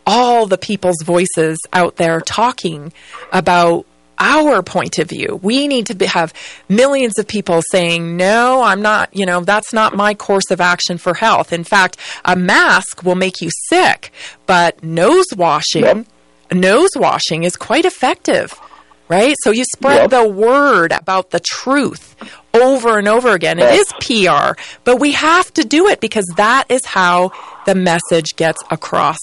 all 0.06 0.46
the 0.46 0.58
people's 0.58 1.02
voices 1.02 1.58
out 1.72 1.96
there 1.96 2.20
talking 2.20 2.92
about 3.32 3.86
our 4.20 4.62
point 4.62 4.98
of 4.98 5.08
view. 5.08 5.40
We 5.42 5.66
need 5.66 5.86
to 5.86 5.94
be, 5.94 6.06
have 6.06 6.32
millions 6.68 7.18
of 7.18 7.26
people 7.26 7.62
saying, 7.70 8.16
no, 8.16 8.62
I'm 8.62 8.82
not, 8.82 9.08
you 9.16 9.26
know, 9.26 9.40
that's 9.40 9.72
not 9.72 9.96
my 9.96 10.14
course 10.14 10.50
of 10.50 10.60
action 10.60 10.98
for 10.98 11.14
health. 11.14 11.52
In 11.52 11.64
fact, 11.64 11.96
a 12.24 12.36
mask 12.36 13.02
will 13.02 13.16
make 13.16 13.40
you 13.40 13.50
sick, 13.68 14.12
but 14.46 14.84
nose 14.84 15.26
washing, 15.34 15.82
yep. 15.82 16.06
nose 16.52 16.90
washing 16.94 17.44
is 17.44 17.56
quite 17.56 17.84
effective, 17.86 18.60
right? 19.08 19.34
So 19.42 19.50
you 19.50 19.64
spread 19.64 20.10
the 20.10 20.28
word 20.28 20.92
about 20.92 21.30
the 21.30 21.40
truth 21.40 22.14
over 22.54 22.98
and 22.98 23.08
over 23.08 23.32
again. 23.32 23.58
It 23.58 23.72
is 23.72 23.92
PR, 24.00 24.60
but 24.84 25.00
we 25.00 25.12
have 25.12 25.52
to 25.54 25.64
do 25.64 25.88
it 25.88 26.00
because 26.00 26.26
that 26.36 26.64
is 26.68 26.84
how 26.84 27.32
the 27.66 27.74
message 27.74 28.36
gets 28.36 28.58
across. 28.70 29.18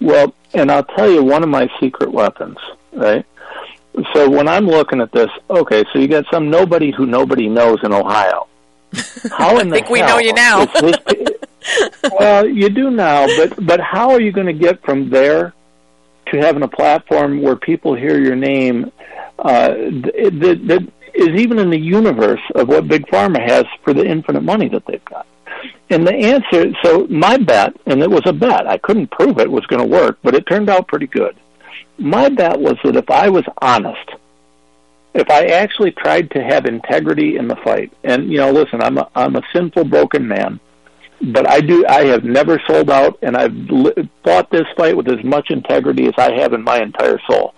Well, 0.00 0.32
and 0.54 0.70
I'll 0.70 0.84
tell 0.84 1.10
you 1.10 1.22
one 1.22 1.42
of 1.42 1.48
my 1.48 1.68
secret 1.80 2.12
weapons, 2.12 2.56
right? 2.92 3.24
So 4.14 4.28
when 4.30 4.48
I'm 4.48 4.66
looking 4.66 5.00
at 5.00 5.10
this, 5.12 5.30
okay, 5.50 5.84
so 5.92 5.98
you 5.98 6.08
got 6.08 6.24
some 6.30 6.50
nobody 6.50 6.92
who 6.92 7.06
nobody 7.06 7.48
knows 7.48 7.78
in 7.82 7.92
Ohio. 7.92 8.46
How 9.32 9.58
in 9.58 9.68
I 9.72 9.76
think 9.76 9.86
the 9.86 9.92
we 9.92 9.98
hell 10.00 10.08
know 10.08 10.18
you 10.18 10.32
now. 10.32 10.64
this- 10.66 10.96
well, 12.18 12.46
you 12.48 12.68
do 12.70 12.90
now, 12.90 13.26
but 13.36 13.66
but 13.66 13.80
how 13.80 14.10
are 14.10 14.20
you 14.20 14.32
going 14.32 14.46
to 14.46 14.52
get 14.52 14.82
from 14.84 15.10
there 15.10 15.52
to 16.30 16.38
having 16.38 16.62
a 16.62 16.68
platform 16.68 17.42
where 17.42 17.56
people 17.56 17.94
hear 17.94 18.20
your 18.20 18.36
name 18.36 18.90
uh, 19.38 19.68
that, 19.68 20.60
that 20.66 20.92
is 21.14 21.28
even 21.40 21.58
in 21.58 21.70
the 21.70 21.78
universe 21.78 22.40
of 22.54 22.68
what 22.68 22.86
Big 22.88 23.06
Pharma 23.06 23.40
has 23.40 23.64
for 23.82 23.92
the 23.92 24.04
infinite 24.06 24.42
money 24.42 24.68
that 24.68 24.86
they've 24.86 25.04
got? 25.04 25.26
And 25.90 26.06
the 26.06 26.14
answer, 26.14 26.72
so 26.84 27.06
my 27.08 27.36
bet, 27.38 27.74
and 27.86 28.02
it 28.02 28.10
was 28.10 28.22
a 28.26 28.32
bet, 28.32 28.66
I 28.66 28.78
couldn't 28.78 29.10
prove 29.10 29.38
it 29.38 29.50
was 29.50 29.66
going 29.66 29.82
to 29.82 29.88
work, 29.88 30.18
but 30.22 30.34
it 30.34 30.46
turned 30.46 30.68
out 30.68 30.86
pretty 30.86 31.06
good. 31.06 31.34
My 31.98 32.28
bet 32.28 32.58
was 32.58 32.76
that 32.84 32.96
if 32.96 33.10
I 33.10 33.28
was 33.28 33.44
honest, 33.60 34.10
if 35.14 35.28
I 35.30 35.46
actually 35.46 35.90
tried 35.90 36.30
to 36.32 36.42
have 36.42 36.66
integrity 36.66 37.36
in 37.36 37.48
the 37.48 37.56
fight, 37.56 37.92
and 38.04 38.30
you 38.30 38.38
know, 38.38 38.52
listen, 38.52 38.80
I'm 38.80 38.98
a, 38.98 39.08
I'm 39.14 39.36
a 39.36 39.42
sinful, 39.52 39.84
broken 39.84 40.28
man, 40.28 40.60
but 41.20 41.48
I 41.48 41.60
do, 41.60 41.84
I 41.86 42.04
have 42.06 42.22
never 42.22 42.62
sold 42.68 42.90
out, 42.90 43.18
and 43.22 43.36
I've 43.36 43.54
li- 43.54 44.08
fought 44.22 44.50
this 44.50 44.66
fight 44.76 44.96
with 44.96 45.08
as 45.08 45.24
much 45.24 45.50
integrity 45.50 46.06
as 46.06 46.14
I 46.16 46.32
have 46.40 46.52
in 46.52 46.62
my 46.62 46.80
entire 46.80 47.18
soul. 47.28 47.54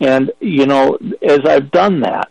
And 0.00 0.32
you 0.40 0.66
know, 0.66 0.98
as 1.22 1.40
I've 1.44 1.70
done 1.70 2.00
that, 2.00 2.30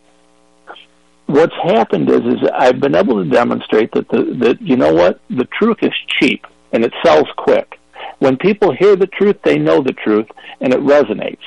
what's 1.27 1.55
happened 1.63 2.09
is 2.09 2.21
is 2.21 2.49
I've 2.53 2.79
been 2.79 2.95
able 2.95 3.23
to 3.23 3.29
demonstrate 3.29 3.91
that 3.93 4.09
the 4.09 4.23
that 4.39 4.61
you 4.61 4.77
know 4.77 4.93
what 4.93 5.19
the 5.29 5.45
truth 5.45 5.77
is 5.81 5.93
cheap 6.19 6.45
and 6.71 6.83
it 6.83 6.93
sells 7.03 7.27
quick. 7.37 7.79
When 8.21 8.37
people 8.37 8.71
hear 8.71 8.95
the 8.95 9.07
truth, 9.07 9.37
they 9.41 9.57
know 9.57 9.81
the 9.81 9.93
truth 9.93 10.27
and 10.59 10.71
it 10.71 10.79
resonates. 10.81 11.41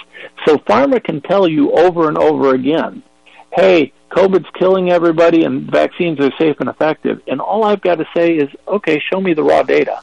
So 0.45 0.59
pharma 0.59 1.03
can 1.03 1.21
tell 1.21 1.47
you 1.47 1.71
over 1.71 2.09
and 2.09 2.19
over 2.19 2.53
again, 2.53 3.05
"Hey, 3.53 3.93
COVID's 4.11 4.51
killing 4.55 4.91
everybody 4.91 5.45
and 5.45 5.71
vaccines 5.71 6.19
are 6.19 6.33
safe 6.37 6.59
and 6.59 6.69
effective." 6.69 7.21
And 7.29 7.41
all 7.41 7.63
I've 7.63 7.81
got 7.81 7.99
to 7.99 8.09
say 8.13 8.37
is, 8.37 8.49
"Okay, 8.67 8.99
show 8.99 9.21
me 9.21 9.35
the 9.35 9.45
raw 9.45 9.63
data." 9.63 10.01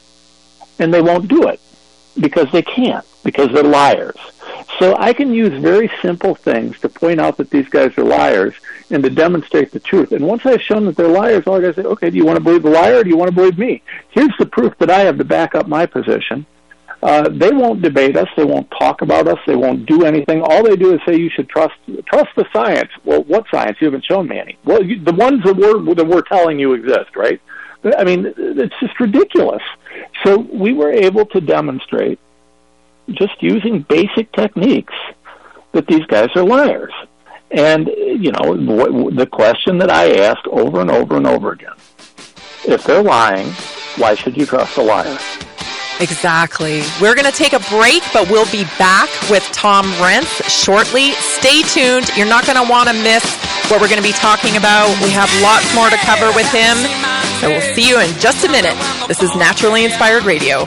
And 0.78 0.94
they 0.94 1.02
won't 1.02 1.28
do 1.28 1.46
it 1.46 1.60
because 2.18 2.50
they 2.52 2.62
can't 2.62 3.04
because 3.22 3.52
they're 3.52 3.62
liars. 3.62 4.16
So 4.78 4.96
I 4.96 5.12
can 5.12 5.34
use 5.34 5.52
very 5.60 5.90
simple 6.00 6.34
things 6.34 6.80
to 6.80 6.88
point 6.88 7.20
out 7.20 7.36
that 7.36 7.50
these 7.50 7.68
guys 7.68 7.98
are 7.98 8.04
liars 8.04 8.54
and 8.90 9.02
to 9.02 9.10
demonstrate 9.10 9.72
the 9.72 9.80
truth. 9.80 10.12
And 10.12 10.26
once 10.26 10.46
I've 10.46 10.62
shown 10.62 10.86
that 10.86 10.96
they're 10.96 11.06
liars, 11.08 11.46
all 11.46 11.56
I 11.56 11.60
got 11.60 11.74
to 11.74 11.82
say, 11.82 11.88
okay, 11.88 12.08
do 12.08 12.16
you 12.16 12.24
want 12.24 12.38
to 12.38 12.42
believe 12.42 12.62
the 12.62 12.70
liar 12.70 13.00
or 13.00 13.04
do 13.04 13.10
you 13.10 13.18
want 13.18 13.28
to 13.28 13.34
believe 13.34 13.58
me? 13.58 13.82
Here's 14.08 14.34
the 14.38 14.46
proof 14.46 14.72
that 14.78 14.90
I 14.90 15.00
have 15.00 15.18
to 15.18 15.24
back 15.24 15.54
up 15.54 15.68
my 15.68 15.84
position. 15.84 16.46
Uh, 17.02 17.28
they 17.28 17.50
won't 17.50 17.82
debate 17.82 18.16
us. 18.16 18.28
They 18.36 18.44
won't 18.44 18.70
talk 18.78 19.02
about 19.02 19.26
us. 19.26 19.38
They 19.46 19.56
won't 19.56 19.86
do 19.86 20.04
anything. 20.04 20.40
All 20.40 20.62
they 20.62 20.76
do 20.76 20.94
is 20.94 21.00
say 21.04 21.16
you 21.16 21.30
should 21.30 21.48
trust 21.48 21.74
trust 22.06 22.30
the 22.36 22.46
science. 22.52 22.90
Well, 23.04 23.24
what 23.24 23.44
science? 23.50 23.78
You 23.80 23.86
haven't 23.86 24.04
shown 24.04 24.28
me 24.28 24.38
any. 24.38 24.56
Well, 24.64 24.84
you, 24.84 25.02
the 25.02 25.12
ones 25.12 25.42
that 25.44 25.56
we're 25.56 25.94
that 25.94 26.06
we're 26.06 26.22
telling 26.22 26.60
you 26.60 26.74
exist, 26.74 27.16
right? 27.16 27.40
I 27.98 28.04
mean, 28.04 28.32
it's 28.36 28.74
just 28.78 28.98
ridiculous. 29.00 29.62
So 30.24 30.38
we 30.38 30.72
were 30.72 30.92
able 30.92 31.26
to 31.26 31.40
demonstrate 31.40 32.20
just 33.10 33.42
using 33.42 33.82
basic 33.82 34.30
techniques 34.32 34.94
that 35.72 35.88
these 35.88 36.06
guys 36.06 36.28
are 36.36 36.44
liars. 36.44 36.92
And, 37.50 37.88
you 37.88 38.32
know, 38.32 39.10
the 39.10 39.26
question 39.26 39.78
that 39.78 39.90
I 39.90 40.18
asked 40.18 40.46
over 40.46 40.80
and 40.80 40.90
over 40.90 41.16
and 41.16 41.26
over 41.26 41.52
again 41.52 41.74
if 42.64 42.84
they're 42.84 43.02
lying, 43.02 43.48
why 43.96 44.14
should 44.14 44.36
you 44.36 44.46
trust 44.46 44.76
a 44.78 44.82
liar? 44.82 45.18
Exactly. 46.00 46.82
We're 47.00 47.14
going 47.14 47.30
to 47.30 47.36
take 47.36 47.52
a 47.52 47.60
break, 47.70 48.02
but 48.12 48.30
we'll 48.30 48.50
be 48.50 48.64
back 48.78 49.08
with 49.30 49.44
Tom 49.52 49.86
Renz 50.02 50.26
shortly. 50.48 51.12
Stay 51.12 51.62
tuned. 51.62 52.10
You're 52.16 52.28
not 52.28 52.46
going 52.46 52.58
to 52.62 52.68
want 52.68 52.88
to 52.88 52.94
miss 52.94 53.24
what 53.70 53.80
we're 53.80 53.88
going 53.88 54.02
to 54.02 54.06
be 54.06 54.12
talking 54.12 54.56
about. 54.56 54.88
We 55.02 55.10
have 55.10 55.30
lots 55.42 55.68
more 55.74 55.90
to 55.90 55.96
cover 56.02 56.32
with 56.34 56.50
him. 56.50 56.76
So 57.40 57.48
we'll 57.50 57.74
see 57.74 57.88
you 57.88 58.00
in 58.00 58.10
just 58.18 58.44
a 58.44 58.50
minute. 58.50 58.76
This 59.08 59.22
is 59.22 59.34
Naturally 59.36 59.84
Inspired 59.84 60.24
Radio. 60.24 60.66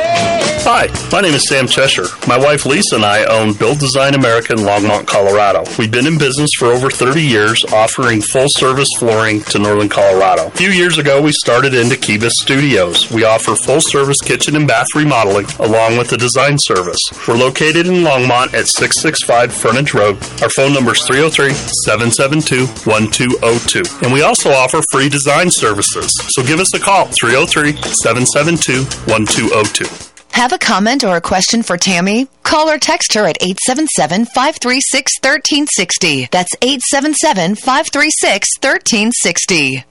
Hi, 0.63 0.87
my 1.11 1.21
name 1.21 1.33
is 1.33 1.49
Sam 1.49 1.67
Cheshire. 1.67 2.05
My 2.27 2.37
wife 2.37 2.67
Lisa 2.67 2.95
and 2.95 3.03
I 3.03 3.25
own 3.25 3.53
Build 3.53 3.79
Design 3.79 4.13
America 4.13 4.53
in 4.53 4.59
Longmont, 4.59 5.07
Colorado. 5.07 5.63
We've 5.79 5.91
been 5.91 6.05
in 6.05 6.19
business 6.19 6.51
for 6.55 6.67
over 6.67 6.91
30 6.91 7.19
years, 7.19 7.65
offering 7.73 8.21
full 8.21 8.45
service 8.47 8.87
flooring 8.99 9.41
to 9.45 9.57
Northern 9.57 9.89
Colorado. 9.89 10.47
A 10.47 10.51
few 10.51 10.69
years 10.69 10.99
ago, 10.99 11.19
we 11.19 11.31
started 11.31 11.73
into 11.73 11.95
Kibis 11.95 12.33
Studios. 12.33 13.09
We 13.09 13.25
offer 13.25 13.55
full 13.55 13.81
service 13.81 14.21
kitchen 14.21 14.55
and 14.55 14.67
bath 14.67 14.85
remodeling 14.95 15.47
along 15.57 15.97
with 15.97 16.13
a 16.13 16.17
design 16.17 16.59
service. 16.59 16.99
We're 17.27 17.37
located 17.37 17.87
in 17.87 18.03
Longmont 18.03 18.53
at 18.53 18.67
665 18.67 19.51
Frontage 19.51 19.95
Road. 19.95 20.17
Our 20.43 20.49
phone 20.51 20.73
number 20.73 20.91
is 20.91 21.03
303 21.07 21.53
772 21.89 22.67
1202. 22.85 24.05
And 24.05 24.13
we 24.13 24.21
also 24.21 24.51
offer 24.51 24.81
free 24.91 25.09
design 25.09 25.49
services. 25.49 26.13
So 26.29 26.43
give 26.43 26.59
us 26.59 26.71
a 26.75 26.79
call 26.79 27.07
303 27.07 27.81
772 27.81 28.85
1202. 29.09 30.10
Have 30.33 30.53
a 30.53 30.57
comment 30.57 31.03
or 31.03 31.17
a 31.17 31.21
question 31.21 31.61
for 31.61 31.77
Tammy? 31.77 32.27
Call 32.43 32.69
or 32.69 32.77
text 32.77 33.13
her 33.13 33.25
at 33.25 33.37
877 33.41 34.25
536 34.25 35.19
1360. 35.21 36.29
That's 36.31 36.55
877 36.61 37.55
536 37.55 38.47
1360. 38.61 39.85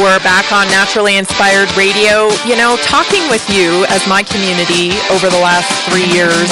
We're 0.00 0.18
back 0.24 0.50
on 0.50 0.66
Naturally 0.68 1.16
Inspired 1.16 1.70
Radio. 1.76 2.28
You 2.48 2.56
know, 2.56 2.76
talking 2.82 3.22
with 3.30 3.44
you 3.48 3.84
as 3.88 4.02
my 4.08 4.22
community 4.24 4.96
over 5.12 5.28
the 5.28 5.38
last 5.38 5.68
three 5.86 6.08
years, 6.10 6.50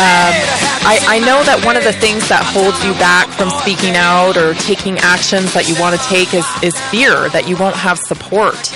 um, 0.00 0.34
I, 0.86 1.16
I 1.16 1.18
know 1.20 1.42
that 1.44 1.64
one 1.64 1.78
of 1.78 1.84
the 1.84 1.94
things 1.94 2.28
that 2.28 2.44
holds 2.44 2.84
you 2.84 2.92
back 3.00 3.26
from 3.28 3.48
speaking 3.48 3.96
out 3.96 4.36
or 4.36 4.52
taking 4.52 4.98
actions 4.98 5.54
that 5.54 5.66
you 5.66 5.74
want 5.80 5.98
to 5.98 6.08
take 6.08 6.34
is, 6.34 6.46
is 6.62 6.78
fear 6.90 7.30
that 7.30 7.48
you 7.48 7.56
won't 7.56 7.74
have 7.74 7.98
support. 7.98 8.70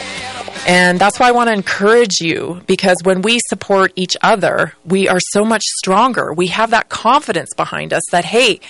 And 0.67 0.99
that's 0.99 1.21
why 1.21 1.29
I 1.29 1.33
want 1.33 1.49
to 1.49 1.53
encourage 1.53 2.21
you 2.21 2.63
because 2.67 2.97
when 3.03 3.21
we 3.21 3.41
support 3.49 3.93
each 3.95 4.17
other, 4.23 4.73
we 4.87 5.07
are 5.07 5.21
so 5.21 5.45
much 5.45 5.63
stronger. 5.65 6.33
We 6.33 6.47
have 6.47 6.71
that 6.71 6.89
confidence 6.89 7.51
behind 7.55 7.93
us 7.93 8.03
that, 8.11 8.25
hey, 8.25 8.61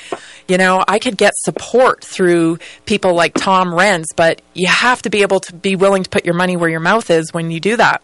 you 0.48 0.58
know, 0.58 0.84
I 0.88 0.98
could 0.98 1.16
get 1.16 1.34
support 1.36 2.04
through 2.04 2.58
people 2.86 3.14
like 3.14 3.34
Tom 3.34 3.68
Renz, 3.68 4.06
but 4.16 4.42
you 4.54 4.66
have 4.66 5.02
to 5.02 5.10
be 5.10 5.22
able 5.22 5.38
to 5.40 5.54
be 5.54 5.76
willing 5.76 6.02
to 6.02 6.10
put 6.10 6.24
your 6.24 6.34
money 6.34 6.56
where 6.56 6.68
your 6.68 6.80
mouth 6.80 7.08
is 7.08 7.32
when 7.32 7.52
you 7.52 7.60
do 7.60 7.76
that. 7.76 8.02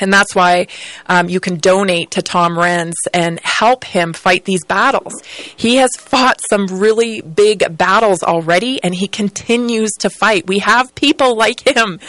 And 0.00 0.12
that's 0.12 0.34
why 0.34 0.68
um, 1.06 1.28
you 1.28 1.38
can 1.38 1.58
donate 1.58 2.12
to 2.12 2.22
Tom 2.22 2.52
Renz 2.52 2.94
and 3.12 3.38
help 3.40 3.84
him 3.84 4.12
fight 4.12 4.44
these 4.44 4.64
battles. 4.64 5.12
He 5.56 5.76
has 5.76 5.90
fought 5.98 6.40
some 6.48 6.66
really 6.66 7.20
big 7.20 7.76
battles 7.76 8.22
already, 8.22 8.82
and 8.82 8.94
he 8.94 9.06
continues 9.06 9.92
to 10.00 10.08
fight. 10.08 10.46
We 10.46 10.60
have 10.60 10.94
people 10.94 11.36
like 11.36 11.66
him 11.66 12.00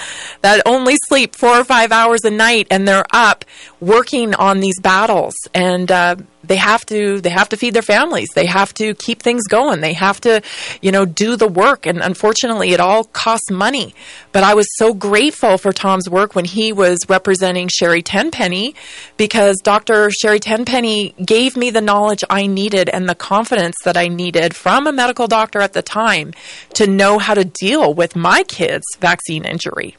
that 0.41 0.61
only 0.65 0.95
sleep 1.07 1.36
four 1.36 1.59
or 1.59 1.65
five 1.65 1.91
hours 1.91 2.23
a 2.23 2.31
night, 2.31 2.67
and 2.71 2.88
they're 2.88 3.05
up 3.11 3.43
working 3.84 4.34
on 4.36 4.59
these 4.59 4.79
battles. 4.79 5.36
And 5.53 5.91
uh, 5.91 6.15
they 6.43 6.57
have 6.57 6.86
to 6.88 7.21
they 7.21 7.29
have 7.29 7.49
to 7.49 7.57
feed 7.57 7.73
their 7.73 7.81
families. 7.81 8.29
They 8.34 8.45
have 8.45 8.73
to 8.75 8.93
keep 8.95 9.21
things 9.21 9.43
going. 9.47 9.81
They 9.81 9.93
have 9.93 10.19
to 10.21 10.41
you 10.81 10.91
know 10.91 11.05
do 11.05 11.36
the 11.36 11.47
work. 11.47 11.86
And 11.86 12.01
unfortunately 12.01 12.71
it 12.71 12.79
all 12.79 13.05
costs 13.05 13.49
money. 13.51 13.93
But 14.31 14.43
i 14.43 14.53
was 14.53 14.67
so 14.77 14.93
grateful 14.93 15.57
for 15.57 15.71
tom's 15.71 16.09
work 16.09 16.36
when 16.36 16.45
he 16.45 16.73
was 16.73 16.99
representing 17.07 17.67
sherri 17.67 18.01
tenpenny 18.01 18.75
because 19.17 19.57
dr 19.63 20.11
sherri 20.11 20.39
tenpenny 20.39 21.13
gave 21.23 21.55
me 21.55 21.69
the 21.69 21.81
knowledge 21.81 22.23
i 22.29 22.47
needed 22.47 22.89
and 22.89 23.07
the 23.07 23.15
confidence 23.15 23.75
that 23.84 23.95
i 23.95 24.07
needed 24.07 24.55
from 24.55 24.88
a 24.88 24.91
medical 24.91 25.27
doctor 25.27 25.59
at 25.59 25.73
the 25.73 25.81
time 25.81 26.34
to 26.73 26.88
know 26.88 27.19
how 27.19 27.34
to 27.34 27.45
deal 27.45 27.93
with 27.93 28.15
my 28.15 28.43
kids 28.43 28.84
vaccine 28.99 29.45
injury 29.45 29.95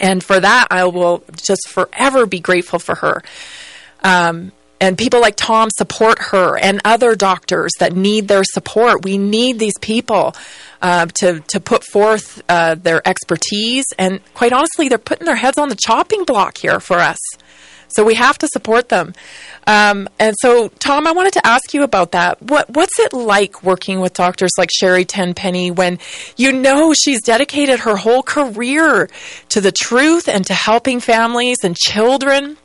and 0.00 0.22
for 0.22 0.40
that 0.40 0.66
i 0.70 0.84
will 0.84 1.22
just 1.36 1.68
forever 1.68 2.26
be 2.26 2.40
grateful 2.40 2.78
for 2.78 2.94
her 2.96 3.22
um, 4.02 4.52
and 4.80 4.98
people 4.98 5.20
like 5.20 5.34
Tom 5.36 5.70
support 5.70 6.18
her 6.30 6.58
and 6.58 6.80
other 6.84 7.14
doctors 7.14 7.72
that 7.80 7.94
need 7.94 8.28
their 8.28 8.44
support. 8.44 9.02
We 9.04 9.16
need 9.16 9.58
these 9.58 9.78
people 9.80 10.34
uh, 10.82 11.06
to 11.20 11.40
to 11.48 11.60
put 11.60 11.84
forth 11.84 12.42
uh, 12.48 12.74
their 12.74 13.06
expertise, 13.08 13.86
and 13.98 14.20
quite 14.34 14.52
honestly, 14.52 14.88
they're 14.88 14.98
putting 14.98 15.24
their 15.24 15.36
heads 15.36 15.56
on 15.56 15.70
the 15.70 15.76
chopping 15.76 16.24
block 16.24 16.58
here 16.58 16.80
for 16.80 16.98
us. 16.98 17.18
So 17.94 18.04
we 18.04 18.14
have 18.14 18.38
to 18.38 18.48
support 18.48 18.88
them. 18.88 19.14
Um, 19.66 20.08
and 20.18 20.34
so, 20.40 20.68
Tom, 20.68 21.06
I 21.06 21.12
wanted 21.12 21.32
to 21.34 21.46
ask 21.46 21.72
you 21.72 21.82
about 21.82 22.12
that. 22.12 22.42
What 22.42 22.68
what's 22.70 22.98
it 22.98 23.12
like 23.12 23.62
working 23.62 24.00
with 24.00 24.14
doctors 24.14 24.52
like 24.58 24.70
Sherri 24.72 25.04
Tenpenny 25.04 25.70
when 25.70 25.98
you 26.36 26.52
know 26.52 26.92
she's 26.92 27.22
dedicated 27.22 27.80
her 27.80 27.96
whole 27.96 28.22
career 28.22 29.08
to 29.50 29.60
the 29.60 29.72
truth 29.72 30.28
and 30.28 30.44
to 30.46 30.54
helping 30.54 31.00
families 31.00 31.58
and 31.62 31.76
children? 31.76 32.56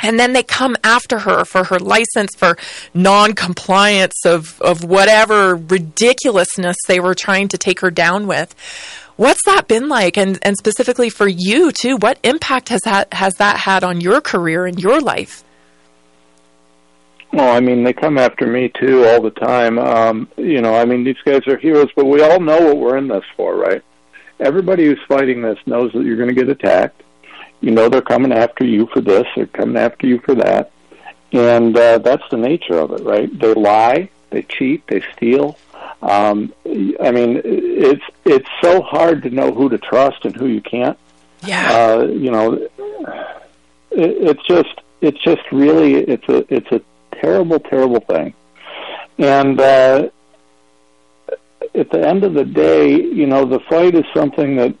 And 0.00 0.18
then 0.18 0.32
they 0.32 0.42
come 0.42 0.76
after 0.84 1.18
her 1.20 1.44
for 1.44 1.64
her 1.64 1.78
license 1.78 2.34
for 2.36 2.56
non-compliance 2.94 4.24
of, 4.24 4.60
of 4.62 4.84
whatever 4.84 5.56
ridiculousness 5.56 6.76
they 6.86 7.00
were 7.00 7.14
trying 7.14 7.48
to 7.48 7.58
take 7.58 7.80
her 7.80 7.90
down 7.90 8.28
with. 8.28 8.54
What's 9.18 9.44
that 9.44 9.68
been 9.68 9.90
like? 9.90 10.16
And, 10.16 10.38
and 10.42 10.56
specifically 10.56 11.10
for 11.10 11.28
you 11.28 11.70
too, 11.72 11.98
what 11.98 12.18
impact 12.22 12.70
has 12.70 12.80
that, 12.82 13.12
has 13.12 13.34
that 13.34 13.58
had 13.58 13.84
on 13.84 14.00
your 14.00 14.22
career 14.22 14.64
and 14.64 14.80
your 14.80 15.00
life? 15.00 15.44
Well, 17.32 17.54
I 17.54 17.60
mean, 17.60 17.84
they 17.84 17.92
come 17.92 18.16
after 18.16 18.46
me 18.46 18.72
too 18.80 19.04
all 19.04 19.20
the 19.20 19.30
time. 19.30 19.78
Um, 19.78 20.28
you 20.38 20.62
know, 20.62 20.74
I 20.74 20.86
mean, 20.86 21.04
these 21.04 21.20
guys 21.26 21.46
are 21.46 21.58
heroes, 21.58 21.90
but 21.94 22.06
we 22.06 22.22
all 22.22 22.40
know 22.40 22.58
what 22.58 22.78
we're 22.78 22.96
in 22.96 23.08
this 23.08 23.24
for, 23.36 23.54
right? 23.54 23.82
Everybody 24.40 24.86
who's 24.86 25.00
fighting 25.06 25.42
this 25.42 25.58
knows 25.66 25.92
that 25.92 26.04
you're 26.04 26.16
going 26.16 26.34
to 26.34 26.34
get 26.34 26.48
attacked 26.48 27.02
you 27.60 27.70
know 27.70 27.88
they're 27.88 28.02
coming 28.02 28.32
after 28.32 28.64
you 28.64 28.88
for 28.92 29.00
this, 29.00 29.24
they're 29.34 29.46
coming 29.46 29.76
after 29.76 30.06
you 30.06 30.20
for 30.20 30.34
that, 30.36 30.70
and 31.32 31.76
uh, 31.76 31.98
that's 31.98 32.22
the 32.30 32.36
nature 32.36 32.78
of 32.78 32.92
it, 32.92 33.02
right? 33.02 33.36
They 33.38 33.54
lie, 33.54 34.10
they 34.30 34.42
cheat, 34.42 34.86
they 34.86 35.02
steal. 35.16 35.58
Um, 36.02 36.52
I 36.66 37.10
mean, 37.10 37.40
it's 37.44 38.04
it's 38.24 38.48
so 38.62 38.82
hard 38.82 39.22
to 39.24 39.30
know 39.30 39.52
who 39.52 39.68
to 39.68 39.78
trust 39.78 40.24
and 40.24 40.34
who 40.34 40.46
you 40.46 40.60
can't. 40.60 40.98
Yeah. 41.42 41.72
Uh, 41.72 42.02
you 42.04 42.30
know, 42.30 42.52
it, 42.52 42.70
it's 43.90 44.46
just 44.46 44.80
it's 45.00 45.22
just 45.22 45.42
really 45.50 45.94
it's 45.94 46.28
a 46.28 46.54
it's 46.54 46.70
a 46.70 46.80
terrible 47.20 47.58
terrible 47.58 48.00
thing, 48.00 48.34
and 49.18 49.60
uh, 49.60 50.08
at 51.74 51.90
the 51.90 52.06
end 52.06 52.24
of 52.24 52.34
the 52.34 52.44
day, 52.44 52.90
you 52.90 53.26
know, 53.26 53.44
the 53.44 53.60
fight 53.68 53.94
is 53.94 54.04
something 54.14 54.56
that. 54.56 54.74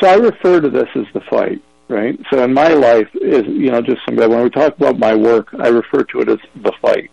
So 0.00 0.08
I 0.08 0.14
refer 0.14 0.60
to 0.60 0.70
this 0.70 0.88
as 0.94 1.06
the 1.12 1.20
fight 1.22 1.62
right? 1.88 2.18
So 2.30 2.44
in 2.44 2.52
my 2.52 2.68
life 2.68 3.08
is 3.14 3.46
you 3.46 3.70
know 3.70 3.80
just 3.80 4.04
somebody 4.04 4.28
when 4.28 4.42
we 4.42 4.50
talk 4.50 4.76
about 4.76 4.98
my 4.98 5.14
work, 5.14 5.48
I 5.58 5.68
refer 5.68 6.04
to 6.04 6.20
it 6.20 6.28
as 6.28 6.38
the 6.62 6.72
fight. 6.80 7.10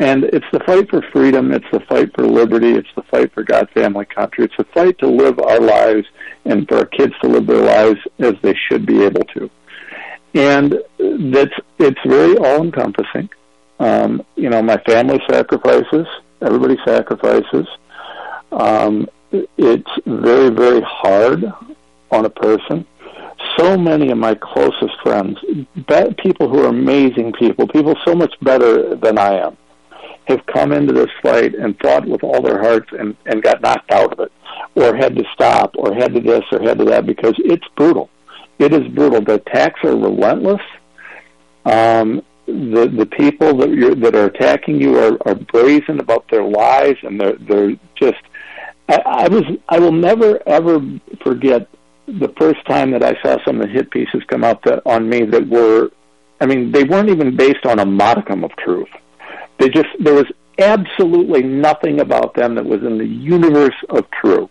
And 0.00 0.24
it's 0.24 0.46
the 0.50 0.60
fight 0.60 0.88
for 0.88 1.02
freedom, 1.12 1.52
it's 1.52 1.70
the 1.70 1.80
fight 1.80 2.14
for 2.14 2.26
liberty, 2.26 2.70
it's 2.70 2.88
the 2.96 3.02
fight 3.02 3.34
for 3.34 3.42
God, 3.42 3.68
family, 3.74 4.06
country. 4.06 4.46
It's 4.46 4.56
the 4.56 4.64
fight 4.64 4.98
to 5.00 5.06
live 5.06 5.38
our 5.38 5.60
lives 5.60 6.06
and 6.46 6.66
for 6.66 6.78
our 6.78 6.86
kids 6.86 7.12
to 7.20 7.28
live 7.28 7.46
their 7.46 7.62
lives 7.62 8.00
as 8.18 8.32
they 8.40 8.54
should 8.54 8.86
be 8.86 9.04
able 9.04 9.24
to. 9.34 9.50
And 10.32 10.82
that's 11.32 11.52
it's 11.78 12.00
very 12.06 12.34
all 12.38 12.62
encompassing. 12.62 13.28
Um, 13.78 14.24
you 14.36 14.48
know, 14.48 14.62
my 14.62 14.78
family 14.78 15.20
sacrifices, 15.28 16.06
everybody 16.40 16.78
sacrifices. 16.86 17.66
Um, 18.52 19.06
it's 19.30 19.90
very, 20.06 20.48
very 20.48 20.80
hard 20.80 21.44
on 22.10 22.24
a 22.24 22.30
person 22.30 22.86
so 23.58 23.76
many 23.76 24.10
of 24.10 24.18
my 24.18 24.34
closest 24.34 24.94
friends, 25.02 25.38
people 26.18 26.48
who 26.48 26.62
are 26.64 26.68
amazing 26.68 27.32
people, 27.32 27.66
people 27.68 27.96
so 28.04 28.14
much 28.14 28.34
better 28.42 28.94
than 28.96 29.18
I 29.18 29.38
am, 29.38 29.56
have 30.26 30.44
come 30.46 30.72
into 30.72 30.92
this 30.92 31.10
fight 31.22 31.54
and 31.54 31.78
fought 31.80 32.06
with 32.06 32.22
all 32.22 32.40
their 32.40 32.60
hearts 32.60 32.90
and, 32.92 33.16
and 33.26 33.42
got 33.42 33.60
knocked 33.60 33.90
out 33.90 34.12
of 34.12 34.20
it, 34.20 34.32
or 34.74 34.94
had 34.94 35.16
to 35.16 35.24
stop, 35.32 35.74
or 35.76 35.94
had 35.94 36.14
to 36.14 36.20
this, 36.20 36.44
or 36.52 36.60
had 36.60 36.78
to 36.78 36.84
that, 36.84 37.06
because 37.06 37.34
it's 37.38 37.66
brutal. 37.76 38.08
It 38.58 38.72
is 38.72 38.86
brutal. 38.88 39.20
The 39.22 39.34
attacks 39.34 39.80
are 39.84 39.96
relentless. 39.96 40.60
Um, 41.64 42.22
the 42.46 42.92
the 42.96 43.06
people 43.06 43.56
that 43.58 43.70
you're, 43.70 43.94
that 43.94 44.14
are 44.14 44.26
attacking 44.26 44.80
you 44.80 44.98
are, 44.98 45.16
are 45.26 45.34
brazen 45.34 46.00
about 46.00 46.28
their 46.30 46.44
lies, 46.44 46.96
and 47.02 47.20
they're 47.20 47.36
they're 47.36 47.76
just. 47.94 48.22
I, 48.88 49.02
I 49.04 49.28
was 49.28 49.44
I 49.68 49.78
will 49.78 49.92
never 49.92 50.40
ever 50.46 50.80
forget 51.22 51.68
the 52.06 52.32
first 52.38 52.64
time 52.66 52.90
that 52.90 53.02
I 53.02 53.20
saw 53.22 53.38
some 53.44 53.60
of 53.60 53.68
the 53.68 53.72
hit 53.72 53.90
pieces 53.90 54.22
come 54.26 54.42
out 54.42 54.62
that, 54.64 54.82
on 54.84 55.08
me 55.08 55.22
that 55.22 55.48
were, 55.48 55.90
I 56.40 56.46
mean, 56.46 56.72
they 56.72 56.84
weren't 56.84 57.08
even 57.08 57.36
based 57.36 57.64
on 57.66 57.78
a 57.78 57.86
modicum 57.86 58.42
of 58.42 58.50
truth. 58.56 58.88
They 59.60 59.68
just 59.68 59.88
there 60.00 60.14
was 60.14 60.26
absolutely 60.58 61.42
nothing 61.42 62.00
about 62.00 62.34
them 62.34 62.54
that 62.54 62.64
was 62.64 62.82
in 62.82 62.98
the 62.98 63.06
universe 63.06 63.76
of 63.90 64.10
true. 64.10 64.48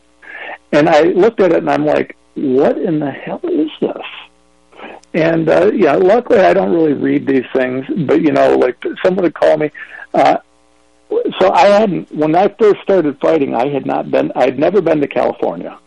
And 0.71 0.87
I 0.87 1.01
looked 1.01 1.41
at 1.41 1.51
it 1.51 1.57
and 1.57 1.69
I'm 1.69 1.85
like, 1.85 2.15
what 2.35 2.77
in 2.77 2.99
the 2.99 3.11
hell 3.11 3.41
is 3.43 3.71
this? 3.81 4.91
And 5.13 5.49
uh, 5.49 5.71
yeah, 5.73 5.95
luckily 5.95 6.39
I 6.39 6.53
don't 6.53 6.71
really 6.71 6.93
read 6.93 7.25
these 7.25 7.45
things, 7.53 7.85
but 8.05 8.21
you 8.21 8.31
know, 8.31 8.55
like 8.55 8.81
someone 9.03 9.23
would 9.23 9.33
call 9.33 9.57
me. 9.57 9.71
Uh, 10.13 10.37
so 11.39 11.51
I 11.51 11.65
hadn't 11.65 12.11
when 12.13 12.35
I 12.35 12.47
first 12.59 12.81
started 12.83 13.19
fighting. 13.19 13.55
I 13.55 13.67
had 13.67 13.85
not 13.85 14.11
been. 14.11 14.31
I 14.35 14.45
had 14.45 14.59
never 14.59 14.79
been 14.79 15.01
to 15.01 15.07
California 15.07 15.79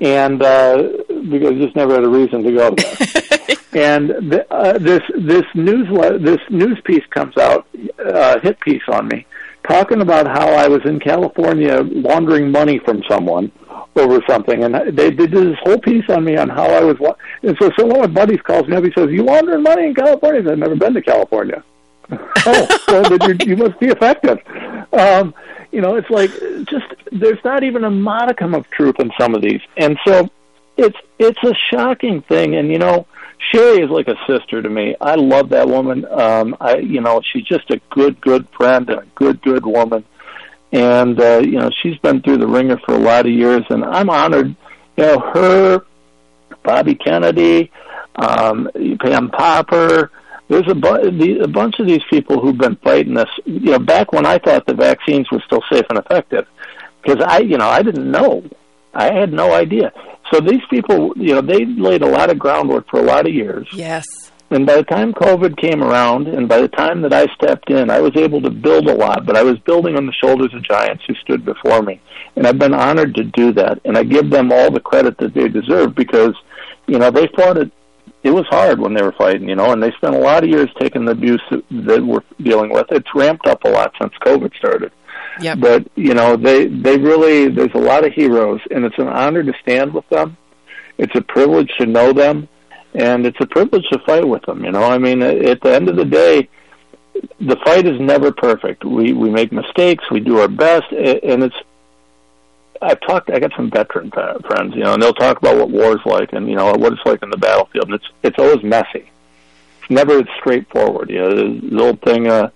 and 0.00 0.42
uh, 0.42 0.88
because 1.08 1.52
I 1.52 1.58
just 1.58 1.76
never 1.76 1.94
had 1.94 2.04
a 2.04 2.08
reason 2.08 2.42
to 2.44 2.52
go 2.52 2.74
there. 2.74 3.22
and 3.72 4.10
the, 4.10 4.46
uh, 4.50 4.78
this 4.78 5.02
this 5.14 5.44
news 5.54 5.88
this 6.20 6.40
news 6.50 6.78
piece 6.84 7.04
comes 7.10 7.36
out, 7.36 7.66
uh, 8.04 8.38
hit 8.40 8.60
piece 8.60 8.82
on 8.88 9.08
me, 9.08 9.26
talking 9.66 10.00
about 10.00 10.26
how 10.26 10.48
I 10.48 10.68
was 10.68 10.82
in 10.84 11.00
California 11.00 11.80
laundering 11.82 12.50
money 12.50 12.78
from 12.78 13.02
someone 13.08 13.50
over 13.96 14.20
something, 14.28 14.64
and 14.64 14.74
they, 14.74 15.10
they 15.10 15.10
did 15.10 15.30
this 15.30 15.58
whole 15.62 15.78
piece 15.78 16.08
on 16.08 16.24
me 16.24 16.36
on 16.36 16.48
how 16.48 16.66
I 16.66 16.84
was. 16.84 16.96
And 17.42 17.56
so, 17.60 17.70
so 17.78 17.86
one 17.86 18.04
of 18.04 18.12
my 18.12 18.20
buddies 18.20 18.40
calls 18.42 18.66
me 18.68 18.76
up. 18.76 18.84
He 18.84 18.92
says, 18.92 19.10
"You 19.10 19.22
laundering 19.22 19.62
money 19.62 19.86
in 19.86 19.94
California?" 19.94 20.50
I've 20.50 20.58
never 20.58 20.76
been 20.76 20.94
to 20.94 21.02
California. 21.02 21.62
oh, 22.10 22.78
so 22.86 23.02
then 23.02 23.38
you 23.40 23.56
must 23.56 23.78
be 23.78 23.88
effective. 23.88 24.38
Um, 24.92 25.34
you 25.72 25.80
know, 25.80 25.96
it's 25.96 26.08
like 26.10 26.30
just 26.64 26.86
there's 27.12 27.42
not 27.44 27.62
even 27.62 27.84
a 27.84 27.90
modicum 27.90 28.54
of 28.54 28.68
truth 28.70 28.96
in 28.98 29.10
some 29.18 29.34
of 29.34 29.42
these, 29.42 29.60
and 29.76 29.98
so 30.06 30.28
it's 30.76 30.96
it's 31.18 31.42
a 31.42 31.54
shocking 31.54 32.22
thing. 32.22 32.54
And 32.54 32.70
you 32.70 32.78
know, 32.78 33.06
Sherri 33.38 33.82
is 33.82 33.90
like 33.90 34.08
a 34.08 34.16
sister 34.26 34.60
to 34.62 34.68
me. 34.68 34.96
I 35.00 35.14
love 35.14 35.50
that 35.50 35.68
woman. 35.68 36.04
Um, 36.10 36.56
I 36.60 36.76
you 36.76 37.00
know, 37.00 37.20
she's 37.32 37.44
just 37.44 37.70
a 37.70 37.80
good 37.90 38.20
good 38.20 38.48
friend 38.50 38.88
and 38.90 39.00
a 39.00 39.06
good 39.14 39.40
good 39.42 39.64
woman. 39.64 40.04
And 40.72 41.18
uh, 41.20 41.40
you 41.44 41.58
know, 41.58 41.70
she's 41.82 41.96
been 41.98 42.20
through 42.20 42.38
the 42.38 42.46
wringer 42.46 42.78
for 42.84 42.94
a 42.94 42.98
lot 42.98 43.26
of 43.26 43.32
years, 43.32 43.62
and 43.70 43.84
I'm 43.84 44.10
honored. 44.10 44.54
You 44.96 45.04
know, 45.04 45.18
her, 45.34 45.84
Bobby 46.62 46.94
Kennedy, 46.94 47.70
um, 48.16 48.68
Pam 49.00 49.30
Popper 49.30 50.10
there's 50.48 50.68
a, 50.68 50.74
bu- 50.74 51.42
a 51.42 51.46
bunch 51.48 51.78
of 51.78 51.86
these 51.86 52.02
people 52.10 52.40
who've 52.40 52.56
been 52.56 52.76
fighting 52.76 53.14
this. 53.14 53.28
You 53.44 53.72
know, 53.72 53.78
back 53.78 54.12
when 54.12 54.26
I 54.26 54.38
thought 54.38 54.66
the 54.66 54.74
vaccines 54.74 55.30
were 55.30 55.42
still 55.46 55.62
safe 55.70 55.84
and 55.90 55.98
effective, 55.98 56.46
because 57.02 57.22
I, 57.26 57.40
you 57.40 57.58
know, 57.58 57.68
I 57.68 57.82
didn't 57.82 58.10
know. 58.10 58.44
I 58.94 59.12
had 59.12 59.32
no 59.32 59.52
idea. 59.52 59.92
So 60.32 60.40
these 60.40 60.62
people, 60.70 61.12
you 61.16 61.34
know, 61.34 61.40
they 61.40 61.64
laid 61.64 62.02
a 62.02 62.08
lot 62.08 62.30
of 62.30 62.38
groundwork 62.38 62.88
for 62.90 63.00
a 63.00 63.02
lot 63.02 63.26
of 63.26 63.34
years. 63.34 63.68
Yes. 63.72 64.06
And 64.50 64.66
by 64.66 64.76
the 64.76 64.84
time 64.84 65.12
COVID 65.12 65.58
came 65.58 65.82
around, 65.82 66.26
and 66.26 66.48
by 66.48 66.62
the 66.62 66.68
time 66.68 67.02
that 67.02 67.12
I 67.12 67.26
stepped 67.34 67.70
in, 67.70 67.90
I 67.90 68.00
was 68.00 68.16
able 68.16 68.40
to 68.42 68.50
build 68.50 68.86
a 68.86 68.94
lot. 68.94 69.26
But 69.26 69.36
I 69.36 69.42
was 69.42 69.58
building 69.60 69.96
on 69.96 70.06
the 70.06 70.12
shoulders 70.12 70.54
of 70.54 70.62
giants 70.62 71.04
who 71.06 71.14
stood 71.16 71.44
before 71.44 71.82
me, 71.82 72.00
and 72.36 72.46
I've 72.46 72.58
been 72.58 72.74
honored 72.74 73.14
to 73.16 73.24
do 73.24 73.52
that. 73.52 73.80
And 73.84 73.96
I 73.96 74.04
give 74.04 74.30
them 74.30 74.50
all 74.50 74.70
the 74.70 74.80
credit 74.80 75.18
that 75.18 75.34
they 75.34 75.48
deserve 75.48 75.94
because, 75.94 76.34
you 76.86 76.98
know, 76.98 77.10
they 77.10 77.28
fought 77.36 77.58
it 77.58 77.70
it 78.22 78.30
was 78.30 78.46
hard 78.48 78.80
when 78.80 78.94
they 78.94 79.02
were 79.02 79.12
fighting, 79.12 79.48
you 79.48 79.54
know, 79.54 79.72
and 79.72 79.82
they 79.82 79.92
spent 79.92 80.14
a 80.14 80.18
lot 80.18 80.42
of 80.42 80.50
years 80.50 80.68
taking 80.80 81.04
the 81.04 81.12
abuse 81.12 81.42
that 81.50 82.04
we're 82.04 82.22
dealing 82.42 82.70
with. 82.70 82.86
It's 82.90 83.08
ramped 83.14 83.46
up 83.46 83.64
a 83.64 83.68
lot 83.68 83.92
since 84.00 84.12
COVID 84.24 84.56
started. 84.56 84.92
Yep. 85.40 85.60
But 85.60 85.88
you 85.94 86.14
know, 86.14 86.36
they 86.36 86.66
they 86.66 86.98
really 86.98 87.48
there's 87.48 87.74
a 87.74 87.78
lot 87.78 88.04
of 88.04 88.12
heroes, 88.12 88.60
and 88.70 88.84
it's 88.84 88.98
an 88.98 89.08
honor 89.08 89.42
to 89.42 89.52
stand 89.62 89.92
with 89.92 90.08
them. 90.08 90.36
It's 90.98 91.14
a 91.14 91.22
privilege 91.22 91.70
to 91.78 91.86
know 91.86 92.12
them, 92.12 92.48
and 92.94 93.26
it's 93.26 93.38
a 93.40 93.46
privilege 93.46 93.84
to 93.92 93.98
fight 94.00 94.26
with 94.26 94.42
them. 94.42 94.64
You 94.64 94.72
know, 94.72 94.82
I 94.82 94.98
mean, 94.98 95.22
at 95.22 95.60
the 95.60 95.74
end 95.74 95.88
of 95.88 95.96
the 95.96 96.04
day, 96.04 96.48
the 97.40 97.56
fight 97.64 97.86
is 97.86 98.00
never 98.00 98.32
perfect. 98.32 98.84
We 98.84 99.12
we 99.12 99.30
make 99.30 99.52
mistakes, 99.52 100.04
we 100.10 100.20
do 100.20 100.38
our 100.38 100.48
best, 100.48 100.90
and 100.92 101.44
it's. 101.44 101.56
I've 102.80 103.00
talked. 103.00 103.30
I 103.30 103.40
got 103.40 103.52
some 103.56 103.70
veteran 103.70 104.10
friends, 104.10 104.74
you 104.76 104.84
know, 104.84 104.94
and 104.94 105.02
they'll 105.02 105.12
talk 105.12 105.38
about 105.38 105.56
what 105.56 105.70
war's 105.70 106.00
like, 106.06 106.32
and 106.32 106.48
you 106.48 106.54
know 106.54 106.72
what 106.72 106.92
it's 106.92 107.04
like 107.04 107.22
in 107.22 107.30
the 107.30 107.36
battlefield. 107.36 107.86
And 107.86 107.94
it's 107.94 108.08
it's 108.22 108.38
always 108.38 108.62
messy. 108.62 109.10
Never 109.88 110.22
straightforward. 110.38 111.10
You 111.10 111.20
know, 111.20 111.60
the 111.60 111.82
old 111.82 112.02
thing. 112.02 112.28
Uh, 112.28 112.50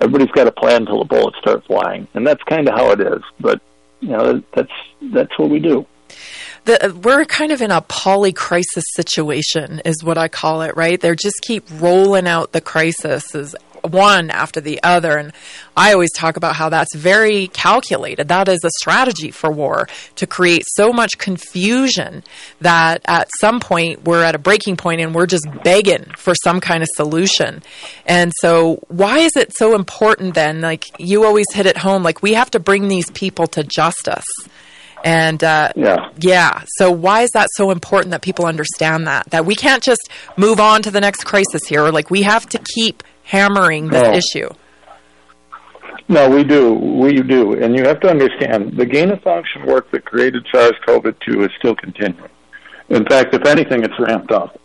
everybody's 0.00 0.32
got 0.32 0.46
a 0.46 0.52
plan 0.52 0.82
until 0.82 1.00
the 1.00 1.04
bullets 1.04 1.36
start 1.38 1.64
flying, 1.66 2.08
and 2.14 2.26
that's 2.26 2.42
kind 2.44 2.68
of 2.68 2.74
how 2.74 2.90
it 2.92 3.00
is. 3.00 3.22
But 3.40 3.60
you 4.00 4.08
know, 4.08 4.42
that's 4.54 4.72
that's 5.02 5.38
what 5.38 5.50
we 5.50 5.58
do 5.58 5.86
the, 6.68 7.00
we're 7.02 7.24
kind 7.24 7.50
of 7.50 7.62
in 7.62 7.70
a 7.70 7.80
poly 7.80 8.32
crisis 8.32 8.84
situation, 8.94 9.80
is 9.84 10.04
what 10.04 10.18
I 10.18 10.28
call 10.28 10.62
it, 10.62 10.76
right? 10.76 11.00
They 11.00 11.14
just 11.14 11.40
keep 11.42 11.64
rolling 11.80 12.28
out 12.28 12.52
the 12.52 12.60
crises 12.60 13.56
one 13.82 14.30
after 14.30 14.60
the 14.60 14.80
other. 14.82 15.16
And 15.16 15.32
I 15.76 15.92
always 15.92 16.12
talk 16.12 16.36
about 16.36 16.56
how 16.56 16.68
that's 16.68 16.94
very 16.94 17.48
calculated. 17.48 18.28
That 18.28 18.48
is 18.48 18.60
a 18.64 18.70
strategy 18.78 19.30
for 19.30 19.50
war 19.50 19.88
to 20.16 20.26
create 20.26 20.64
so 20.66 20.92
much 20.92 21.18
confusion 21.18 22.24
that 22.60 23.02
at 23.06 23.28
some 23.40 23.60
point 23.60 24.04
we're 24.04 24.24
at 24.24 24.34
a 24.34 24.38
breaking 24.38 24.76
point 24.76 25.00
and 25.00 25.14
we're 25.14 25.26
just 25.26 25.46
begging 25.62 26.04
for 26.16 26.34
some 26.42 26.60
kind 26.60 26.82
of 26.82 26.88
solution. 26.94 27.62
And 28.06 28.32
so, 28.40 28.82
why 28.88 29.18
is 29.18 29.32
it 29.36 29.52
so 29.56 29.74
important 29.74 30.34
then? 30.34 30.60
Like, 30.60 30.84
you 30.98 31.24
always 31.24 31.46
hit 31.52 31.66
it 31.66 31.78
home, 31.78 32.02
like, 32.02 32.22
we 32.22 32.34
have 32.34 32.50
to 32.52 32.60
bring 32.60 32.88
these 32.88 33.10
people 33.10 33.46
to 33.48 33.64
justice. 33.64 34.26
And 35.04 35.42
uh, 35.44 35.72
yeah, 35.76 36.10
yeah. 36.18 36.64
So 36.76 36.90
why 36.90 37.22
is 37.22 37.30
that 37.30 37.48
so 37.54 37.70
important 37.70 38.10
that 38.10 38.22
people 38.22 38.46
understand 38.46 39.06
that 39.06 39.30
that 39.30 39.46
we 39.46 39.54
can't 39.54 39.82
just 39.82 40.08
move 40.36 40.60
on 40.60 40.82
to 40.82 40.90
the 40.90 41.00
next 41.00 41.24
crisis 41.24 41.62
here? 41.68 41.88
Like 41.90 42.10
we 42.10 42.22
have 42.22 42.46
to 42.50 42.58
keep 42.74 43.02
hammering 43.28 43.88
this 43.88 44.02
no. 44.02 44.12
issue. 44.14 44.48
No, 46.08 46.30
we 46.30 46.42
do. 46.42 46.72
We 46.72 47.20
do. 47.22 47.62
And 47.62 47.76
you 47.76 47.84
have 47.84 48.00
to 48.00 48.08
understand 48.08 48.76
the 48.76 48.86
gain 48.86 49.10
of 49.10 49.20
function 49.22 49.66
work 49.66 49.90
that 49.90 50.06
created 50.06 50.46
SARS-CoV-2 50.50 51.44
is 51.44 51.50
still 51.58 51.76
continuing. 51.76 52.30
In 52.88 53.04
fact, 53.04 53.34
if 53.34 53.44
anything, 53.44 53.84
it's 53.84 53.98
ramped 53.98 54.32
up. 54.32 54.58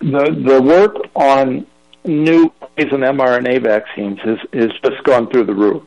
The 0.00 0.24
the 0.46 0.62
work 0.62 0.94
on 1.14 1.66
new 2.04 2.50
and 2.78 2.90
mRNA 2.90 3.62
vaccines 3.62 4.18
is 4.24 4.38
is 4.52 4.72
just 4.82 5.02
gone 5.04 5.28
through 5.30 5.44
the 5.44 5.54
roof. 5.54 5.82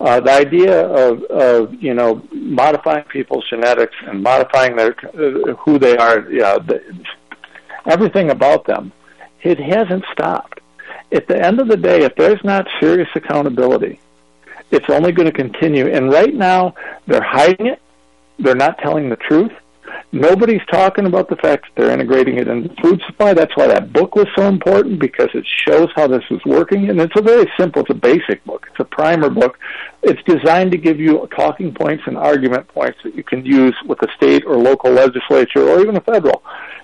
Uh, 0.00 0.20
the 0.20 0.30
idea 0.30 0.86
of, 0.86 1.22
of 1.24 1.74
you 1.82 1.94
know 1.94 2.22
modifying 2.32 3.04
people's 3.04 3.44
genetics 3.48 3.94
and 4.06 4.22
modifying 4.22 4.76
their 4.76 4.94
uh, 5.08 5.54
who 5.54 5.78
they 5.78 5.96
are, 5.96 6.30
you 6.30 6.40
know, 6.40 6.58
the, 6.58 6.80
everything 7.86 8.30
about 8.30 8.66
them, 8.66 8.92
it 9.42 9.58
hasn't 9.58 10.04
stopped. 10.12 10.60
At 11.12 11.26
the 11.26 11.40
end 11.40 11.60
of 11.60 11.68
the 11.68 11.76
day, 11.76 12.02
if 12.04 12.14
there's 12.16 12.42
not 12.44 12.66
serious 12.80 13.08
accountability, 13.14 14.00
it's 14.70 14.88
only 14.90 15.12
going 15.12 15.26
to 15.26 15.32
continue. 15.32 15.88
And 15.88 16.10
right 16.10 16.34
now, 16.34 16.74
they're 17.06 17.22
hiding 17.22 17.66
it. 17.66 17.80
They're 18.38 18.54
not 18.54 18.78
telling 18.78 19.08
the 19.08 19.16
truth 19.16 19.52
Nobody's 20.10 20.64
talking 20.70 21.04
about 21.04 21.28
the 21.28 21.36
fact 21.36 21.66
that 21.66 21.72
they're 21.76 21.92
integrating 21.92 22.38
it 22.38 22.48
into 22.48 22.68
the 22.68 22.74
food 22.76 23.02
supply. 23.06 23.34
That's 23.34 23.54
why 23.56 23.66
that 23.66 23.92
book 23.92 24.16
was 24.16 24.26
so 24.34 24.44
important 24.44 24.98
because 24.98 25.28
it 25.34 25.46
shows 25.46 25.88
how 25.94 26.06
this 26.06 26.24
is 26.30 26.40
working. 26.46 26.88
And 26.88 26.98
it's 26.98 27.16
a 27.16 27.22
very 27.22 27.50
simple, 27.58 27.82
it's 27.82 27.90
a 27.90 27.94
basic 27.94 28.42
book. 28.44 28.66
It's 28.70 28.80
a 28.80 28.84
primer 28.84 29.28
book. 29.28 29.58
It's 30.02 30.22
designed 30.22 30.70
to 30.72 30.78
give 30.78 31.00
you 31.00 31.28
talking 31.34 31.74
points 31.74 32.04
and 32.06 32.16
argument 32.16 32.68
points 32.68 32.98
that 33.04 33.14
you 33.14 33.24
can 33.24 33.44
use 33.44 33.74
with 33.86 34.00
a 34.02 34.08
state 34.16 34.44
or 34.46 34.56
local 34.56 34.92
legislature 34.92 35.68
or 35.68 35.80
even 35.80 35.96
a 35.96 36.00
federal 36.00 36.42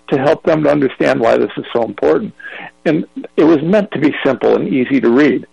to 0.08 0.18
help 0.18 0.42
them 0.42 0.64
to 0.64 0.70
understand 0.70 1.20
why 1.20 1.36
this 1.36 1.50
is 1.56 1.64
so 1.72 1.84
important. 1.84 2.34
And 2.84 3.06
it 3.36 3.44
was 3.44 3.62
meant 3.62 3.90
to 3.92 4.00
be 4.00 4.12
simple 4.24 4.56
and 4.56 4.68
easy 4.68 5.00
to 5.00 5.10
read. 5.10 5.46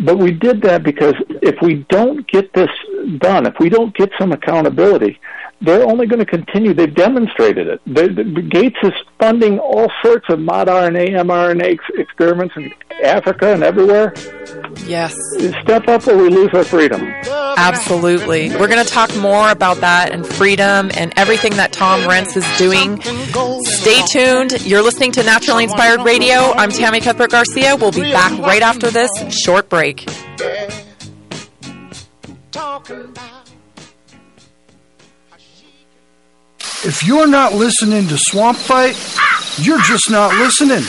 But 0.00 0.18
we 0.18 0.30
did 0.30 0.62
that 0.62 0.84
because 0.84 1.14
if 1.42 1.56
we 1.60 1.86
don't 1.88 2.26
get 2.28 2.52
this 2.52 2.70
done, 3.18 3.46
if 3.46 3.54
we 3.58 3.68
don't 3.68 3.94
get 3.96 4.10
some 4.18 4.30
accountability, 4.32 5.18
they're 5.60 5.84
only 5.84 6.06
going 6.06 6.20
to 6.20 6.26
continue. 6.26 6.72
They've 6.72 6.94
demonstrated 6.94 7.66
it. 7.66 7.80
The, 7.84 8.08
the, 8.08 8.42
Gates 8.42 8.78
is 8.82 8.92
funding 9.18 9.58
all 9.58 9.90
sorts 10.02 10.26
of 10.28 10.38
mod 10.38 10.68
RNA, 10.68 11.10
mRNA 11.10 11.72
ex- 11.72 11.84
experiments 11.94 12.54
in 12.56 12.72
Africa 13.04 13.52
and 13.52 13.62
everywhere. 13.62 14.14
Yes. 14.86 15.14
Step 15.62 15.88
up 15.88 16.06
or 16.06 16.16
we 16.16 16.28
lose 16.28 16.50
our 16.54 16.64
freedom. 16.64 17.02
Absolutely. 17.56 18.50
We're 18.50 18.68
going 18.68 18.84
to 18.84 18.90
talk 18.90 19.14
more 19.16 19.50
about 19.50 19.78
that 19.78 20.12
and 20.12 20.24
freedom 20.24 20.90
and 20.94 21.12
everything 21.16 21.56
that 21.56 21.72
Tom 21.72 22.00
Renz 22.02 22.36
is 22.36 22.46
doing. 22.56 23.00
Stay 23.64 24.02
tuned. 24.06 24.64
You're 24.64 24.82
listening 24.82 25.12
to 25.12 25.22
Naturally 25.24 25.64
Inspired 25.64 26.02
Radio. 26.04 26.52
I'm 26.52 26.70
Tammy 26.70 27.00
Cuthbert 27.00 27.30
Garcia. 27.30 27.74
We'll 27.76 27.92
be 27.92 28.12
back 28.12 28.30
right 28.38 28.62
after 28.62 28.90
this 28.90 29.10
short 29.30 29.68
break. 29.68 30.06
If 36.88 37.04
you're 37.04 37.26
not 37.26 37.52
listening 37.52 38.08
to 38.08 38.16
Swamp 38.16 38.56
Fight, 38.56 38.96
you're 39.58 39.82
just 39.82 40.10
not 40.10 40.34
listening. 40.38 40.82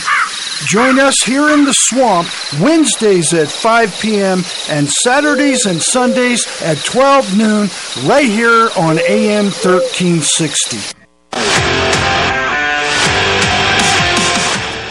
Join 0.69 0.97
us 0.97 1.21
here 1.21 1.49
in 1.49 1.65
the 1.65 1.73
swamp 1.73 2.29
Wednesdays 2.61 3.33
at 3.33 3.49
5 3.49 3.99
p.m. 3.99 4.41
and 4.69 4.87
Saturdays 4.89 5.65
and 5.65 5.81
Sundays 5.81 6.47
at 6.61 6.77
12 6.85 7.37
noon 7.37 7.69
right 8.07 8.23
here 8.29 8.69
on 8.77 8.97
AM 9.09 9.47
1360. 9.47 10.95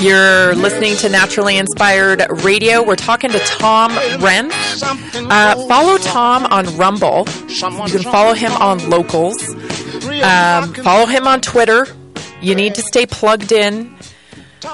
You're 0.00 0.56
listening 0.56 0.96
to 0.96 1.08
Naturally 1.08 1.56
Inspired 1.56 2.26
Radio. 2.42 2.82
We're 2.82 2.96
talking 2.96 3.30
to 3.30 3.38
Tom 3.38 3.92
Renz. 3.92 4.82
Uh, 5.30 5.68
follow 5.68 5.98
Tom 5.98 6.46
on 6.46 6.76
Rumble. 6.76 7.26
You 7.48 7.60
can 7.60 8.02
follow 8.02 8.34
him 8.34 8.50
on 8.52 8.90
Locals. 8.90 9.36
Um, 10.20 10.74
follow 10.74 11.06
him 11.06 11.28
on 11.28 11.40
Twitter. 11.40 11.86
You 12.40 12.56
need 12.56 12.74
to 12.74 12.82
stay 12.82 13.06
plugged 13.06 13.52
in. 13.52 13.94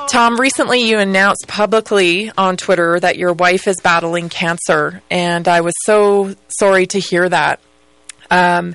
Tom, 0.08 0.40
recently 0.40 0.88
you 0.88 0.98
announced 0.98 1.46
publicly 1.48 2.32
on 2.38 2.56
Twitter 2.56 2.98
that 2.98 3.18
your 3.18 3.34
wife 3.34 3.68
is 3.68 3.80
battling 3.82 4.30
cancer, 4.30 5.02
and 5.10 5.46
I 5.46 5.60
was 5.60 5.74
so 5.84 6.34
sorry 6.48 6.86
to 6.86 6.98
hear 6.98 7.28
that. 7.28 7.60
Um, 8.30 8.74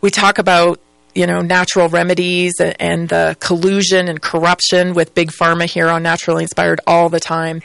we 0.00 0.10
talk 0.10 0.38
about 0.38 0.78
you 1.14 1.26
know, 1.26 1.40
natural 1.40 1.88
remedies 1.88 2.54
and, 2.60 2.74
and 2.80 3.08
the 3.08 3.36
collusion 3.40 4.08
and 4.08 4.20
corruption 4.20 4.94
with 4.94 5.14
big 5.14 5.30
pharma 5.30 5.64
here 5.64 5.88
on 5.88 6.02
Naturally 6.02 6.42
Inspired 6.42 6.80
all 6.86 7.08
the 7.08 7.20
time. 7.20 7.62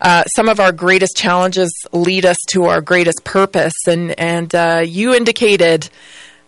Uh, 0.00 0.24
some 0.34 0.48
of 0.48 0.60
our 0.60 0.72
greatest 0.72 1.16
challenges 1.16 1.72
lead 1.92 2.26
us 2.26 2.36
to 2.50 2.64
our 2.64 2.80
greatest 2.80 3.24
purpose, 3.24 3.74
and 3.88 4.18
and 4.20 4.54
uh, 4.54 4.82
you 4.84 5.14
indicated 5.14 5.88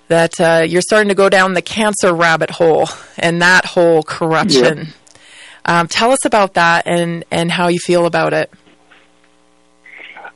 that 0.09 0.39
uh, 0.41 0.65
you're 0.67 0.83
starting 0.83 1.09
to 1.09 1.15
go 1.15 1.29
down 1.29 1.55
the 1.55 1.63
cancer 1.63 2.13
rabbit 2.13 2.51
hole 2.51 2.89
and 3.19 3.41
that 3.41 3.65
whole 3.65 4.03
corruption. 4.03 4.89
Um, 5.65 5.87
tell 5.87 6.13
us 6.13 6.25
about 6.25 6.55
that 6.55 6.87
and 6.87 7.25
and 7.31 7.51
how 7.51 7.69
you 7.69 7.79
feel 7.79 8.07
about 8.07 8.33
it. 8.33 8.51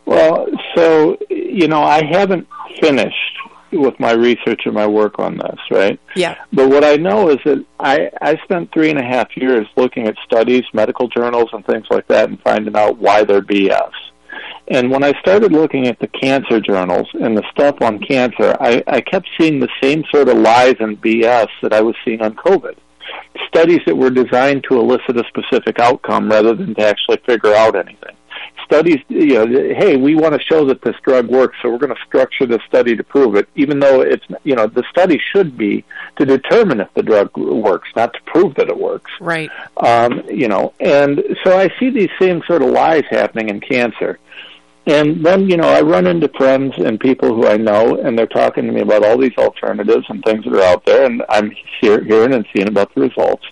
Well, 0.06 0.46
so 0.74 1.18
you 1.28 1.68
know, 1.68 1.82
I 1.82 2.04
haven't 2.04 2.48
finished 2.80 3.16
with 3.72 3.98
my 3.98 4.12
research 4.12 4.62
and 4.64 4.74
my 4.74 4.86
work 4.86 5.18
on 5.18 5.38
this, 5.38 5.58
right? 5.70 5.98
Yeah. 6.14 6.36
But 6.52 6.68
what 6.68 6.84
I 6.84 6.96
know 6.96 7.30
is 7.30 7.38
that 7.44 7.64
I, 7.80 8.10
I 8.20 8.36
spent 8.44 8.72
three 8.72 8.90
and 8.90 8.98
a 8.98 9.04
half 9.04 9.36
years 9.36 9.66
looking 9.76 10.06
at 10.06 10.16
studies, 10.24 10.64
medical 10.72 11.08
journals, 11.08 11.50
and 11.52 11.64
things 11.66 11.86
like 11.90 12.06
that, 12.08 12.28
and 12.28 12.40
finding 12.42 12.76
out 12.76 12.98
why 12.98 13.24
they're 13.24 13.42
BS. 13.42 13.90
And 14.68 14.90
when 14.90 15.02
I 15.02 15.18
started 15.20 15.52
looking 15.52 15.86
at 15.86 15.98
the 15.98 16.06
cancer 16.06 16.60
journals 16.60 17.08
and 17.14 17.36
the 17.36 17.42
stuff 17.50 17.82
on 17.82 17.98
cancer, 17.98 18.56
I, 18.60 18.82
I 18.86 19.00
kept 19.00 19.28
seeing 19.38 19.60
the 19.60 19.68
same 19.82 20.04
sort 20.10 20.28
of 20.28 20.38
lies 20.38 20.76
and 20.80 21.00
BS 21.00 21.48
that 21.62 21.72
I 21.72 21.80
was 21.80 21.94
seeing 22.04 22.22
on 22.22 22.34
COVID. 22.34 22.76
Studies 23.48 23.80
that 23.86 23.96
were 23.96 24.10
designed 24.10 24.64
to 24.68 24.78
elicit 24.78 25.16
a 25.16 25.24
specific 25.28 25.78
outcome 25.78 26.30
rather 26.30 26.54
than 26.54 26.74
to 26.76 26.86
actually 26.86 27.18
figure 27.26 27.54
out 27.54 27.76
anything. 27.76 28.16
Studies, 28.64 29.00
you 29.08 29.34
know, 29.34 29.46
hey, 29.46 29.96
we 29.96 30.14
want 30.14 30.34
to 30.34 30.40
show 30.40 30.64
that 30.66 30.80
this 30.82 30.96
drug 31.02 31.28
works, 31.28 31.56
so 31.60 31.70
we're 31.70 31.78
going 31.78 31.94
to 31.94 32.02
structure 32.06 32.46
the 32.46 32.58
study 32.66 32.96
to 32.96 33.04
prove 33.04 33.34
it, 33.34 33.48
even 33.54 33.80
though 33.80 34.00
it's, 34.00 34.24
you 34.44 34.54
know, 34.54 34.66
the 34.66 34.84
study 34.90 35.20
should 35.32 35.58
be 35.58 35.84
to 36.16 36.24
determine 36.24 36.80
if 36.80 36.92
the 36.94 37.02
drug 37.02 37.36
works, 37.36 37.88
not 37.94 38.14
to 38.14 38.20
prove 38.22 38.54
that 38.54 38.68
it 38.68 38.76
works. 38.78 39.10
Right. 39.20 39.50
Um, 39.76 40.22
you 40.28 40.48
know, 40.48 40.72
and 40.80 41.22
so 41.44 41.58
I 41.58 41.70
see 41.78 41.90
these 41.90 42.10
same 42.18 42.42
sort 42.46 42.62
of 42.62 42.70
lies 42.70 43.04
happening 43.10 43.48
in 43.48 43.60
cancer. 43.60 44.18
And 44.84 45.24
then, 45.24 45.48
you 45.48 45.56
know, 45.56 45.68
I 45.68 45.80
run 45.80 46.08
into 46.08 46.28
friends 46.36 46.74
and 46.76 46.98
people 46.98 47.32
who 47.32 47.46
I 47.46 47.56
know, 47.56 47.98
and 47.98 48.18
they're 48.18 48.26
talking 48.26 48.66
to 48.66 48.72
me 48.72 48.80
about 48.80 49.04
all 49.04 49.16
these 49.16 49.36
alternatives 49.38 50.06
and 50.08 50.24
things 50.24 50.44
that 50.44 50.54
are 50.54 50.62
out 50.62 50.84
there, 50.84 51.04
and 51.04 51.22
I'm 51.28 51.52
hear, 51.80 52.02
hearing 52.02 52.34
and 52.34 52.44
seeing 52.52 52.66
about 52.66 52.92
the 52.94 53.02
results. 53.02 53.44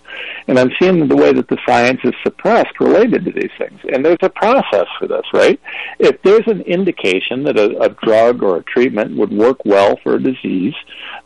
And 0.48 0.58
I'm 0.58 0.72
seeing 0.80 1.06
the 1.06 1.14
way 1.14 1.32
that 1.32 1.46
the 1.46 1.58
science 1.64 2.00
is 2.02 2.14
suppressed 2.24 2.80
related 2.80 3.24
to 3.26 3.32
these 3.32 3.50
things. 3.58 3.78
And 3.92 4.04
there's 4.04 4.18
a 4.22 4.28
process 4.28 4.86
for 4.98 5.06
this, 5.06 5.24
right? 5.32 5.60
If 6.00 6.20
there's 6.22 6.46
an 6.48 6.62
indication 6.62 7.44
that 7.44 7.56
a, 7.56 7.78
a 7.80 7.90
drug 8.04 8.42
or 8.42 8.56
a 8.56 8.64
treatment 8.64 9.16
would 9.16 9.32
work 9.32 9.64
well 9.64 9.98
for 10.02 10.16
a 10.16 10.22
disease, 10.22 10.74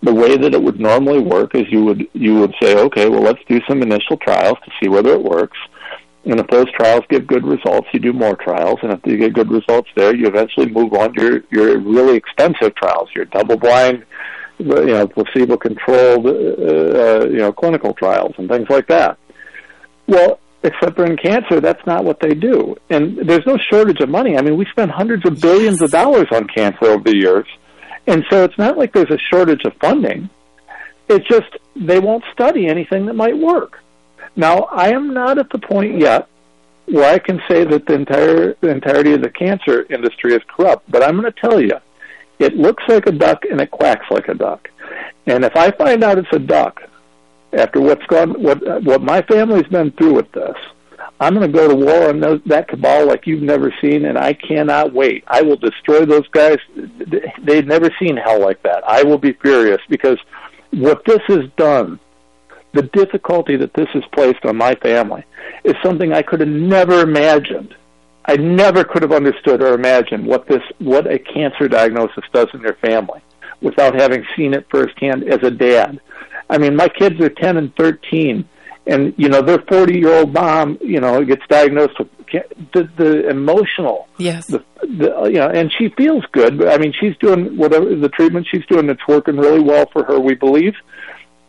the 0.02 0.12
way 0.12 0.36
that 0.36 0.52
it 0.52 0.62
would 0.62 0.80
normally 0.80 1.20
work 1.20 1.54
is 1.54 1.64
you 1.70 1.82
would 1.84 2.06
you 2.12 2.38
would 2.40 2.54
say, 2.60 2.76
okay, 2.76 3.08
well, 3.08 3.22
let's 3.22 3.42
do 3.48 3.60
some 3.66 3.80
initial 3.80 4.18
trials 4.18 4.58
to 4.64 4.70
see 4.82 4.88
whether 4.88 5.14
it 5.14 5.22
works. 5.22 5.56
And 6.26 6.40
if 6.40 6.46
those 6.46 6.70
trials 6.72 7.02
give 7.10 7.26
good 7.26 7.46
results, 7.46 7.88
you 7.92 8.00
do 8.00 8.12
more 8.12 8.34
trials. 8.36 8.78
And 8.82 8.92
if 8.92 9.00
you 9.04 9.18
get 9.18 9.34
good 9.34 9.50
results 9.50 9.90
there, 9.94 10.14
you 10.14 10.26
eventually 10.26 10.70
move 10.70 10.94
on 10.94 11.12
to 11.14 11.22
your, 11.22 11.42
your 11.50 11.78
really 11.78 12.16
expensive 12.16 12.74
trials, 12.76 13.10
your 13.14 13.26
double-blind, 13.26 14.04
you 14.58 14.64
know, 14.64 15.06
placebo-controlled, 15.06 16.26
uh, 16.26 16.30
uh, 16.30 17.26
you 17.26 17.38
know, 17.38 17.52
clinical 17.52 17.92
trials 17.92 18.34
and 18.38 18.48
things 18.48 18.68
like 18.70 18.86
that. 18.88 19.18
Well, 20.06 20.40
except 20.62 20.96
for 20.96 21.04
in 21.04 21.18
cancer, 21.18 21.60
that's 21.60 21.84
not 21.86 22.04
what 22.04 22.20
they 22.20 22.34
do. 22.34 22.76
And 22.88 23.18
there's 23.28 23.44
no 23.46 23.58
shortage 23.70 24.00
of 24.00 24.08
money. 24.08 24.38
I 24.38 24.42
mean, 24.42 24.56
we 24.56 24.64
spend 24.66 24.90
hundreds 24.90 25.26
of 25.26 25.40
billions 25.40 25.82
of 25.82 25.90
dollars 25.90 26.28
on 26.32 26.46
cancer 26.48 26.86
over 26.86 27.04
the 27.04 27.16
years. 27.16 27.46
And 28.06 28.24
so 28.30 28.44
it's 28.44 28.56
not 28.56 28.78
like 28.78 28.94
there's 28.94 29.10
a 29.10 29.18
shortage 29.30 29.64
of 29.66 29.74
funding. 29.80 30.30
It's 31.08 31.26
just 31.28 31.48
they 31.76 32.00
won't 32.00 32.24
study 32.32 32.66
anything 32.66 33.06
that 33.06 33.14
might 33.14 33.36
work. 33.36 33.80
Now, 34.36 34.62
I 34.64 34.90
am 34.90 35.14
not 35.14 35.38
at 35.38 35.50
the 35.50 35.58
point 35.58 35.98
yet 35.98 36.28
where 36.86 37.10
I 37.10 37.18
can 37.18 37.40
say 37.48 37.64
that 37.64 37.86
the 37.86 37.94
entire 37.94 38.54
the 38.60 38.68
entirety 38.68 39.14
of 39.14 39.22
the 39.22 39.30
cancer 39.30 39.86
industry 39.90 40.34
is 40.34 40.42
corrupt, 40.48 40.90
but 40.90 41.02
I'm 41.02 41.18
going 41.18 41.32
to 41.32 41.40
tell 41.40 41.60
you, 41.60 41.78
it 42.38 42.56
looks 42.56 42.84
like 42.88 43.06
a 43.06 43.12
duck 43.12 43.44
and 43.50 43.60
it 43.60 43.70
quacks 43.70 44.06
like 44.10 44.28
a 44.28 44.34
duck. 44.34 44.68
And 45.26 45.44
if 45.44 45.56
I 45.56 45.70
find 45.70 46.04
out 46.04 46.18
it's 46.18 46.28
a 46.32 46.38
duck, 46.38 46.82
after 47.52 47.80
what's 47.80 48.04
gone, 48.06 48.42
what 48.42 48.82
what 48.82 49.02
my 49.02 49.22
family's 49.22 49.68
been 49.68 49.92
through 49.92 50.14
with 50.14 50.30
this, 50.32 50.56
I'm 51.20 51.34
going 51.34 51.50
to 51.50 51.56
go 51.56 51.68
to 51.68 51.74
war 51.74 52.08
on 52.08 52.20
those, 52.20 52.40
that 52.46 52.68
cabal 52.68 53.06
like 53.06 53.26
you've 53.26 53.42
never 53.42 53.72
seen, 53.80 54.04
and 54.06 54.18
I 54.18 54.34
cannot 54.34 54.92
wait. 54.92 55.24
I 55.26 55.42
will 55.42 55.56
destroy 55.56 56.04
those 56.04 56.26
guys. 56.28 56.58
They've 57.42 57.66
never 57.66 57.90
seen 57.98 58.16
hell 58.16 58.40
like 58.40 58.62
that. 58.64 58.82
I 58.86 59.04
will 59.04 59.18
be 59.18 59.32
furious 59.32 59.80
because 59.88 60.18
what 60.72 61.04
this 61.04 61.20
has 61.28 61.48
done 61.56 62.00
the 62.74 62.82
difficulty 62.82 63.56
that 63.56 63.72
this 63.74 63.88
has 63.94 64.02
placed 64.12 64.44
on 64.44 64.56
my 64.56 64.74
family 64.76 65.24
is 65.62 65.74
something 65.82 66.12
I 66.12 66.22
could 66.22 66.40
have 66.40 66.48
never 66.48 67.00
imagined. 67.00 67.74
I 68.26 68.36
never 68.36 68.84
could 68.84 69.02
have 69.02 69.12
understood 69.12 69.62
or 69.62 69.74
imagined 69.74 70.26
what 70.26 70.46
this 70.46 70.62
what 70.78 71.06
a 71.06 71.18
cancer 71.18 71.68
diagnosis 71.68 72.24
does 72.32 72.48
in 72.52 72.62
their 72.62 72.74
family 72.74 73.20
without 73.60 73.94
having 73.94 74.26
seen 74.36 74.54
it 74.54 74.66
firsthand 74.70 75.24
as 75.24 75.42
a 75.42 75.50
dad. 75.50 76.00
I 76.50 76.58
mean, 76.58 76.76
my 76.76 76.88
kids 76.88 77.20
are 77.20 77.30
10 77.30 77.56
and 77.56 77.74
13 77.76 78.46
and 78.86 79.14
you 79.16 79.28
know 79.28 79.40
their 79.40 79.60
40 79.60 79.98
year 79.98 80.12
old 80.12 80.32
mom 80.32 80.78
you 80.80 81.00
know 81.00 81.24
gets 81.24 81.42
diagnosed 81.48 81.98
with 81.98 82.08
the, 82.72 82.88
the 82.96 83.28
emotional 83.28 84.08
yes 84.18 84.46
the, 84.46 84.64
the 84.82 85.24
you 85.24 85.38
know 85.38 85.48
and 85.48 85.72
she 85.72 85.88
feels 85.90 86.24
good 86.32 86.58
but 86.58 86.68
i 86.68 86.78
mean 86.78 86.92
she's 86.92 87.16
doing 87.18 87.56
whatever 87.56 87.94
the 87.94 88.08
treatment 88.08 88.46
she's 88.50 88.66
doing 88.66 88.88
it's 88.88 89.06
working 89.08 89.36
really 89.36 89.60
well 89.60 89.86
for 89.92 90.04
her 90.04 90.20
we 90.20 90.34
believe 90.34 90.74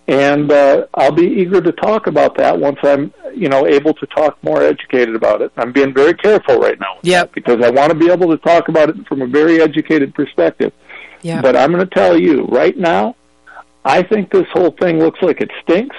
and 0.08 0.52
uh, 0.52 0.86
I'll 0.94 1.12
be 1.12 1.26
eager 1.26 1.62
to 1.62 1.72
talk 1.72 2.08
about 2.08 2.38
that 2.38 2.60
once 2.60 2.78
I'm, 2.84 3.12
you 3.34 3.50
know, 3.50 3.66
able 3.66 3.94
to 3.96 4.06
talk 4.08 4.42
more 4.44 4.62
educated 4.62 5.16
about 5.16 5.42
it. 5.42 5.52
I'm 5.58 5.72
being 5.72 5.94
very 5.94 6.14
careful 6.14 6.60
right 6.60 6.80
now, 6.80 7.00
yep. 7.02 7.34
because 7.34 7.64
I 7.64 7.72
want 7.72 7.92
to 7.92 7.98
be 7.98 8.12
able 8.12 8.30
to 8.30 8.38
talk 8.38 8.68
about 8.68 8.90
it 8.90 9.08
from 9.08 9.24
a 9.24 9.28
very 9.28 9.62
educated 9.62 10.14
perspective. 10.14 10.74
Yeah. 11.22 11.42
But 11.42 11.56
I'm 11.56 11.72
going 11.72 11.88
to 11.88 11.96
tell 11.96 12.20
you 12.20 12.46
right 12.46 12.78
now, 12.78 13.16
I 13.84 14.04
think 14.04 14.32
this 14.32 14.46
whole 14.54 14.72
thing 14.72 15.00
looks 15.00 15.20
like 15.24 15.42
it 15.42 15.50
stinks, 15.64 15.96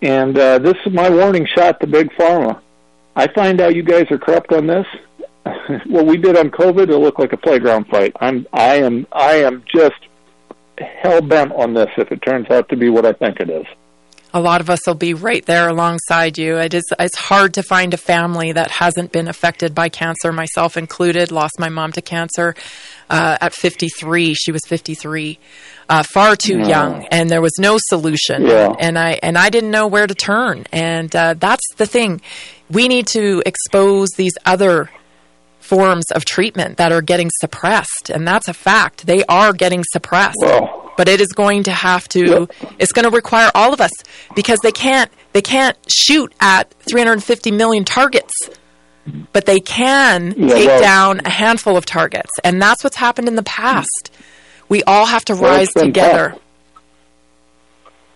and 0.00 0.36
uh, 0.38 0.58
this 0.58 0.76
is 0.86 0.92
my 0.92 1.10
warning 1.10 1.46
shot 1.46 1.80
to 1.80 1.86
Big 1.86 2.10
Pharma. 2.12 2.60
I 3.14 3.26
find 3.28 3.60
out 3.60 3.74
you 3.74 3.82
guys 3.82 4.06
are 4.10 4.18
corrupt 4.18 4.52
on 4.52 4.66
this. 4.66 4.86
what 5.86 6.06
we 6.06 6.16
did 6.16 6.36
on 6.36 6.50
COVID, 6.50 6.84
it'll 6.84 7.00
look 7.00 7.18
like 7.18 7.32
a 7.32 7.36
playground 7.36 7.86
fight. 7.88 8.12
I'm, 8.20 8.46
I 8.52 8.76
am, 8.76 9.06
I 9.12 9.36
am 9.36 9.62
just 9.74 9.94
hell 10.84 11.20
bent 11.22 11.52
on 11.52 11.74
this 11.74 11.88
if 11.96 12.10
it 12.12 12.20
turns 12.22 12.50
out 12.50 12.68
to 12.70 12.76
be 12.76 12.88
what 12.88 13.06
I 13.06 13.12
think 13.12 13.40
it 13.40 13.50
is. 13.50 13.66
A 14.34 14.40
lot 14.40 14.60
of 14.60 14.68
us 14.68 14.80
will 14.86 14.94
be 14.94 15.14
right 15.14 15.44
there 15.46 15.68
alongside 15.68 16.36
you. 16.36 16.58
It 16.58 16.74
is 16.74 16.84
it's 16.98 17.16
hard 17.16 17.54
to 17.54 17.62
find 17.62 17.94
a 17.94 17.96
family 17.96 18.52
that 18.52 18.70
hasn't 18.70 19.10
been 19.12 19.28
affected 19.28 19.74
by 19.74 19.88
cancer, 19.88 20.30
myself 20.30 20.76
included. 20.76 21.30
Lost 21.32 21.58
my 21.58 21.70
mom 21.70 21.92
to 21.92 22.02
cancer 22.02 22.54
uh, 23.08 23.38
at 23.40 23.54
53. 23.54 24.34
She 24.34 24.52
was 24.52 24.60
53, 24.66 25.38
uh, 25.88 26.02
far 26.02 26.36
too 26.36 26.58
Yeah. 26.58 26.66
young, 26.68 27.06
and 27.10 27.30
there 27.30 27.40
was 27.40 27.54
no 27.58 27.78
solution. 27.80 28.44
Yeah. 28.46 28.74
And 28.78 28.98
I 28.98 29.18
and 29.22 29.38
I 29.38 29.48
didn't 29.48 29.70
know 29.70 29.86
where 29.86 30.06
to 30.06 30.14
turn. 30.14 30.66
And 30.70 31.14
uh, 31.16 31.34
that's 31.38 31.64
the 31.76 31.86
thing. 31.86 32.20
We 32.70 32.88
need 32.88 33.06
to 33.08 33.42
expose 33.46 34.08
these 34.16 34.34
other 34.44 34.90
forms 35.66 36.10
of 36.12 36.24
treatment 36.24 36.76
that 36.78 36.92
are 36.92 37.02
getting 37.02 37.30
suppressed, 37.40 38.10
and 38.12 38.26
that's 38.26 38.48
a 38.48 38.54
fact. 38.54 39.06
They 39.06 39.24
are 39.24 39.52
getting 39.52 39.82
suppressed. 39.92 40.38
but 40.96 41.08
it 41.08 41.20
is 41.20 41.28
going 41.28 41.62
to 41.64 41.72
have 41.72 42.08
to. 42.08 42.48
It's 42.78 42.92
going 42.92 43.04
to 43.04 43.10
require 43.14 43.50
all 43.54 43.74
of 43.74 43.80
us 43.82 43.90
because 44.34 44.58
they 44.62 44.72
can't. 44.72 45.10
They 45.34 45.42
can't 45.42 45.76
shoot 45.88 46.32
at 46.40 46.72
350 46.88 47.50
million 47.50 47.84
targets, 47.84 48.32
but 49.34 49.44
they 49.44 49.60
can 49.60 50.34
Yeah, 50.38 50.54
take 50.54 50.66
well- 50.68 50.80
down 50.80 51.20
a 51.26 51.30
handful 51.30 51.76
of 51.76 51.84
targets, 51.84 52.30
and 52.44 52.62
that's 52.62 52.82
what's 52.82 52.96
happened 52.96 53.28
in 53.28 53.36
the 53.36 53.42
past. 53.42 54.10
We 54.70 54.82
all 54.84 55.04
have 55.06 55.24
to 55.26 55.34
Well, 55.34 55.52
rise 55.56 55.68
it's 55.76 55.82
together. 55.82 56.30
tough. 56.30 56.40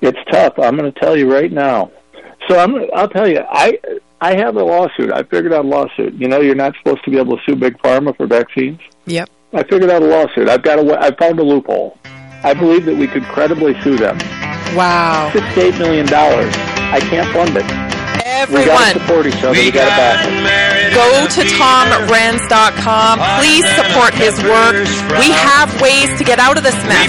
It's 0.01 0.19
tough. 0.33 0.55
I'm 0.59 0.77
going 0.77 0.91
to 0.91 0.99
tell 1.01 1.17
you 1.17 1.31
right 1.31 1.53
now. 1.53 1.91
So 2.49 2.59
I'm. 2.59 2.75
I'll 2.95 3.09
tell 3.09 3.29
you. 3.29 3.41
I 3.49 3.79
I 4.21 4.37
have 4.37 4.57
a 4.57 4.65
lawsuit. 4.65 5.13
I 5.13 5.23
figured 5.23 5.53
out 5.53 5.65
a 5.65 5.69
lawsuit. 5.69 6.15
You 6.15 6.29
know, 6.29 6.41
you're 6.41 6.55
not 6.55 6.75
supposed 6.77 7.03
to 7.05 7.11
be 7.11 7.19
able 7.19 7.37
to 7.39 7.43
sue 7.45 7.57
big 7.57 7.79
pharma 7.79 8.15
for 8.17 8.27
vaccines. 8.27 8.81
Yep. 9.07 9.31
I 9.53 9.63
figured 9.63 9.91
out 9.91 10.03
a 10.03 10.07
lawsuit. 10.07 10.49
I've 10.49 10.63
got 10.63 10.79
a. 10.79 10.99
I 11.01 11.15
found 11.17 11.39
a 11.41 11.43
loophole. 11.43 11.99
I 12.43 12.55
believe 12.55 12.85
that 12.85 12.97
we 12.97 13.07
could 13.07 13.25
credibly 13.25 13.81
sue 13.83 13.97
them. 13.97 14.19
Wow. 14.77 15.31
Six 15.33 15.47
to 15.55 15.63
eight 15.63 15.79
million 15.79 16.07
dollars. 16.07 16.53
I 16.55 17.01
can't 17.01 17.33
fund 17.33 17.57
it. 17.57 18.00
We 18.21 18.65
got 18.65 18.93
Everyone. 18.93 18.93
support 19.01 19.27
each 19.27 19.41
other. 19.45 19.53
We, 19.53 19.71
got 19.71 19.89
to 19.89 19.97
back. 19.97 20.93
Go 20.93 21.25
to 21.25 21.41
tomrenz.com. 21.57 23.19
Please 23.41 23.65
support 23.77 24.13
his 24.13 24.37
work. 24.45 24.77
We 25.17 25.33
have 25.33 25.73
ways 25.81 26.13
to 26.19 26.25
get 26.25 26.39
out 26.39 26.59
of 26.59 26.65
this 26.65 26.77
mess, 26.85 27.09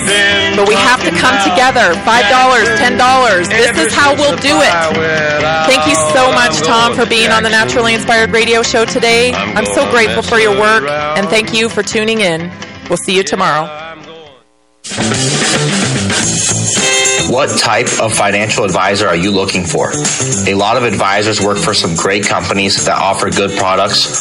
but 0.55 0.67
we 0.67 0.75
have 0.75 1.03
to 1.03 1.11
come 1.11 1.35
together. 1.43 1.91
$5, 2.07 2.07
$10. 2.07 3.49
This 3.49 3.77
is 3.87 3.93
how 3.93 4.15
we'll 4.15 4.37
do 4.37 4.55
it. 4.55 4.73
Thank 5.67 5.87
you 5.87 5.95
so 6.15 6.31
much, 6.31 6.61
Tom, 6.61 6.93
for 6.95 7.05
being 7.05 7.31
on 7.31 7.43
the 7.43 7.49
Naturally 7.49 7.93
Inspired 7.93 8.31
Radio 8.31 8.61
Show 8.63 8.85
today. 8.85 9.33
I'm 9.33 9.65
so 9.65 9.89
grateful 9.91 10.23
for 10.23 10.37
your 10.37 10.57
work, 10.57 10.83
and 10.87 11.27
thank 11.27 11.53
you 11.53 11.67
for 11.67 11.83
tuning 11.83 12.21
in. 12.21 12.51
We'll 12.87 12.97
see 12.97 13.15
you 13.15 13.23
tomorrow. 13.23 13.67
What 17.29 17.57
type 17.57 17.87
of 18.01 18.13
financial 18.13 18.65
advisor 18.65 19.07
are 19.07 19.15
you 19.15 19.31
looking 19.31 19.63
for? 19.63 19.91
A 20.47 20.53
lot 20.53 20.75
of 20.75 20.83
advisors 20.83 21.39
work 21.39 21.57
for 21.57 21.73
some 21.73 21.95
great 21.95 22.25
companies 22.25 22.85
that 22.85 22.97
offer 22.97 23.29
good 23.29 23.57
products 23.57 24.19